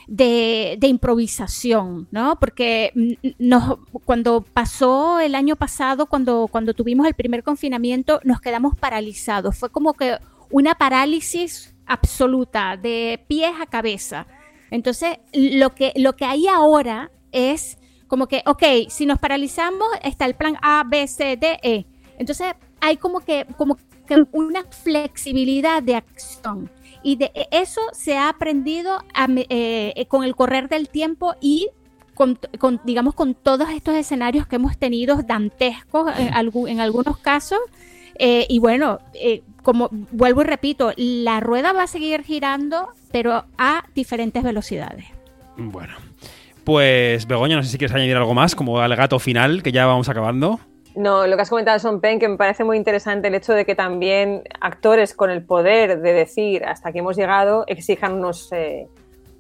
de, 0.10 0.88
improvisación, 0.88 2.08
¿no? 2.12 2.40
Porque 2.40 2.92
nos, 3.38 3.78
cuando 4.06 4.42
pasó 4.42 5.20
el 5.20 5.36
año 5.36 5.56
pasado, 5.56 6.08
cuando, 6.08 6.48
cuando 6.52 6.74
tuvimos 6.74 7.06
el 7.08 7.14
primer 7.14 7.44
confinamiento, 7.44 8.20
nos 8.24 8.42
quedamos 8.42 8.76
paralizados. 8.76 9.56
Fue 9.56 9.70
como 9.70 9.94
que 9.94 10.18
una 10.50 10.76
parálisis 10.76 11.76
absoluta, 11.86 12.76
de 12.76 13.24
pies 13.28 13.52
a 13.62 13.68
cabeza. 13.68 14.26
Entonces, 14.72 15.18
lo 15.32 15.76
que, 15.76 15.94
lo 15.96 16.16
que 16.16 16.26
hay 16.26 16.48
ahora 16.48 17.12
es 17.32 17.78
como 18.08 18.28
que, 18.28 18.42
ok, 18.46 18.90
si 18.90 19.06
nos 19.06 19.20
paralizamos, 19.20 19.88
está 20.04 20.26
el 20.26 20.34
plan 20.34 20.56
A, 20.62 20.84
B, 20.88 21.08
C, 21.08 21.38
D, 21.38 21.60
E. 21.62 21.86
Entonces, 22.18 22.54
hay 22.82 22.98
como 22.98 23.20
que, 23.20 23.46
como 23.58 23.78
que 24.08 24.26
una 24.32 24.64
flexibilidad 24.64 25.84
de 25.84 25.96
acción. 25.96 26.72
Y 27.04 27.16
de 27.16 27.32
e, 27.34 27.48
eso 27.52 27.82
se 27.94 28.18
ha 28.18 28.30
aprendido 28.30 29.04
eh, 29.38 29.94
eh, 29.96 30.06
con 30.08 30.24
el 30.24 30.36
correr 30.36 30.70
del 30.70 30.90
tiempo 30.90 31.36
y 31.42 31.70
con, 32.16 32.38
digamos, 32.84 33.14
con 33.14 33.34
todos 33.34 33.70
estos 33.70 33.96
escenarios 33.96 34.46
que 34.46 34.58
hemos 34.58 34.78
tenido 34.78 35.22
dantescos 35.24 36.12
en, 36.18 36.34
en 36.68 36.80
algunos 36.82 37.18
casos. 37.18 37.60
Eh, 38.16 38.46
y 38.50 38.60
bueno, 38.60 39.00
como 39.64 39.88
vuelvo 40.12 40.42
y 40.42 40.44
repito, 40.44 40.92
la 40.98 41.40
rueda 41.40 41.72
va 41.72 41.84
a 41.84 41.88
seguir 41.88 42.24
girando, 42.24 42.90
pero 43.14 43.46
a 43.58 43.86
diferentes 43.96 44.44
velocidades. 44.44 45.06
Bueno, 45.56 45.94
pues 46.66 47.26
Begoña, 47.26 47.56
no 47.56 47.64
sé 47.64 47.70
si 47.70 47.78
quieres 47.78 47.96
añadir 47.96 48.18
algo 48.18 48.34
más 48.34 48.54
como 48.54 48.80
alegato 48.80 49.18
final, 49.20 49.64
que 49.64 49.72
ya 49.72 49.86
vamos 49.86 50.10
acabando. 50.10 50.60
No, 50.96 51.28
lo 51.28 51.36
que 51.36 51.42
has 51.44 51.50
comentado 51.50 51.78
Son 51.80 52.02
Pen, 52.02 52.20
que 52.20 52.28
me 52.28 52.38
parece 52.38 52.64
muy 52.64 52.76
interesante 52.76 53.28
el 53.28 53.36
hecho 53.36 53.54
de 53.54 53.66
que 53.66 53.76
también 53.76 54.44
actores 54.60 55.14
con 55.14 55.30
el 55.30 55.44
poder 55.44 56.02
de 56.02 56.14
decir 56.14 56.66
hasta 56.66 56.90
aquí 56.90 57.00
hemos 57.00 57.16
llegado 57.16 57.64
exijan 57.68 58.22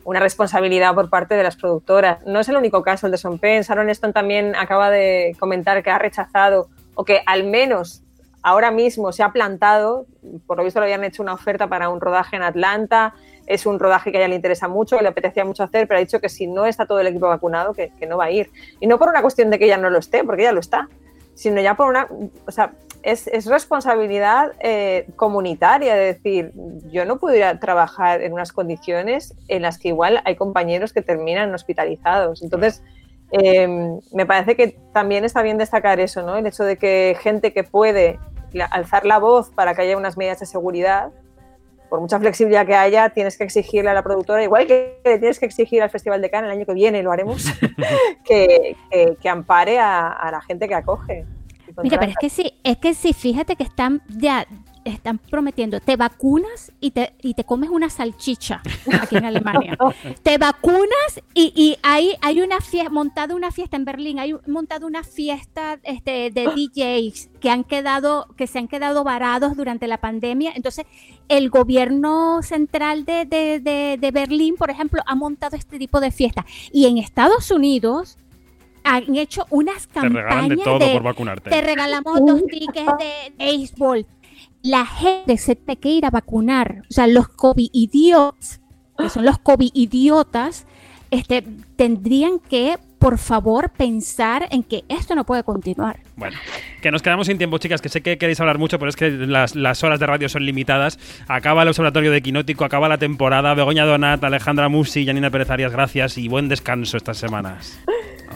una 0.05 0.19
responsabilidad 0.19 0.93
por 0.93 1.09
parte 1.09 1.35
de 1.35 1.43
las 1.43 1.55
productoras. 1.55 2.25
No 2.25 2.39
es 2.39 2.49
el 2.49 2.55
único 2.55 2.83
caso 2.83 3.07
el 3.07 3.11
de 3.11 3.17
Son 3.17 3.39
Pen. 3.39 3.63
Sharon 3.63 3.89
Stone 3.89 4.13
también 4.13 4.55
acaba 4.55 4.91
de 4.91 5.35
comentar 5.39 5.81
que 5.83 5.89
ha 5.89 5.97
rechazado 5.97 6.69
o 6.93 7.03
que 7.03 7.21
al 7.25 7.43
menos 7.45 8.03
ahora 8.41 8.71
mismo 8.71 9.11
se 9.11 9.23
ha 9.23 9.31
plantado, 9.31 10.05
por 10.45 10.57
lo 10.57 10.63
visto 10.63 10.79
le 10.79 10.85
habían 10.85 11.03
hecho 11.03 11.23
una 11.23 11.33
oferta 11.33 11.67
para 11.67 11.89
un 11.89 11.99
rodaje 11.99 12.35
en 12.35 12.43
Atlanta, 12.43 13.13
es 13.47 13.65
un 13.65 13.79
rodaje 13.79 14.11
que 14.11 14.17
a 14.17 14.21
ella 14.21 14.29
le 14.29 14.35
interesa 14.35 14.67
mucho, 14.67 14.97
que 14.97 15.03
le 15.03 15.09
apetecía 15.09 15.43
mucho 15.43 15.63
hacer, 15.63 15.87
pero 15.87 15.97
ha 15.97 16.01
dicho 16.01 16.19
que 16.21 16.29
si 16.29 16.45
no 16.45 16.65
está 16.67 16.85
todo 16.85 16.99
el 16.99 17.07
equipo 17.07 17.27
vacunado, 17.27 17.73
que, 17.73 17.91
que 17.99 18.05
no 18.05 18.17
va 18.17 18.25
a 18.25 18.31
ir. 18.31 18.51
Y 18.79 18.85
no 18.87 18.99
por 18.99 19.09
una 19.09 19.21
cuestión 19.23 19.49
de 19.49 19.57
que 19.57 19.65
ella 19.65 19.77
no 19.77 19.89
lo 19.89 19.97
esté, 19.97 20.23
porque 20.23 20.43
ella 20.43 20.51
lo 20.51 20.59
está, 20.59 20.87
sino 21.39 21.61
ya 21.61 21.75
por 21.75 21.87
una, 21.87 22.05
o 22.45 22.51
sea, 22.51 22.73
es, 23.01 23.27
es 23.27 23.45
responsabilidad 23.45 24.51
eh, 24.59 25.07
comunitaria, 25.15 25.95
de 25.95 26.13
decir, 26.13 26.51
yo 26.91 27.05
no 27.05 27.17
puedo 27.17 27.33
ir 27.33 27.45
a 27.45 27.61
trabajar 27.61 28.21
en 28.21 28.33
unas 28.33 28.51
condiciones 28.51 29.33
en 29.47 29.61
las 29.61 29.79
que 29.79 29.87
igual 29.87 30.21
hay 30.25 30.35
compañeros 30.35 30.91
que 30.91 31.01
terminan 31.01 31.53
hospitalizados. 31.53 32.41
Entonces, 32.41 32.83
em, 33.31 34.01
me 34.11 34.25
parece 34.25 34.57
que 34.57 34.77
también 34.93 35.23
está 35.23 35.41
bien 35.41 35.57
destacar 35.57 36.01
eso, 36.01 36.23
¿no? 36.23 36.35
El 36.35 36.45
hecho 36.45 36.65
de 36.65 36.75
que 36.75 37.15
gente 37.21 37.53
que 37.53 37.63
puede 37.63 38.19
alzar 38.69 39.05
la 39.05 39.17
voz 39.17 39.49
para 39.49 39.73
que 39.75 39.83
haya 39.83 39.95
unas 39.95 40.17
medidas 40.17 40.41
de 40.41 40.45
seguridad, 40.45 41.11
por 41.89 41.99
mucha 41.99 42.19
flexibilidad 42.19 42.65
que 42.65 42.75
haya, 42.75 43.09
tienes 43.09 43.37
que 43.37 43.43
exigirle 43.43 43.89
a 43.89 43.93
la 43.93 44.03
productora, 44.03 44.43
igual 44.43 44.67
que 44.67 44.99
tienes 45.03 45.39
que 45.39 45.45
exigir 45.45 45.81
al 45.81 45.89
Festival 45.89 46.21
de 46.21 46.29
Cannes 46.29 46.51
el 46.51 46.57
año 46.57 46.65
que 46.65 46.73
viene, 46.73 47.03
lo 47.03 47.11
haremos, 47.11 47.45
que, 48.25 48.75
que, 49.19 49.29
ampare 49.29 49.79
a, 49.79 50.29
la 50.31 50.41
gente 50.41 50.67
que 50.67 50.75
acoge. 50.75 51.25
Mira, 51.83 51.99
pero 51.99 52.11
es 52.11 52.17
que 52.19 52.29
sí, 52.29 52.59
es 52.63 52.77
que 52.77 52.93
sí, 52.93 53.13
fíjate 53.13 53.55
que 53.55 53.63
están 53.63 54.01
ya 54.07 54.45
están 54.85 55.17
prometiendo, 55.17 55.79
te 55.79 55.95
vacunas 55.95 56.71
y 56.79 56.91
te, 56.91 57.13
y 57.21 57.33
te 57.33 57.43
comes 57.43 57.69
una 57.69 57.89
salchicha 57.89 58.61
aquí 59.01 59.17
en 59.17 59.25
Alemania. 59.25 59.77
te 60.23 60.37
vacunas 60.37 61.21
y, 61.33 61.51
y 61.55 61.77
hay, 61.83 62.15
hay 62.21 62.41
una 62.41 62.61
fiesta, 62.61 62.89
montada 62.89 63.35
una 63.35 63.51
fiesta 63.51 63.77
en 63.77 63.85
Berlín, 63.85 64.19
hay 64.19 64.35
montado 64.47 64.87
una 64.87 65.03
fiesta 65.03 65.79
este, 65.83 66.31
de 66.31 66.45
DJs 66.45 67.29
que 67.39 67.49
han 67.49 67.63
quedado, 67.63 68.27
que 68.37 68.47
se 68.47 68.59
han 68.59 68.67
quedado 68.67 69.03
varados 69.03 69.55
durante 69.55 69.87
la 69.87 69.97
pandemia. 69.97 70.51
Entonces, 70.55 70.85
el 71.27 71.49
gobierno 71.49 72.41
central 72.41 73.05
de, 73.05 73.25
de, 73.25 73.97
de, 73.99 74.11
Berlín, 74.11 74.55
por 74.55 74.69
ejemplo, 74.69 75.01
ha 75.05 75.15
montado 75.15 75.55
este 75.55 75.77
tipo 75.77 75.99
de 75.99 76.11
fiesta. 76.11 76.45
Y 76.71 76.87
en 76.87 76.97
Estados 76.97 77.51
Unidos, 77.51 78.17
han 78.83 79.15
hecho 79.15 79.45
unas 79.49 79.87
campañas 79.87 80.49
de 80.49 80.57
todo 80.57 80.79
por 80.93 81.03
vacunarte. 81.03 81.49
Te 81.49 81.61
regalamos 81.61 82.19
dos 82.25 82.43
tickets 82.45 82.97
de 82.97 83.33
béisbol 83.37 84.05
la 84.61 84.85
gente 84.85 85.37
se 85.37 85.55
tiene 85.55 85.79
que 85.79 85.89
ir 85.89 86.05
a 86.05 86.09
vacunar. 86.09 86.83
O 86.89 86.93
sea, 86.93 87.07
los 87.07 87.27
COVID-idiots, 87.29 88.59
que 88.97 89.09
son 89.09 89.25
los 89.25 89.39
COVID-idiotas, 89.39 90.65
este, 91.11 91.43
tendrían 91.75 92.39
que, 92.39 92.77
por 92.99 93.17
favor, 93.17 93.71
pensar 93.71 94.47
en 94.51 94.63
que 94.63 94.83
esto 94.89 95.15
no 95.15 95.25
puede 95.25 95.43
continuar. 95.43 96.01
Bueno, 96.17 96.37
que 96.81 96.91
nos 96.91 97.01
quedamos 97.01 97.27
sin 97.27 97.37
tiempo, 97.37 97.57
chicas, 97.57 97.81
que 97.81 97.89
sé 97.89 98.01
que 98.01 98.17
queréis 98.17 98.39
hablar 98.41 98.57
mucho, 98.57 98.77
pero 98.77 98.89
es 98.89 98.95
que 98.95 99.09
las, 99.09 99.55
las 99.55 99.83
horas 99.83 99.99
de 99.99 100.05
radio 100.05 100.29
son 100.29 100.45
limitadas. 100.45 100.99
Acaba 101.27 101.63
el 101.63 101.69
Observatorio 101.69 102.11
de 102.11 102.21
Quinótico, 102.21 102.65
acaba 102.65 102.89
la 102.89 102.97
temporada. 102.97 103.53
Begoña 103.53 103.85
Donat, 103.85 104.23
Alejandra 104.23 104.69
Musi, 104.69 105.05
Janina 105.05 105.31
Pérez 105.31 105.49
Arias, 105.49 105.71
gracias 105.71 106.17
y 106.17 106.27
buen 106.27 106.49
descanso 106.49 106.97
estas 106.97 107.17
semanas. 107.17 107.79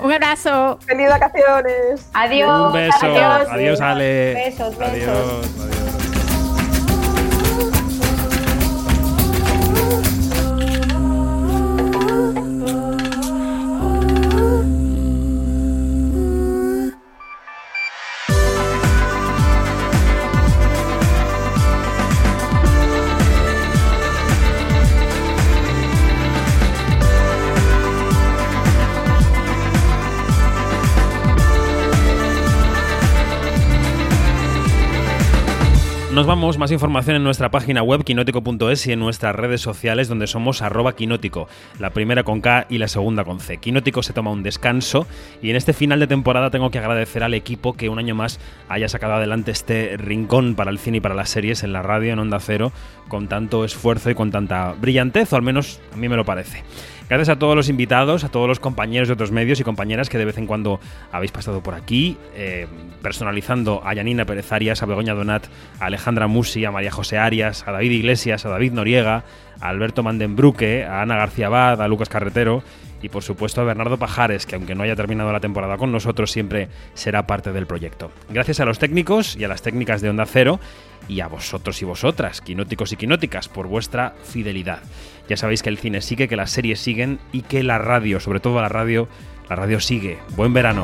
Un 0.01 0.11
abrazo. 0.11 0.79
Feliz 0.87 1.09
vacaciones. 1.09 2.09
Adiós. 2.13 2.67
Un 2.67 2.73
beso. 2.73 3.05
Adiós, 3.05 3.47
adiós 3.49 3.81
Ale. 3.81 4.33
Besos, 4.33 4.77
besos. 4.77 4.91
Adiós, 4.91 5.59
adiós. 5.59 5.82
Nos 36.13 36.27
vamos, 36.27 36.59
más 36.59 36.71
información 36.71 37.15
en 37.15 37.23
nuestra 37.23 37.49
página 37.49 37.81
web 37.81 38.03
quinótico.es 38.03 38.85
y 38.85 38.91
en 38.91 38.99
nuestras 38.99 39.35
redes 39.35 39.61
sociales 39.61 40.07
donde 40.07 40.27
somos 40.27 40.61
arroba 40.61 40.95
quinótico, 40.95 41.47
la 41.79 41.89
primera 41.89 42.23
con 42.23 42.39
K 42.39 42.67
y 42.69 42.77
la 42.77 42.87
segunda 42.87 43.23
con 43.23 43.39
C. 43.39 43.57
Quinótico 43.57 44.03
se 44.03 44.13
toma 44.13 44.29
un 44.29 44.43
descanso 44.43 45.07
y 45.41 45.49
en 45.49 45.55
este 45.55 45.73
final 45.73 45.99
de 45.99 46.05
temporada 46.05 46.51
tengo 46.51 46.69
que 46.69 46.77
agradecer 46.77 47.23
al 47.23 47.33
equipo 47.33 47.73
que 47.73 47.89
un 47.89 47.97
año 47.97 48.13
más 48.13 48.39
haya 48.69 48.87
sacado 48.89 49.13
adelante 49.13 49.49
este 49.49 49.97
rincón 49.97 50.53
para 50.53 50.69
el 50.69 50.77
cine 50.77 50.97
y 50.97 51.01
para 51.01 51.15
las 51.15 51.31
series 51.31 51.63
en 51.63 51.73
la 51.73 51.81
radio, 51.81 52.13
en 52.13 52.19
Onda 52.19 52.39
Cero, 52.39 52.71
con 53.07 53.27
tanto 53.27 53.65
esfuerzo 53.65 54.11
y 54.11 54.15
con 54.15 54.29
tanta 54.29 54.73
brillantez, 54.73 55.33
o 55.33 55.35
al 55.35 55.41
menos 55.41 55.81
a 55.93 55.97
mí 55.97 56.09
me 56.09 56.15
lo 56.15 56.25
parece. 56.25 56.63
Gracias 57.09 57.29
a 57.29 57.37
todos 57.37 57.55
los 57.55 57.69
invitados, 57.69 58.23
a 58.23 58.29
todos 58.29 58.47
los 58.47 58.59
compañeros 58.59 59.07
de 59.07 59.13
otros 59.13 59.31
medios 59.31 59.59
y 59.59 59.63
compañeras 59.63 60.09
que 60.09 60.17
de 60.17 60.25
vez 60.25 60.37
en 60.37 60.47
cuando 60.47 60.79
habéis 61.11 61.31
pasado 61.31 61.61
por 61.61 61.75
aquí, 61.75 62.17
eh, 62.33 62.67
personalizando 63.01 63.81
a 63.85 63.93
Yanina 63.93 64.25
Pérez 64.25 64.51
Arias, 64.51 64.81
a 64.81 64.85
Begoña 64.85 65.13
Donat, 65.13 65.45
a 65.79 65.85
Alejandra 65.85 66.27
Musi, 66.27 66.63
a 66.65 66.71
María 66.71 66.91
José 66.91 67.17
Arias, 67.17 67.67
a 67.67 67.71
David 67.71 67.91
Iglesias, 67.91 68.45
a 68.45 68.49
David 68.49 68.71
Noriega, 68.71 69.25
a 69.59 69.69
Alberto 69.69 70.01
Mandenbruque, 70.01 70.85
a 70.85 71.01
Ana 71.01 71.17
García 71.17 71.47
Abad, 71.47 71.81
a 71.81 71.87
Lucas 71.87 72.09
Carretero 72.09 72.63
y 73.03 73.09
por 73.09 73.21
supuesto 73.21 73.61
a 73.61 73.65
Bernardo 73.65 73.97
Pajares, 73.97 74.47
que 74.47 74.55
aunque 74.55 74.73
no 74.73 74.83
haya 74.83 74.95
terminado 74.95 75.31
la 75.31 75.41
temporada 75.41 75.77
con 75.77 75.91
nosotros, 75.91 76.31
siempre 76.31 76.69
será 76.95 77.27
parte 77.27 77.51
del 77.51 77.67
proyecto. 77.67 78.11
Gracias 78.29 78.61
a 78.61 78.65
los 78.65 78.79
técnicos 78.79 79.35
y 79.35 79.43
a 79.43 79.49
las 79.49 79.61
técnicas 79.61 80.01
de 80.01 80.09
Onda 80.09 80.25
Cero 80.25 80.59
y 81.07 81.19
a 81.19 81.27
vosotros 81.27 81.81
y 81.81 81.85
vosotras, 81.85 82.39
quinóticos 82.41 82.93
y 82.93 82.95
quinóticas, 82.95 83.49
por 83.49 83.67
vuestra 83.67 84.15
fidelidad. 84.23 84.79
Ya 85.27 85.35
sabéis 85.35 85.61
que 85.61 85.69
el 85.69 85.77
cine 85.77 86.01
sigue, 86.01 86.29
que 86.29 86.37
las 86.37 86.51
series 86.51 86.79
siguen 86.79 87.19
y 87.33 87.41
que 87.41 87.61
la 87.61 87.77
radio, 87.77 88.21
sobre 88.21 88.39
todo 88.39 88.61
la 88.61 88.69
radio, 88.69 89.09
la 89.49 89.57
radio 89.57 89.81
sigue. 89.81 90.17
Buen 90.35 90.53
verano. 90.53 90.83